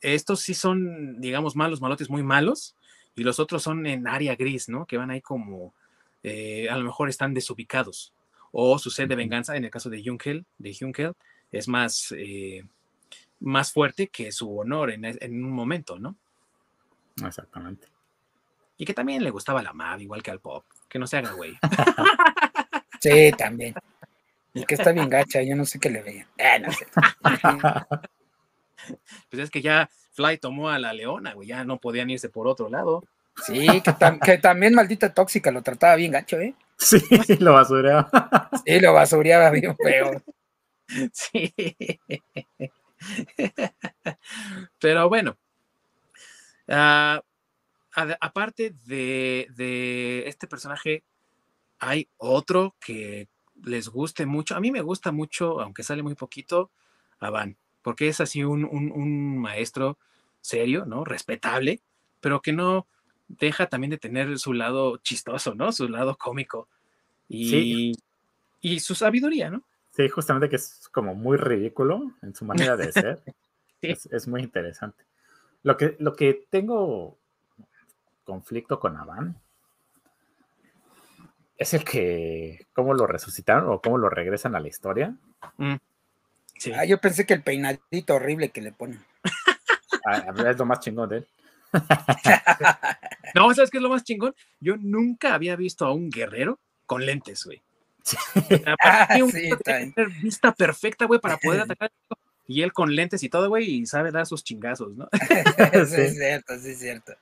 [0.00, 2.76] estos sí son, digamos, malos, malotes muy malos,
[3.14, 4.86] y los otros son en área gris, ¿no?
[4.86, 5.74] Que van ahí como,
[6.22, 8.14] eh, a lo mejor están desubicados.
[8.52, 11.12] O su sed de venganza, en el caso de Junkel, de Junkel,
[11.50, 12.64] es más, eh,
[13.40, 16.16] más fuerte que su honor en, en, un momento, ¿no?
[17.22, 17.88] Exactamente.
[18.78, 20.64] Y que también le gustaba la MAV, igual que al pop.
[20.88, 21.58] Que no se haga güey.
[23.00, 23.74] sí, también.
[24.54, 26.28] Y que está bien gacha, yo no sé qué le veía.
[26.36, 26.86] Eh, no sé.
[29.30, 32.46] pues es que ya Fly tomó a la leona, güey, ya no podían irse por
[32.46, 33.04] otro lado.
[33.46, 33.66] Sí,
[34.22, 36.54] que, también maldita tóxica lo trataba bien gacho, ¿eh?
[36.76, 37.00] Sí,
[37.38, 38.50] lo basureaba.
[38.64, 40.22] Sí, lo basureaba bien feo.
[41.12, 41.54] Sí.
[44.78, 45.38] Pero bueno,
[46.68, 47.22] ah,
[48.20, 51.02] aparte de, de, este personaje,
[51.78, 53.28] hay otro que
[53.64, 54.54] les guste mucho.
[54.54, 56.70] A mí me gusta mucho, aunque sale muy poquito,
[57.20, 59.98] Van, porque es así un, maestro
[60.40, 61.04] serio, ¿no?
[61.04, 61.80] Respetable,
[62.20, 62.86] pero que no
[63.28, 65.72] deja también de tener su lado chistoso, ¿no?
[65.72, 66.68] Su lado cómico.
[67.28, 67.92] Y,
[68.60, 69.62] y su sabiduría, ¿no?
[69.92, 73.22] Sí, justamente que es como muy ridículo en su manera de ser.
[73.82, 75.04] es, muy interesante.
[75.62, 77.18] Lo que, lo que tengo
[78.24, 79.36] conflicto con Avan
[81.62, 85.14] es el que, ¿cómo lo resucitaron o cómo lo regresan a la historia?
[85.56, 85.76] Mm,
[86.74, 89.02] ah, yo pensé que el peinadito horrible que le ponen.
[90.04, 91.26] Ah, es lo más chingón de él.
[93.36, 94.34] no, ¿sabes qué es lo más chingón?
[94.58, 97.62] Yo nunca había visto a un guerrero con lentes, güey.
[98.82, 99.06] Ah,
[99.64, 101.92] tener vista perfecta, güey, para poder atacar.
[102.48, 105.08] Y él con lentes y todo, güey, y sabe dar sus chingazos, ¿no?
[105.86, 107.12] sí, es cierto, sí, es cierto.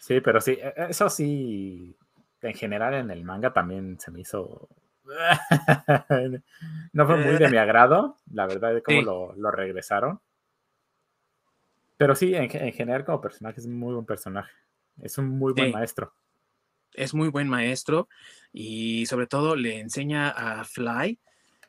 [0.00, 1.96] Sí, pero sí, e, eso sí,
[2.44, 4.68] en general en el manga también se me hizo.
[6.92, 10.20] no fue muy de mi agrado, la verdad, de cómo lo, regresaron.
[11.96, 14.52] Pero sí, en, general, como personaje, es muy buen personaje.
[15.00, 16.12] Es un muy buen maestro.
[16.92, 18.08] Es muy buen maestro
[18.52, 21.18] y sobre todo le enseña a Fly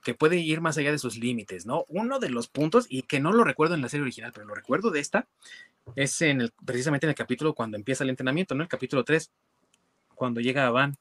[0.06, 1.84] que puede ir más allá de sus límites, ¿no?
[1.88, 4.54] Uno de los puntos, y que no lo recuerdo en la serie original, pero lo
[4.54, 5.28] recuerdo de esta,
[5.96, 8.62] es en el, precisamente en el capítulo cuando empieza el entrenamiento, ¿no?
[8.62, 9.32] El capítulo 3,
[10.16, 10.98] cuando llega a Van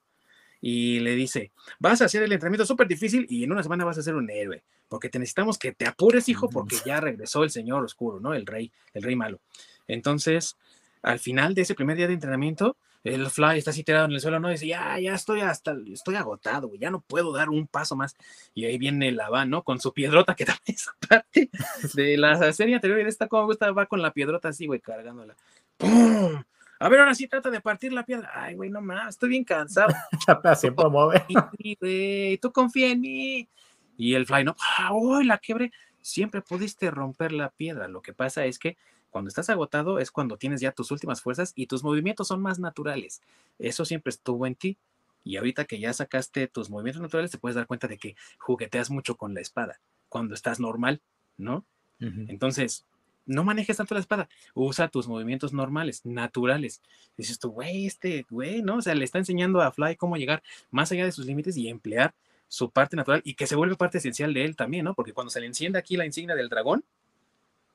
[0.60, 3.98] y le dice, vas a hacer el entrenamiento súper difícil y en una semana vas
[3.98, 7.50] a ser un héroe, porque te necesitamos que te apures, hijo, porque ya regresó el
[7.50, 8.34] señor oscuro, ¿no?
[8.34, 9.40] El rey, el rey malo.
[9.86, 10.56] Entonces,
[11.02, 14.20] al final de ese primer día de entrenamiento, el Fly está así tirado en el
[14.20, 14.48] suelo, ¿no?
[14.48, 18.16] Dice, ya, ya estoy hasta, estoy agotado, güey, ya no puedo dar un paso más.
[18.54, 19.62] Y ahí viene la Van, ¿no?
[19.62, 21.50] Con su piedrota, que también es parte
[21.92, 24.80] de la serie anterior, y de esta, como gusta, va con la piedrota así, güey,
[24.80, 25.36] cargándola.
[25.76, 26.42] ¡Pum!
[26.84, 28.30] A ver, ahora sí trata de partir la piedra.
[28.34, 29.94] Ay, güey, no más, estoy bien cansado.
[30.54, 31.24] Siempre mueve.
[31.80, 33.48] güey, tú confía en mí.
[33.96, 35.72] Y el Fly, no, ¡ah, uy, la quebré!
[36.02, 37.88] Siempre pudiste romper la piedra.
[37.88, 38.76] Lo que pasa es que
[39.08, 42.58] cuando estás agotado es cuando tienes ya tus últimas fuerzas y tus movimientos son más
[42.58, 43.22] naturales.
[43.58, 44.76] Eso siempre estuvo en ti.
[45.24, 48.90] Y ahorita que ya sacaste tus movimientos naturales, te puedes dar cuenta de que jugueteas
[48.90, 49.80] mucho con la espada
[50.10, 51.00] cuando estás normal,
[51.38, 51.64] ¿no?
[51.98, 52.84] Entonces,
[53.26, 56.82] no manejes tanto la espada, usa tus movimientos normales, naturales.
[57.16, 58.76] Dices tú, güey, este, güey, ¿no?
[58.76, 61.68] O sea, le está enseñando a Fly cómo llegar más allá de sus límites y
[61.68, 62.14] emplear
[62.48, 64.94] su parte natural y que se vuelve parte esencial de él también, ¿no?
[64.94, 66.84] Porque cuando se le enciende aquí la insignia del dragón,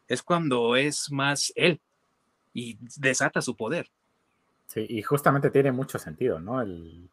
[0.07, 1.80] es cuando es más él
[2.53, 3.89] y desata su poder.
[4.67, 6.61] Sí, y justamente tiene mucho sentido, ¿no?
[6.61, 7.09] El,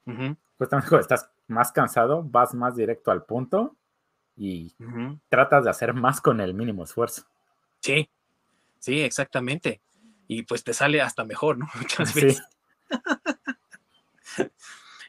[0.59, 3.77] Justamente cuando estás más cansado, vas más directo al punto
[4.37, 4.75] y
[5.29, 7.23] tratas de hacer más con el mínimo esfuerzo.
[7.81, 8.09] Sí,
[8.87, 9.81] sí, exactamente.
[10.29, 11.69] Y pues te sale hasta mejor, ¿no?
[11.75, 12.43] Muchas veces.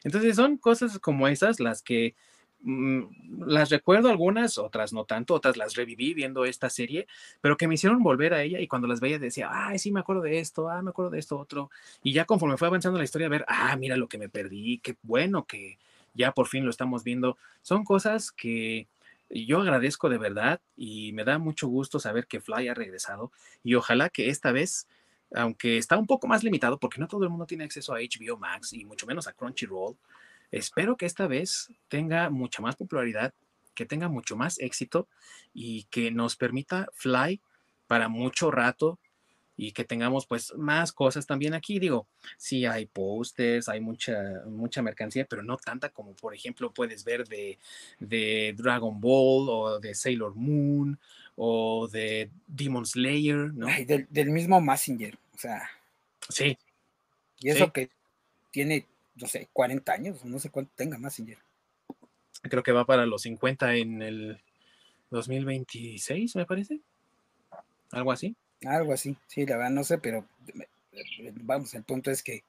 [0.04, 2.14] Entonces son cosas como esas las que
[2.60, 3.04] Mm,
[3.46, 7.06] las recuerdo algunas, otras no tanto, otras las reviví viendo esta serie,
[7.40, 10.00] pero que me hicieron volver a ella y cuando las veía decía, ay, sí, me
[10.00, 11.70] acuerdo de esto, ah, me acuerdo de esto otro.
[12.02, 14.78] Y ya conforme fue avanzando la historia, a ver, ah, mira lo que me perdí,
[14.78, 15.78] qué bueno que
[16.14, 17.38] ya por fin lo estamos viendo.
[17.62, 18.88] Son cosas que
[19.30, 23.32] yo agradezco de verdad y me da mucho gusto saber que Fly ha regresado
[23.62, 24.88] y ojalá que esta vez
[25.34, 28.38] aunque está un poco más limitado porque no todo el mundo tiene acceso a HBO
[28.38, 29.96] Max y mucho menos a Crunchyroll,
[30.50, 33.34] Espero que esta vez tenga mucha más popularidad,
[33.74, 35.08] que tenga mucho más éxito
[35.52, 37.40] y que nos permita Fly
[37.86, 38.98] para mucho rato
[39.60, 41.80] y que tengamos pues más cosas también aquí.
[41.80, 42.06] Digo,
[42.36, 44.16] sí hay posters, hay mucha,
[44.46, 47.58] mucha mercancía, pero no tanta como por ejemplo puedes ver de,
[47.98, 50.96] de Dragon Ball o de Sailor Moon
[51.34, 53.66] o de Demon Slayer, ¿no?
[53.84, 55.68] del, mismo Messenger, o sea.
[56.28, 56.56] Sí.
[57.40, 57.90] Y eso que
[58.52, 58.86] tiene,
[59.16, 61.38] no sé, 40 años, no sé cuánto tenga Messenger.
[62.42, 64.40] Creo que va para los 50 en el
[65.10, 66.80] 2026, me parece.
[67.90, 68.36] Algo así.
[68.66, 70.24] Algo así, sí, la verdad no sé, pero
[71.42, 72.42] vamos, el punto es que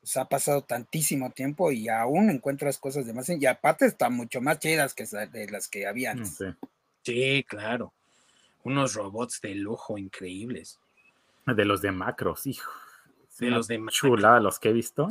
[0.00, 4.40] pues, ha pasado tantísimo tiempo y aún encuentras cosas de más, y aparte están mucho
[4.40, 6.24] más chidas que de las que habían.
[7.02, 7.44] Sí.
[7.48, 7.92] claro.
[8.62, 10.80] Unos robots de lujo increíbles.
[11.46, 12.72] De los de macros, hijo.
[13.38, 13.96] De los de macros.
[13.96, 15.08] Chula, los que he visto.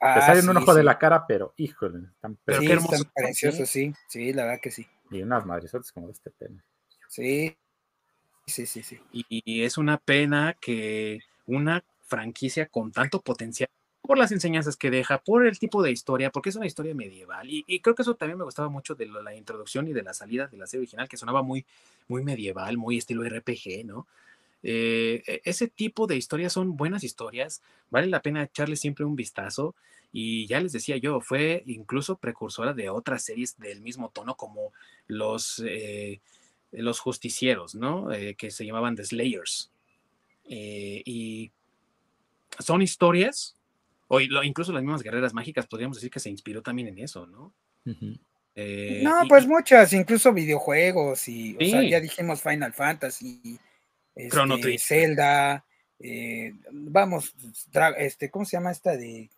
[0.00, 3.68] Ah, Te salen un ojo de la cara, pero híjole, están, pero qué hermosos, preciosos,
[3.68, 4.86] sí, sí, la verdad que sí.
[5.10, 6.62] Y unas madresotas como de este pene.
[7.08, 7.56] Sí,
[8.48, 8.98] Sí, sí, sí.
[9.12, 13.68] Y, es una pena que una franquicia con tanto potencial
[14.00, 17.46] por las enseñanzas que deja, por el tipo de historia, porque es una historia medieval.
[17.50, 20.46] Y, creo que eso también me gustaba mucho de la introducción y de la salida
[20.46, 21.66] de la serie original, que sonaba muy,
[22.08, 24.06] muy medieval, muy estilo RPG, ¿no?
[24.62, 29.16] Eh, e, ese tipo de historias son buenas historias, vale la pena echarle siempre un
[29.16, 29.74] vistazo.
[30.10, 34.72] Y ya les decía yo, fue incluso precursora de otras series del mismo tono, como
[35.06, 36.20] los eh,
[36.72, 38.12] los justicieros, ¿no?
[38.12, 39.70] Eh, que se llamaban The Slayers.
[40.44, 41.52] Eh, y
[42.58, 43.56] son historias,
[44.08, 47.52] o incluso las mismas guerreras mágicas, podríamos decir que se inspiró también en eso, ¿no?
[48.54, 53.58] Eh, no, pues muchas, incluso videojuegos y, o sea, ya dijimos Final Fantasy,
[54.14, 55.64] este, Zelda,
[56.72, 57.34] vamos,
[57.98, 59.30] este, ¿cómo se llama esta de?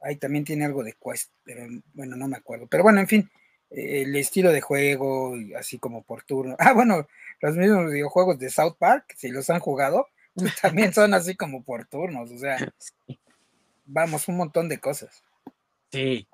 [0.00, 2.68] Ahí también tiene algo de Quest, pero bueno, no me acuerdo.
[2.68, 3.30] Pero bueno, en fin,
[3.70, 6.56] el estilo de juego, así como por turno.
[6.60, 7.06] Ah, bueno,
[7.40, 11.62] los mismos videojuegos de South Park, si los han jugado, pues, también son así como
[11.62, 12.72] por turnos, o sea,
[13.86, 15.22] vamos, un montón de cosas.
[15.90, 16.26] Sí,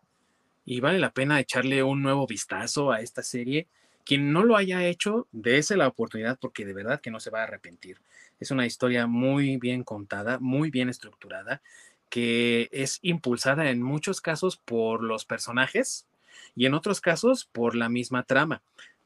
[0.64, 3.68] y vale la pena echarle un nuevo vistazo a esta serie.
[4.04, 7.40] Quien no lo haya hecho, dése la oportunidad porque de verdad que no se va
[7.40, 8.00] a arrepentir.
[8.40, 11.62] Es una historia muy bien contada, muy bien estructurada,
[12.10, 16.06] que es impulsada en muchos casos por los personajes,
[16.54, 18.62] y en otros casos por la misma trama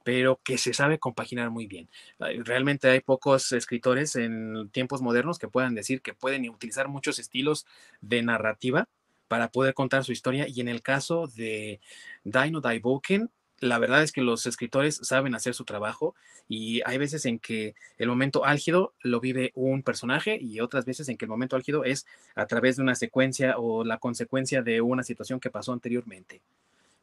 [0.08, 1.90] pero que se sabe compaginar muy bien.
[2.18, 7.66] Realmente hay pocos escritores en tiempos modernos que puedan decir que pueden utilizar muchos estilos
[8.00, 8.88] de narrativa
[9.28, 11.80] para poder contar su historia y en el caso de
[12.24, 13.30] Dino Daiboken,
[13.60, 16.14] la verdad es que los escritores saben hacer su trabajo
[16.48, 21.10] y hay veces en que el momento álgido lo vive un personaje y otras veces
[21.10, 24.80] en que el momento álgido es a través de una secuencia o la consecuencia de
[24.80, 26.40] una situación que pasó anteriormente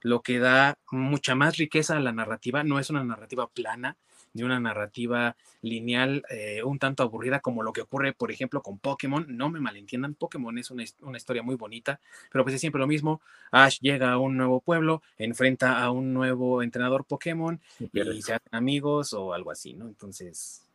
[0.06, 2.64] lo que da mucha más riqueza a la narrativa.
[2.64, 3.98] No es una narrativa plana,
[4.34, 8.78] ni una narrativa lineal eh, un tanto aburrida como lo que ocurre, por ejemplo, con
[8.78, 9.26] Pokémon.
[9.28, 12.00] No me malentiendan, Pokémon es una, historia muy bonita,
[12.32, 13.20] pero pues es siempre lo mismo.
[13.50, 18.54] Ash llega a un nuevo pueblo, enfrenta a un nuevo entrenador Pokémon y, se hacen
[18.54, 19.88] amigos o algo así, ¿no?
[19.88, 20.68] Entonces,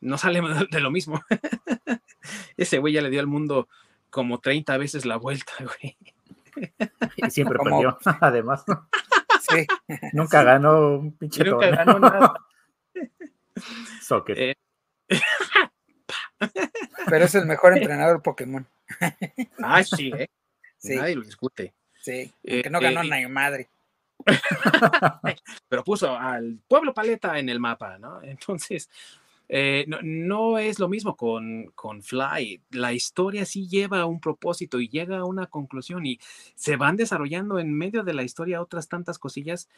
[0.00, 1.22] no sale de lo mismo.
[2.56, 3.68] Ese güey ya le dio al mundo
[4.08, 5.98] como 30 veces la vuelta, güey.
[7.16, 8.64] Y siempre perdió, además.
[9.40, 9.66] Sí.
[10.12, 12.34] Nunca ganó un pinche Nunca ganó nada.
[14.36, 14.54] Eh,
[17.08, 18.66] Pero es el mejor entrenador Pokémon.
[19.62, 20.28] Ah, sí, ¿eh?
[20.82, 21.72] Nadie lo discute.
[22.02, 23.68] Sí, que no ganó eh, madre.
[25.68, 28.22] Pero puso al pueblo paleta en el mapa, ¿no?
[28.22, 28.90] Entonces,
[29.48, 32.62] eh, no, es lo mismo con, con Fly.
[32.70, 36.18] La historia sí lleva a un propósito y llega a una conclusión y
[36.54, 39.68] se van desarrollando en medio de la historia otras tantas cosillas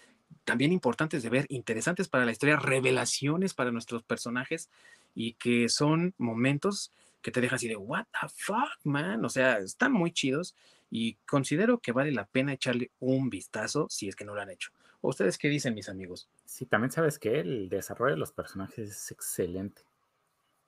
[0.44, 4.70] también importantes de ver, interesantes para la historia, revelaciones para nuestros personajes
[5.14, 9.24] y que son momentos que te dejan así de, what the fuck, man.
[9.24, 10.54] O sea, están muy chidos
[10.90, 14.50] y considero que vale la pena echarle un vistazo si es que no lo han
[14.50, 14.70] hecho.
[15.06, 16.28] ¿Ustedes qué dicen, mis amigos?
[16.44, 19.82] Sí, también sabes que el desarrollo de los personajes es excelente.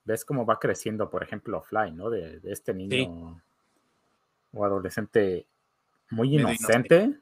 [0.05, 2.09] Ves cómo va creciendo, por ejemplo, Fly, ¿no?
[2.09, 3.41] De, este niño
[4.53, 5.45] o adolescente
[6.09, 7.19] muy inocente,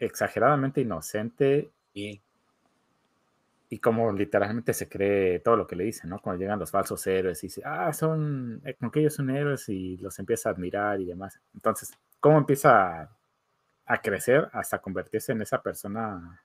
[0.00, 1.70] exageradamente inocente.
[1.94, 2.20] Y,
[3.70, 6.18] y como literalmente se cree todo lo que le dicen, ¿no?
[6.20, 9.68] Cuando llegan los falsos héroes y dice, ah, son, eh, con que ellos son héroes
[9.68, 11.40] y los empieza a admirar y demás.
[11.54, 13.08] Entonces, ¿cómo empieza
[13.88, 16.42] a crecer hasta convertirse en esa persona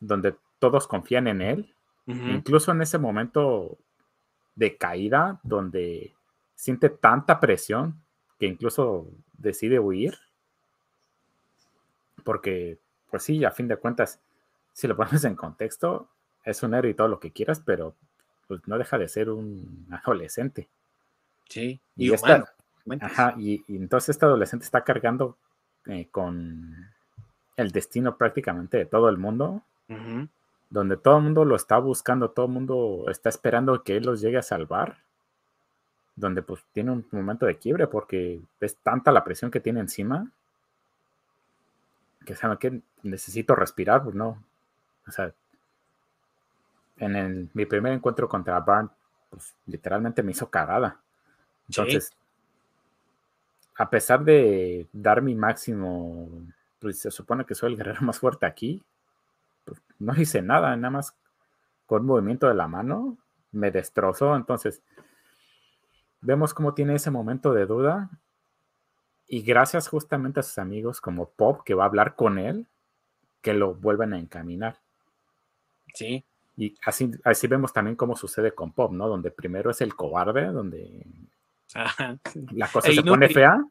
[0.00, 1.74] donde todos confían en él,
[2.06, 3.76] incluso en ese momento
[4.54, 6.14] de caída, donde
[6.54, 8.00] siente tanta presión
[8.38, 10.16] que incluso decide huir,
[12.22, 12.78] porque,
[13.10, 14.20] pues sí, a fin de cuentas,
[14.72, 16.08] si lo pones en contexto,
[16.44, 17.94] es un héroe y todo lo que quieras, pero
[18.46, 20.68] pues no deja de ser un adolescente.
[21.48, 22.12] Sí, y,
[23.00, 25.36] ajá, y, entonces este adolescente está cargando
[25.86, 26.90] eh, con
[27.56, 29.62] el destino prácticamente de todo el mundo,
[30.70, 34.20] donde todo el mundo lo está buscando, todo el mundo está esperando que él los
[34.20, 34.98] llegue a salvar,
[36.16, 40.30] donde pues tiene un momento de quiebre porque es tanta la presión que tiene encima
[42.24, 44.42] que sabe que necesito respirar, pues no,
[45.06, 45.32] o sea,
[46.96, 48.90] en mi primer encuentro contra Barn,
[49.30, 51.00] pues literalmente me hizo cagada.
[51.68, 52.12] Entonces,
[53.76, 56.28] a pesar de dar mi máximo,
[56.78, 58.82] pues se supone que soy el guerrero más fuerte aquí,
[59.64, 61.16] pues no hice nada, nada más
[61.86, 63.18] con movimiento de la mano
[63.52, 64.34] me destrozó.
[64.36, 64.82] Entonces,
[66.20, 68.10] vemos cómo tiene ese momento de duda
[69.26, 72.66] y gracias justamente a sus amigos como Pop, que va a hablar con él,
[73.40, 74.78] que lo vuelven a encaminar.
[75.94, 76.24] Sí.
[76.56, 79.08] Y así, así vemos también cómo sucede con Pop, ¿no?
[79.08, 81.06] Donde primero es el cobarde, donde
[82.52, 83.62] la cosa se pone fea.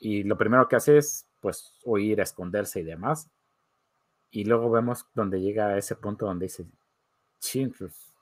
[0.00, 3.28] Y lo primero que hace es, pues, huir, esconderse y demás.
[4.30, 6.66] Y luego vemos donde llega a ese punto donde dice,
[7.40, 8.12] ching, pues,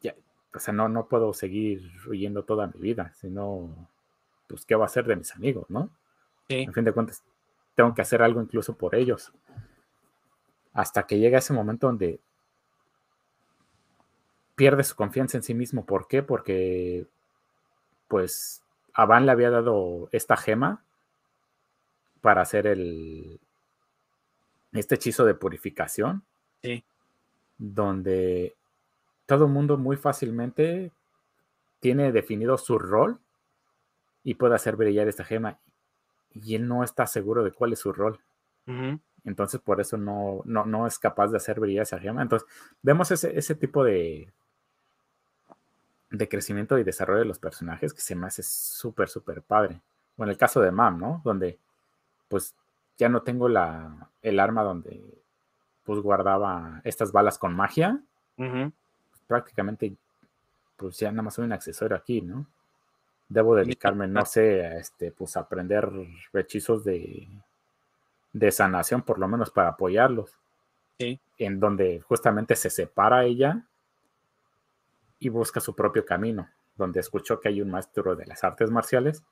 [0.00, 0.14] ya,
[0.54, 3.88] o sea, no, no puedo seguir huyendo toda mi vida, sino,
[4.48, 5.90] pues, ¿qué va a hacer de mis amigos, no?
[6.48, 7.22] En fin de cuentas,
[7.76, 9.32] tengo que hacer algo incluso por ellos
[10.72, 12.20] hasta que llega ese momento donde
[14.54, 15.84] pierde su confianza en sí mismo.
[15.84, 16.22] ¿Por qué?
[16.22, 17.06] Porque
[18.10, 18.60] pues
[18.96, 20.82] Van le había dado esta gema
[22.20, 23.38] para hacer el
[24.72, 26.24] este hechizo de purificación.
[26.60, 26.84] Sí.
[27.56, 28.56] Donde
[29.26, 30.90] todo el mundo muy fácilmente
[31.78, 33.20] tiene definido su rol
[34.24, 35.58] y puede hacer brillar esta gema.
[36.34, 38.18] Y él no está seguro de cuál es su rol.
[39.24, 42.22] Entonces, por eso no, no, es capaz de hacer brillar esa gema.
[42.22, 42.48] Entonces,
[42.82, 44.32] vemos ese, tipo de,
[46.10, 49.80] de crecimiento y desarrollo de los personajes que se me hace súper, súper padre.
[50.16, 51.20] O en el caso de Mam, ¿no?
[51.24, 51.58] Donde,
[52.28, 52.54] pues,
[52.98, 55.02] ya no tengo la, el arma donde,
[55.84, 58.00] pues, guardaba estas balas con magia.
[59.26, 59.94] prácticamente,
[60.76, 62.46] pues, ya nada más soy un accesorio aquí, ¿no?
[63.28, 65.88] Debo dedicarme, no sé, a este, pues, aprender
[66.32, 67.28] hechizos de
[68.32, 70.38] de sanación, por lo menos para apoyarlos.
[71.38, 73.64] En donde justamente se separa ella
[75.20, 79.22] y busca su propio camino, donde escuchó que hay un maestro de las artes marciales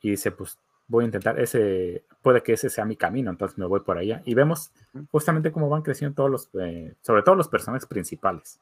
[0.00, 3.66] y dice, pues voy a intentar ese, puede que ese sea mi camino, entonces me
[3.66, 4.22] voy por allá.
[4.24, 4.70] Y vemos
[5.10, 8.60] justamente cómo van creciendo todos los, eh, sobre todo los personajes principales.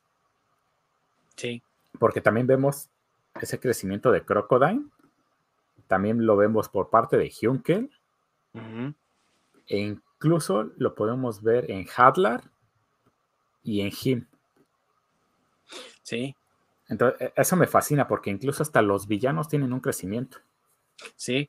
[1.36, 1.62] Sí.
[1.98, 2.88] Porque también vemos
[3.40, 4.84] ese crecimiento de Crocodile,
[5.86, 7.90] también lo vemos por parte de Hunkel,
[9.66, 12.44] e incluso lo podemos ver en Hadlar
[13.62, 14.26] y en Him.
[16.02, 16.34] Sí.
[16.88, 20.38] Entonces, e, eso me fascina porque incluso hasta los villanos tienen un crecimiento.
[21.16, 21.48] Sí.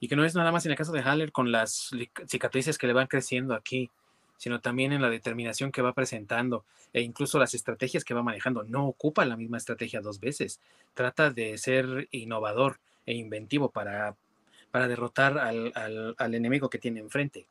[0.00, 1.90] Y que no es nada más en el caso de Haller con las
[2.26, 3.90] cicatrices que le van creciendo aquí,
[4.36, 8.64] sino también en la determinación que va presentando e incluso las estrategias que va manejando.
[8.64, 10.60] No ocupa la misma estrategia dos veces.
[10.94, 14.16] Trata de ser innovador e inventivo para
[14.76, 17.46] para derrotar al, enemigo que tiene enfrente.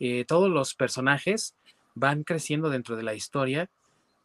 [0.00, 1.54] Eh, todos los personajes
[1.94, 3.68] van creciendo dentro de la historia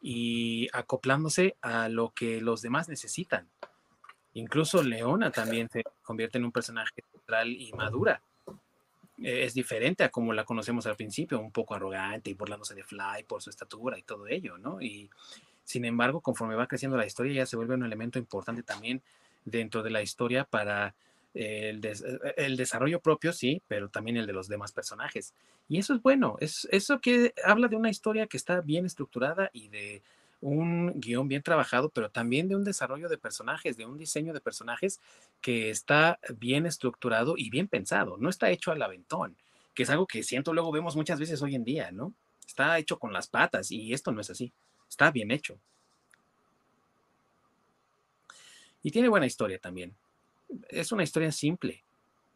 [0.09, 3.45] y acoplándose a lo que los demás necesitan.
[4.35, 8.21] Incluso Leona también se convierte en un personaje central y madura.
[9.21, 12.85] Eh, es diferente a como la conocemos al principio, un poco arrogante y burlándose de
[12.85, 14.81] Fly por su estatura y todo ello, ¿no?
[14.81, 15.09] Y
[15.65, 19.01] sin embargo, conforme va creciendo la historia, ya se vuelve un elemento importante también
[19.43, 20.95] dentro de la historia para
[21.37, 21.81] el,
[22.35, 25.33] el, desarrollo propio, sí, pero también el de los demás personajes.
[25.69, 29.49] Y eso es bueno, es eso que habla de una historia que está bien estructurada
[29.53, 30.01] y de
[30.41, 34.41] un guion bien trabajado, pero también de un desarrollo de personajes, de un diseño de
[34.41, 34.99] personajes
[35.41, 39.35] que está bien estructurado y bien pensado, no está hecho al aventón,
[39.73, 42.13] que es algo que siento luego vemos muchas veces hoy en día, ¿no?
[42.47, 44.51] Está hecho con las patas y esto no es así,
[44.89, 45.59] está bien hecho.
[48.83, 49.93] Y tiene buena historia también
[50.69, 51.83] es una historia simple.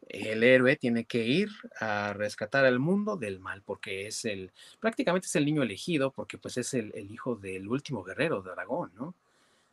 [0.08, 1.48] El héroe tiene que ir
[1.80, 6.38] a rescatar al mundo del mal porque es el, prácticamente es el niño elegido porque
[6.38, 9.14] pues es el, hijo del último guerrero de Aragón, ¿no?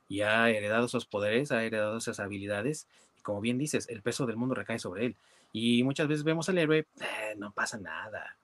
[0.08, 2.88] Y ha heredado esos poderes, ha heredado esas habilidades
[3.18, 5.16] y como bien dices, el peso del mundo recae sobre él.
[5.52, 8.38] Y muchas veces vemos al héroe, eh, no pasa nada,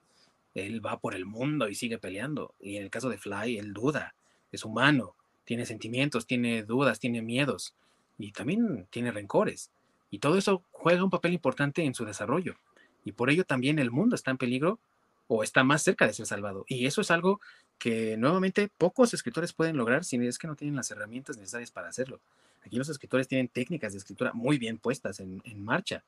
[0.54, 2.54] él va por el mundo y sigue peleando.
[2.60, 4.14] Y en el caso de Fly, él duda,
[4.52, 5.14] es humano,
[5.44, 7.74] tiene sentimientos, tiene dudas, tiene miedos
[8.18, 9.70] y también tiene rencores.
[10.10, 12.56] Y todo eso juega un papel importante en su desarrollo.
[13.04, 14.78] Y por ello también el mundo está en peligro
[15.28, 16.64] o está más cerca de ser salvado.
[16.68, 17.40] Y eso es algo
[17.78, 21.88] que nuevamente pocos escritores pueden lograr si es que no tienen las herramientas necesarias para
[21.88, 22.20] hacerlo.
[22.64, 26.02] Aquí los escritores tienen técnicas de escritura muy bien puestas en, marcha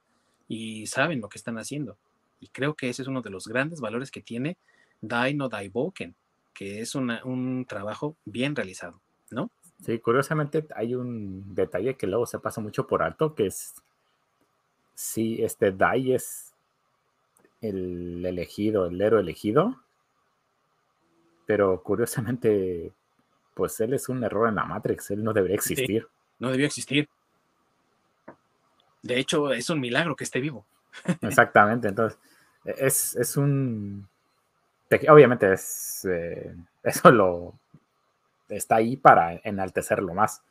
[0.48, 1.96] y saben lo que están haciendo.
[2.40, 4.56] Y creo que ese es uno de los grandes valores que tiene
[5.00, 6.14] Die No Die Boken,
[6.54, 9.00] que es un trabajo bien realizado,
[9.30, 9.50] ¿no?
[9.84, 13.74] Sí, curiosamente hay un detalle que luego se pasa mucho por alto, que es
[14.98, 16.52] si este Die es
[17.60, 19.80] el elegido, el héroe elegido,
[21.46, 22.90] pero curiosamente,
[23.54, 26.08] pues él es un error en la Matrix, él no debería existir.
[26.40, 27.08] no debió existir.
[29.00, 30.66] De hecho, es un milagro que esté vivo.
[31.22, 32.18] Exactamente, entonces,
[32.64, 34.08] e, es, un...
[35.08, 36.04] Obviamente es...
[36.10, 37.54] Eh, eso lo...
[38.48, 40.42] Está ahí para enaltecerlo más.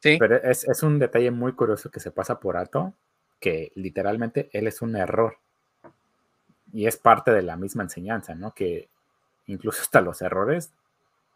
[0.00, 0.16] Sí.
[0.18, 2.92] Pero es, es un detalle muy curioso que se pasa por alto,
[3.40, 5.38] que literalmente él es un error
[6.72, 8.52] y es parte de la misma enseñanza, ¿no?
[8.52, 8.88] Que
[9.46, 10.72] incluso hasta los errores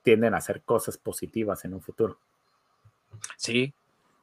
[0.03, 2.19] tienden a ser cosas positivas en un futuro.
[3.37, 3.73] Sí,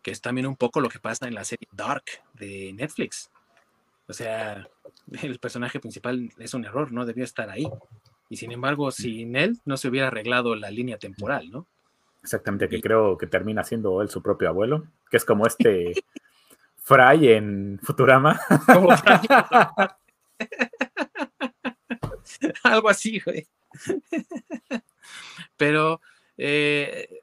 [0.02, 2.04] que es también un poco lo que pasa en la serie Dark
[2.34, 3.32] de Netflix.
[4.08, 4.68] O sea,
[5.22, 7.68] el personaje principal es un error, no debió estar ahí.
[8.30, 11.66] Y sin embargo, sin él no se hubiera arreglado la línea temporal, ¿no?
[12.22, 15.94] Exactamente, que creo que termina siendo él su propio abuelo, que es como este
[16.90, 18.42] Fry en Futurama.
[22.64, 23.48] Algo así, güey.
[25.56, 26.02] Pero
[26.36, 27.22] eh,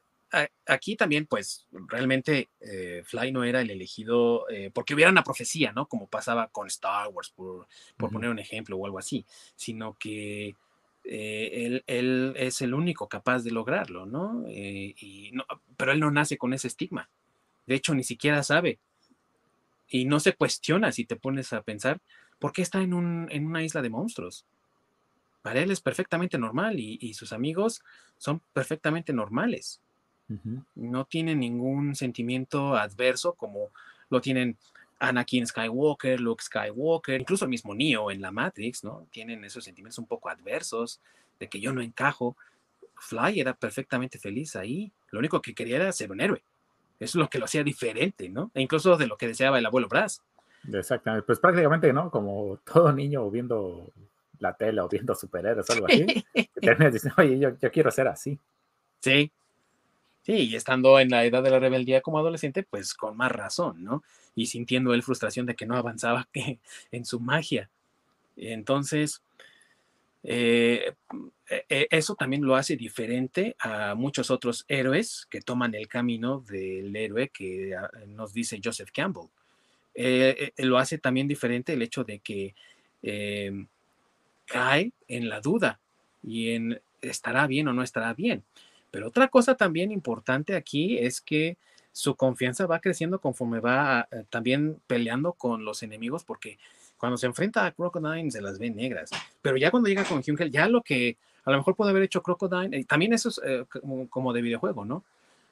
[0.67, 5.73] aquí también, pues, realmente eh, Fly no era el elegido eh, porque hubiera una profecía,
[5.73, 5.89] ¿no?
[5.89, 7.67] Como pasaba con Star Wars, por,
[7.97, 9.25] poner un ejemplo o algo así,
[9.57, 10.55] sino que
[11.03, 11.83] él,
[12.37, 14.45] es el único capaz de lograrlo, ¿no?
[14.47, 15.43] Y ¿no?
[15.75, 17.09] Pero él no nace con ese estigma.
[17.65, 18.79] De hecho, ni siquiera sabe.
[19.89, 21.99] Y no se cuestiona si te pones a pensar
[22.39, 24.45] por qué está en, un, en una isla de monstruos
[25.47, 27.81] para él es perfectamente normal y, sus amigos
[28.17, 29.79] son perfectamente normales.
[30.75, 33.69] No tienen ningún sentimiento adverso como
[34.09, 34.57] lo tienen
[34.99, 39.07] Anakin Skywalker, Luke Skywalker, incluso el mismo Neo en la Matrix, ¿no?
[39.09, 40.99] Tienen esos sentimientos un poco adversos
[41.39, 42.35] de que yo no encajo.
[42.97, 44.91] Fly era perfectamente feliz ahí.
[45.11, 46.43] Lo único que quería era ser un héroe.
[46.99, 48.51] Es lo que lo hacía diferente, ¿no?
[48.53, 50.21] E incluso de lo que deseaba el abuelo Brass.
[50.71, 51.25] Exactamente.
[51.25, 52.09] Pues prácticamente, ¿no?
[52.09, 53.91] Como todo niño viendo
[54.39, 56.05] la tele o viendo superhéroes o algo así,
[56.61, 58.39] terminas diciendo, oye, yo, quiero ser así.
[58.99, 59.31] Sí,
[60.27, 63.81] Sí, y estando en la edad de la rebeldía como adolescente, pues con más razón,
[63.85, 64.03] ¿no?
[64.35, 66.27] Y sintiendo él frustración de que no avanzaba
[66.91, 67.69] en su magia.
[68.35, 69.23] Entonces,
[70.23, 70.93] eh,
[71.49, 76.41] e, e, eso también lo hace diferente a muchos otros héroes que toman el camino
[76.41, 79.29] del héroe que ah, nos dice Joseph Campbell.
[79.93, 82.53] Eh, eh, lo hace también diferente el hecho de que
[84.45, 85.79] cae en la duda
[86.23, 88.43] y en estará bien o no estará bien.
[88.91, 91.57] Pero otra cosa también importante aquí es que
[91.91, 96.59] su confianza va creciendo conforme va eh, también peleando con los enemigos, porque
[96.97, 99.11] cuando se enfrenta a Crocodile se las ve negras.
[99.41, 102.21] Pero ya cuando llega con Hungel, ya lo que a lo mejor puede haber hecho
[102.21, 103.65] Crocodile, también eso es eh,
[104.09, 105.03] como, de videojuego, ¿no?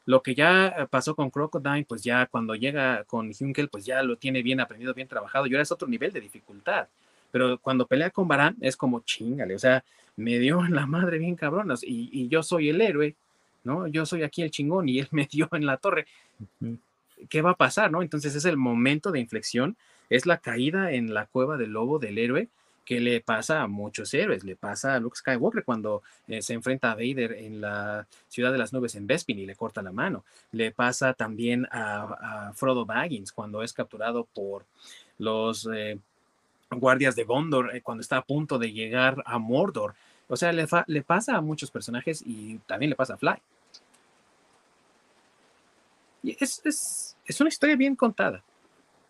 [0.06, 4.18] Lo que ya pasó con Crocodile, pues ya cuando llega con Hungel, pues ya lo
[4.18, 6.88] tiene bien aprendido, bien trabajado, y ahora es otro nivel de dificultad
[7.36, 9.84] pero cuando pelea con Barán es como chingale, o sea,
[10.16, 13.14] me dio en la madre bien cabronas y, yo soy el héroe,
[13.66, 13.88] ¿no?
[13.88, 16.08] Yo soy aquí el chingón y él me dio en la torre.
[17.28, 18.02] ¿Qué va a pasar, no?
[18.02, 19.76] Entonces es el momento de inflexión,
[20.10, 22.49] es la caída en la cueva del lobo del héroe
[22.86, 26.91] que le pasa a muchos héroes, le pasa a Luke Skywalker cuando eh, se enfrenta
[26.91, 30.23] a Vader en la ciudad de las nubes en Bespin y le corta la mano,
[30.52, 34.65] le pasa también a, Frodo Baggins cuando es capturado por
[35.18, 35.68] los...
[35.73, 35.99] Eh,
[36.72, 39.95] guardias de Gondor eh, cuando está a punto de llegar a Mordor.
[40.27, 43.36] O sea, le, le, pasa a muchos personajes y también le pasa a Fly.
[46.23, 48.41] Y es, es, es, una historia bien contada.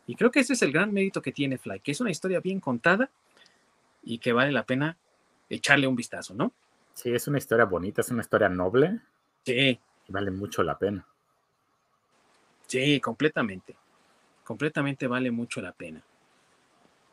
[0.08, 2.40] Y creo que ese es el gran mérito que tiene Fly, que es una historia
[2.40, 3.10] bien contada
[4.04, 4.98] y que vale la pena
[5.50, 6.52] echarle un vistazo, ¿no?
[6.94, 9.00] Sí, es una historia bonita, es una historia noble.
[9.46, 9.80] Sí.
[10.08, 11.06] vale mucho la pena.
[12.68, 13.76] Sí, completamente.
[14.44, 16.02] Completamente vale mucho la pena.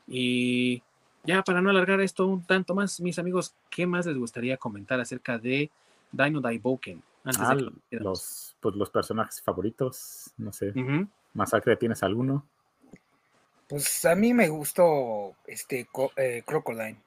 [0.06, 0.82] Y
[1.24, 5.00] ya para no alargar esto un tanto más, mis amigos, ¿qué más les gustaría comentar
[5.00, 5.70] acerca de
[6.10, 7.02] Dino Daiboken?
[7.24, 7.56] Ah,
[7.90, 10.72] los, pues, los personajes favoritos, no sé.
[11.34, 12.44] Masacre, ¿tienes alguno?
[13.72, 16.98] Pues a mí me gustó este eh, Crocodile.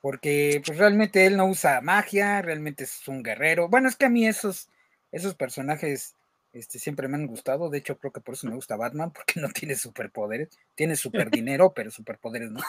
[0.00, 3.68] Porque pues realmente él no usa magia, realmente es un guerrero.
[3.68, 4.68] Bueno, es que a mí esos,
[5.10, 6.14] esos personajes
[6.52, 7.68] este, siempre me han gustado.
[7.68, 10.50] De hecho, creo que por eso me gusta Batman, porque no tiene superpoderes.
[10.76, 12.60] Tiene super dinero, pero superpoderes no.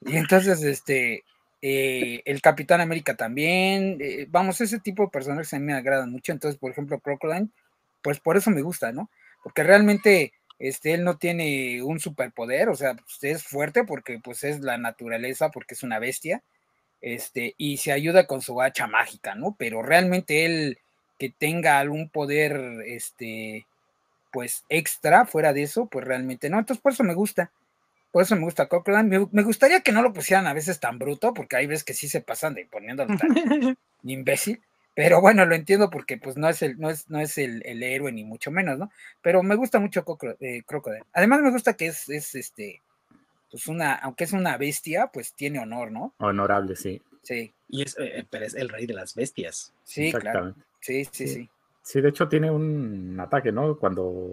[0.00, 1.22] Y entonces, este,
[1.62, 3.98] Eh, el Capitán América también.
[4.00, 6.32] Eh, vamos, ese tipo de personajes a mí me agradan mucho.
[6.32, 7.48] Entonces, por ejemplo, Crocodile,
[8.02, 9.10] pues por eso me gusta, ¿no?
[9.44, 14.44] Porque realmente este, él no tiene un superpoder, o sea, pues, es fuerte porque pues
[14.44, 16.42] es la naturaleza, porque es una bestia,
[17.00, 19.54] este, y se ayuda con su hacha mágica, ¿no?
[19.58, 20.78] Pero realmente él
[21.18, 23.66] que tenga algún poder, este,
[24.32, 26.58] pues extra fuera de eso, pues realmente no.
[26.58, 27.50] Entonces por eso me gusta.
[28.12, 29.08] Por eso me gusta Cochran.
[29.08, 32.08] Me, gustaría que no lo pusieran a veces tan bruto, porque hay veces que sí
[32.08, 33.28] se pasan de poniéndolo tan
[34.02, 34.60] imbécil.
[34.98, 38.10] Pero bueno, lo entiendo porque pues no es el, no es, no es el, héroe
[38.10, 38.90] ni mucho menos, ¿no?
[39.22, 40.04] Pero me gusta mucho
[40.40, 41.04] eh, Crocodile.
[41.12, 42.82] Además me gusta que es, es este,
[43.48, 46.14] pues una, aunque es una bestia, pues tiene honor, ¿no?
[46.18, 47.00] Honorable, sí.
[47.22, 47.54] Sí.
[47.68, 49.72] Y es, eh, pero es el rey de las bestias.
[49.84, 50.56] Sí, claro.
[50.80, 51.48] Sí, sí, sí.
[51.80, 53.78] Sí, de hecho tiene un ataque, ¿no?
[53.78, 54.28] Cuando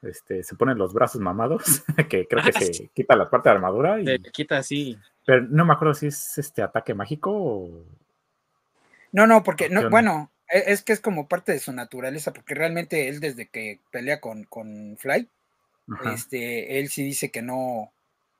[0.00, 3.54] este, se ponen los brazos mamados, que creo que ah, se quita la parte de
[3.56, 4.00] armadura.
[4.00, 4.06] Y...
[4.06, 4.96] Se quita así.
[5.26, 7.84] Pero no me acuerdo si es este ataque mágico o...
[9.12, 12.54] No, no, porque, no, bueno, e, es que es como parte de su naturaleza, porque
[12.54, 15.28] realmente él desde que pelea con, con Fly,
[16.12, 17.92] este, él sí dice que no,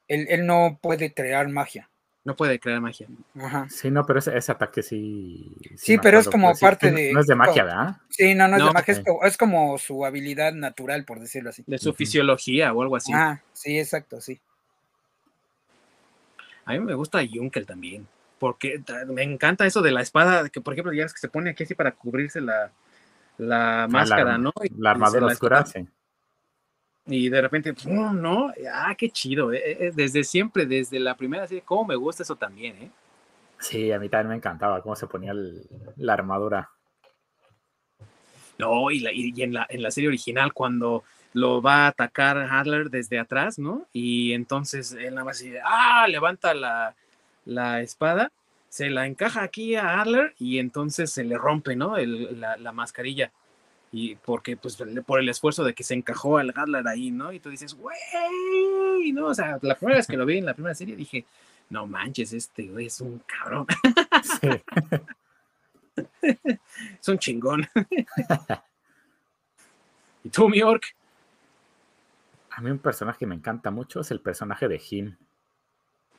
[0.09, 1.89] él, él no puede crear magia.
[2.27, 3.07] No puede crear magia.
[3.41, 3.69] Ajá.
[3.71, 5.55] Sí, no, pero ese, ataque sí.
[5.77, 7.13] Sí, pero es como parte de.
[7.13, 7.97] No es de magia, ¿verdad?
[8.09, 11.63] Sí, no, no es de magia, es, como su habilidad natural, por decirlo así.
[11.69, 13.13] De su fisiología o algo así.
[13.15, 14.41] Ah, sí, exacto, sí.
[16.65, 20.75] A mí me gusta Junkel también, porque me encanta eso de la espada, que por
[20.75, 22.71] ejemplo, ya es que se pone aquí así para cubrirse la,
[23.39, 24.53] la ah, máscara, ¿no?
[24.79, 25.87] la armadura oscura, sí
[27.07, 28.53] y de repente, ¿no?
[28.73, 29.53] Ah, qué chido.
[29.53, 32.91] Eh, eh, desde siempre, desde la primera serie, cómo me gusta eso también, ¿eh?
[33.61, 35.33] Sí, a mí también me encantaba cómo se ponía
[35.97, 36.71] la armadura.
[38.59, 42.91] No, y, y en, la, en, la, serie original, cuando lo va a atacar Adler
[42.91, 43.87] desde atrás, ¿no?
[43.93, 46.97] Y entonces él nada más dice, ah, levanta la,
[47.47, 48.31] la, espada,
[48.69, 51.97] se la encaja aquí a Adler y entonces se le rompe, ¿no?
[51.97, 53.33] El, la, la mascarilla
[53.93, 57.33] y porque pues por el esfuerzo de que se encajó al Gatler ahí, ¿no?
[57.33, 59.29] Y tú dices, güey, ¿no?
[59.29, 61.25] O sea, la primera vez que lo vi en la primera serie dije,
[61.71, 63.67] no manches, este güey es un cabrón.
[66.23, 67.67] es un chingón.
[70.25, 70.85] ¿Y tú, mi orc?
[72.51, 75.17] A mí un personaje que me encanta mucho es el personaje de Jim.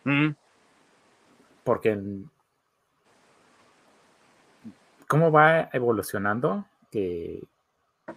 [0.03, 0.29] Mm.
[1.67, 1.99] Porque
[5.07, 7.45] cómo va evolucionando, que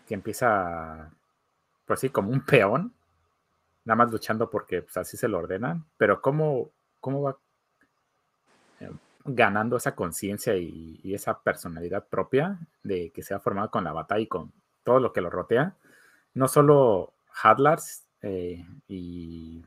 [0.06, 1.10] que empieza,
[1.86, 2.92] pues sí, como un peón,
[3.84, 6.70] nada más luchando porque pues, así se lo ordenan, pero cómo,
[7.00, 7.36] cómo va
[8.80, 8.90] eh,
[9.24, 14.20] ganando esa conciencia y, esa personalidad propia de que se ha formado con la batalla
[14.20, 14.52] y con
[14.84, 15.74] todo lo que lo rotea,
[16.34, 17.12] no solo
[17.42, 19.64] Hadlars eh, y,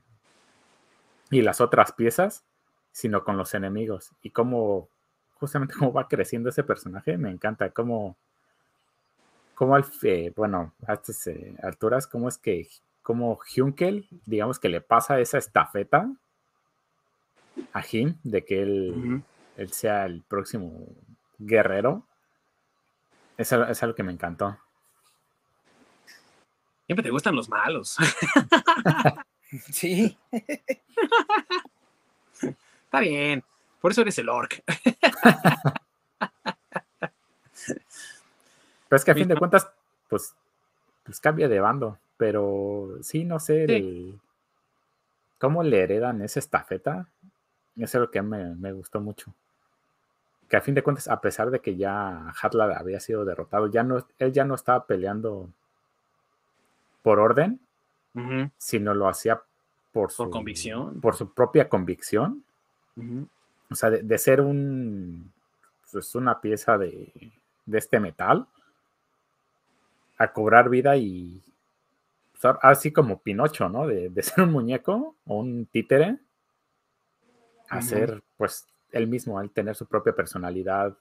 [1.31, 2.43] y las otras piezas,
[2.93, 4.87] sino con los enemigos y cómo
[5.33, 8.15] justamente cómo va creciendo ese personaje, me encanta cómo
[9.55, 9.85] como al,
[10.35, 12.67] bueno, a estas eh, alturas, cómo es que,
[13.01, 16.11] como Junkel, digamos que le pasa esa estafeta
[17.71, 19.23] a Jim de que él,
[19.57, 20.87] él sea el próximo
[21.37, 22.03] guerrero.
[23.37, 24.57] Eso es algo que me encantó.
[26.85, 27.97] Siempre te gustan los malos.
[29.71, 30.17] sí.
[32.93, 33.43] Está bien.
[33.81, 34.61] Por eso eres el orc.
[38.87, 39.67] Pero es que a fin de cuentas,
[40.07, 40.35] pues,
[41.01, 41.97] pues cambia de bando.
[42.17, 44.13] Pero sí, no sé
[45.39, 47.07] cómo le heredan esa estafeta.
[47.75, 49.33] Eso es lo que me, me, gustó mucho.
[50.47, 53.81] Que a fin de cuentas, a pesar de que ya Hatla había sido derrotado, ya
[53.81, 55.49] no, él ya no estaba peleando
[57.01, 57.59] por orden,
[58.59, 59.41] sino lo hacía
[59.91, 61.01] por su convicción.
[61.01, 62.43] Por su propia convicción.
[63.69, 65.31] O sea, de, ser un
[65.91, 67.31] pues una pieza de,
[67.65, 68.47] de este metal
[70.17, 71.41] a cobrar vida y
[72.61, 73.87] así como Pinocho, ¿no?
[73.87, 76.17] De, ser un muñeco o un títere
[77.69, 80.95] a ser pues él mismo, al tener su propia personalidad,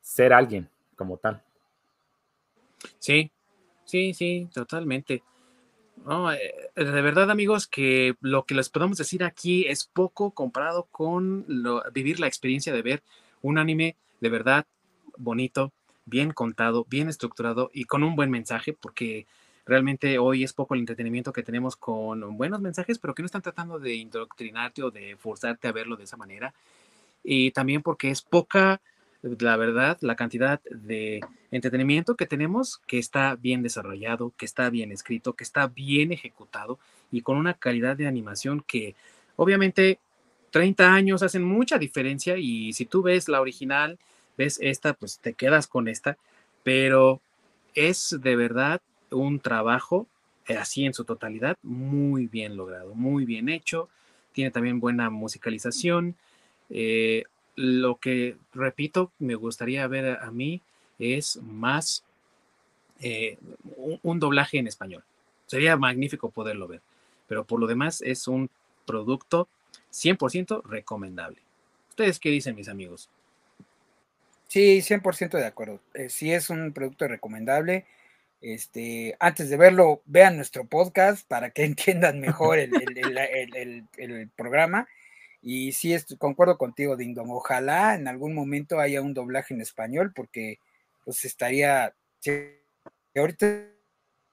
[0.00, 1.42] ser alguien como tal.
[2.98, 3.30] Sí,
[3.84, 5.22] sí, sí, totalmente.
[6.08, 11.46] Eh, de verdad, amigos, que lo que les podemos decir aquí es poco comparado con
[11.92, 13.02] vivir la experiencia de ver
[13.42, 14.66] un anime de verdad
[15.16, 15.72] bonito,
[16.04, 19.26] bien contado, bien estructurado y con un buen mensaje, porque
[19.66, 23.42] realmente hoy es poco el entretenimiento que tenemos con buenos mensajes, pero que no están
[23.42, 26.54] tratando de indoctrinarte o de forzarte a verlo de esa manera.
[27.24, 28.80] Y también porque es poca,
[29.38, 31.20] la verdad, la cantidad de
[31.50, 36.78] entretenimiento que tenemos que está bien desarrollado, que está bien escrito, que está bien ejecutado
[37.10, 38.94] y con una calidad de animación que
[39.36, 39.98] obviamente
[40.50, 43.98] 30 años hacen mucha diferencia y si tú ves la original,
[44.38, 46.16] ves esta, pues te quedas con esta,
[46.62, 47.20] pero
[47.74, 48.80] es de verdad
[49.10, 50.06] un trabajo
[50.48, 53.88] eh, así en su totalidad muy bien logrado, muy bien hecho,
[54.32, 56.14] tiene también buena musicalización.
[56.70, 57.24] Eh,
[57.56, 60.60] lo que, repito, me gustaría ver a, mí
[60.98, 62.04] es más
[63.00, 63.38] eh,
[64.02, 65.02] un, doblaje en español.
[65.46, 66.82] Sería magnífico poderlo ver,
[67.26, 68.50] pero por lo demás es un
[68.84, 69.48] producto
[69.92, 71.38] 100% recomendable.
[71.88, 73.08] ¿Ustedes qué dicen, mis amigos?
[74.48, 75.80] Sí, 100% de acuerdo.
[75.94, 77.86] Eh, sí es un producto recomendable.
[78.42, 84.86] Este, antes de verlo, vean nuestro podcast para que entiendan mejor el, el programa.
[85.48, 87.30] Y sí, concuerdo contigo, Dingdong.
[87.30, 90.58] Ojalá en algún momento haya un doblaje en español, porque
[91.04, 91.94] pues estaría.
[93.14, 93.68] ahorita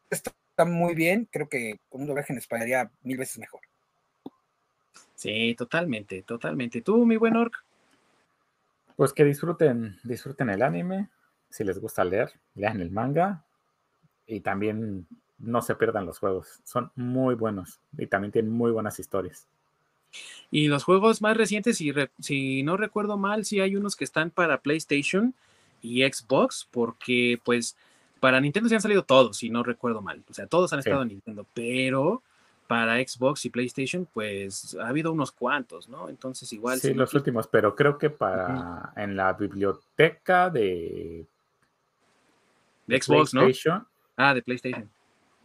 [0.09, 0.33] está
[0.65, 3.61] muy bien, creo que con un doblaje en español estaría mil veces mejor.
[5.13, 6.81] Sí, totalmente, totalmente.
[6.81, 7.63] ¿Tú, mi buen Orc?
[8.95, 11.09] Pues que disfruten, disfruten el anime.
[11.47, 13.45] Si les gusta leer, lean el manga.
[14.25, 15.05] Y también
[15.37, 16.59] no se pierdan los juegos.
[16.63, 19.47] Son muy buenos y también tienen muy buenas historias.
[20.51, 24.29] Y los juegos más recientes, si, si no recuerdo mal, sí hay unos que están
[24.29, 25.33] para PlayStation
[25.81, 27.75] y Xbox, porque pues
[28.19, 30.23] para Nintendo se han salido todos, si no recuerdo mal.
[30.29, 32.23] O sea, todos han estado en Nintendo, pero
[32.67, 36.07] para Xbox y PlayStation, pues ha habido unos cuantos, ¿no?
[36.09, 36.79] Entonces igual.
[36.79, 41.25] Sí, los últimos, pero creo que para en la biblioteca de,
[42.87, 43.47] de Xbox, ¿no?
[44.15, 44.89] Ah, de PlayStation.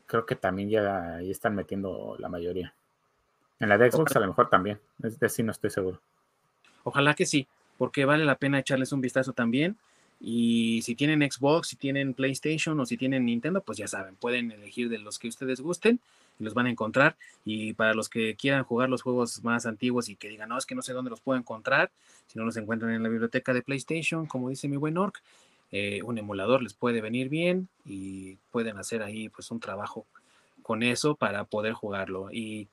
[0.06, 2.72] Creo que también ya ahí están metiendo la mayoría.
[3.60, 6.00] En la de Xbox a lo mejor también, es decir, no estoy seguro.
[6.84, 9.76] Ojalá que sí, porque vale la pena echarles un vistazo también.
[10.20, 14.50] Y si tienen Xbox, si tienen PlayStation o si tienen Nintendo, pues ya saben, pueden
[14.50, 16.00] elegir de los que ustedes gusten
[16.40, 17.16] y los van a encontrar.
[17.44, 20.66] Y para los que quieran jugar los juegos más antiguos y que digan, no, es
[20.66, 21.90] que no sé dónde los puedo encontrar,
[22.26, 25.22] si no los encuentran en la biblioteca de PlayStation, como dice mi buen Orc,
[25.70, 30.06] eh, un emulador les puede venir bien y pueden hacer ahí pues un trabajo
[30.62, 32.30] con eso para poder jugarlo.
[32.32, 32.68] Y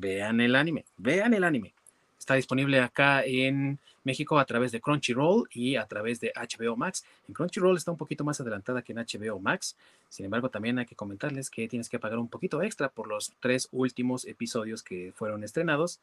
[0.00, 1.74] vean el anime, vean el anime.
[2.18, 7.04] Está disponible acá en México a través de Crunchyroll y a través de HBO Max.
[7.28, 9.76] En Crunchyroll está un poquito más adelantada que en HBO Max.
[10.08, 13.32] Sin embargo, también hay que comentarles que tienes que pagar un poquito extra por los
[13.40, 16.00] tres últimos episodios que fueron estrenados.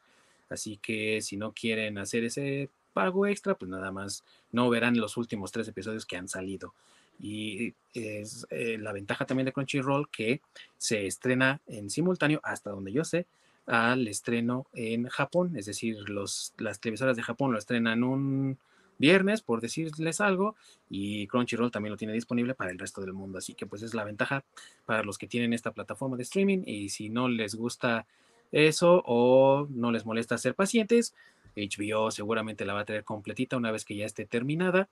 [0.48, 5.16] Así que si no quieren hacer ese pago extra, pues nada más no verán los
[5.16, 6.74] últimos tres episodios que han salido.
[7.20, 10.40] Y es eh, la ventaja también de Crunchyroll que
[10.78, 13.26] se estrena en simultáneo, hasta donde yo sé,
[13.66, 18.58] al estreno en Japón, es decir, los, las televisoras de Japón lo estrenan un
[18.98, 20.56] viernes, por decirles algo,
[20.88, 23.94] y Crunchyroll también lo tiene disponible para el resto del mundo, así que pues es
[23.94, 24.44] la ventaja
[24.86, 28.06] para los que tienen esta plataforma de streaming y si no les gusta
[28.52, 31.14] eso o no les molesta ser pacientes,
[31.56, 34.88] HBO seguramente la va a tener completita una vez que ya esté terminada.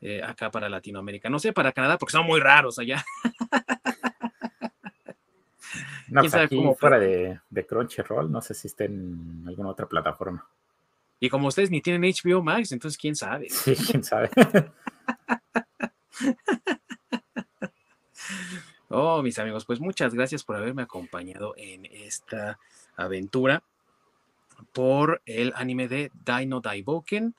[0.00, 1.30] Eh, acá para Latinoamérica.
[1.30, 3.02] No sé, para Canadá, porque son muy raros allá.
[6.14, 10.48] No, pues aquí fuera de, de, Crunchyroll, no sé si está en alguna otra plataforma.
[11.18, 13.50] Y como ustedes ni tienen HBO Max, entonces quién sabe.
[13.50, 14.30] Sí, quién sabe.
[18.90, 22.60] oh, mis amigos, pues muchas gracias por haberme acompañado en esta
[22.94, 23.64] aventura
[24.72, 27.34] por el anime de Dino Daiboken.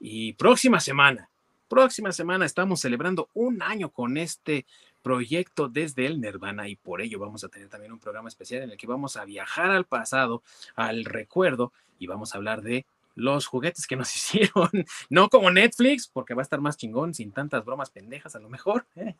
[0.00, 1.30] Y próxima semana,
[1.68, 4.66] próxima semana estamos celebrando un año con este
[5.02, 8.70] proyecto desde el Nirvana y por ello vamos a tener también un programa especial en
[8.70, 10.42] el que vamos a viajar al pasado,
[10.74, 14.70] al recuerdo y vamos a hablar de los juguetes que nos hicieron,
[15.08, 18.48] no como Netflix, porque va a estar más chingón sin tantas bromas pendejas a lo
[18.48, 19.14] mejor, ¿eh?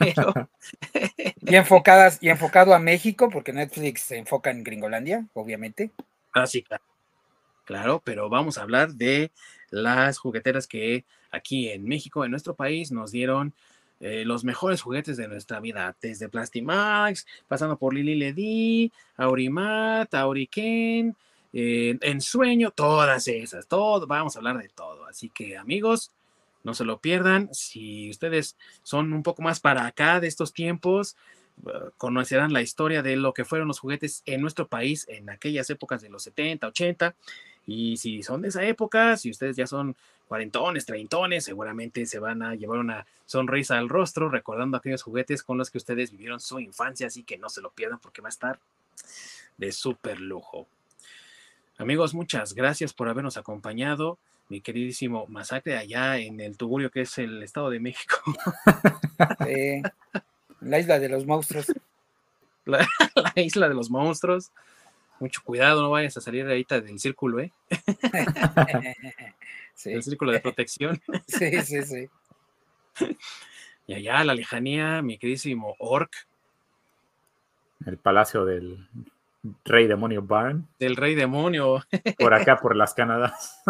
[1.40, 5.90] y enfocadas y enfocado a México, porque Netflix se enfoca en Gringolandia, obviamente.
[6.32, 6.84] Ah, sí, claro.
[7.64, 9.30] Claro, pero vamos a hablar de
[9.70, 13.54] las jugueteras que aquí en México, en nuestro país, nos dieron
[14.06, 21.16] eh, los mejores juguetes de nuestra vida, desde Plastimax, pasando por Lili Ledi, Aurimat, Auriken,
[21.54, 25.06] eh, Ensueño, todas esas, todo, vamos a hablar de todo.
[25.06, 26.12] Así que amigos,
[26.64, 27.48] no se lo pierdan.
[27.54, 31.16] Si ustedes son un poco más para acá de estos tiempos,
[31.66, 35.70] eh, conocerán la historia de lo que fueron los juguetes en nuestro país en aquellas
[35.70, 37.14] épocas de los 70, 80.
[37.66, 39.96] Y si son de esa época, si ustedes ya son
[40.28, 45.58] cuarentones, treintones, seguramente se van a llevar una sonrisa al rostro recordando aquellos juguetes con
[45.58, 48.30] los que ustedes vivieron su infancia, así que no se lo pierdan porque va a
[48.30, 48.58] estar
[49.56, 50.66] de súper lujo.
[51.78, 54.18] Amigos, muchas gracias por habernos acompañado.
[54.48, 58.16] Mi queridísimo Masacre allá en el Tugurio, que es el Estado de México.
[60.60, 61.72] la isla de los monstruos.
[62.66, 64.50] La, la isla de los monstruos.
[65.20, 67.52] Mucho cuidado, no vayas a salir ahorita del círculo, ¿eh?
[69.84, 71.00] El círculo de protección.
[71.26, 72.10] sí, sí, sí.
[73.86, 76.12] Y allá a la lejanía, mi queridísimo Orc.
[77.84, 78.88] El palacio del
[79.64, 80.68] Rey Demonio Barn.
[80.78, 81.82] Del Rey Demonio.
[82.18, 83.62] Por acá, por las Canadas.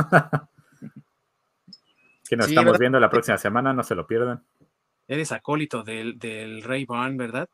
[2.28, 4.42] que nos estamos viendo la próxima semana, no se lo pierdan.
[5.08, 7.48] Eres acólito del, del Rey Barn, ¿verdad?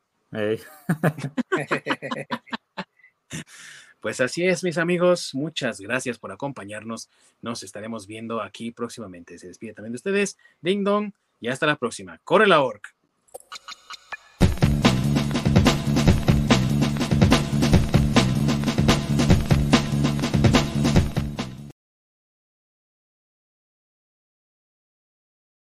[4.00, 5.34] Pues así es, mis amigos.
[5.34, 7.10] Muchas gracias por acompañarnos.
[7.42, 9.38] Nos estaremos viendo aquí próximamente.
[9.38, 10.38] Se despide también de ustedes.
[10.60, 11.12] Ding dong.
[11.40, 12.18] Y hasta la próxima.
[12.24, 12.94] Corre la orc.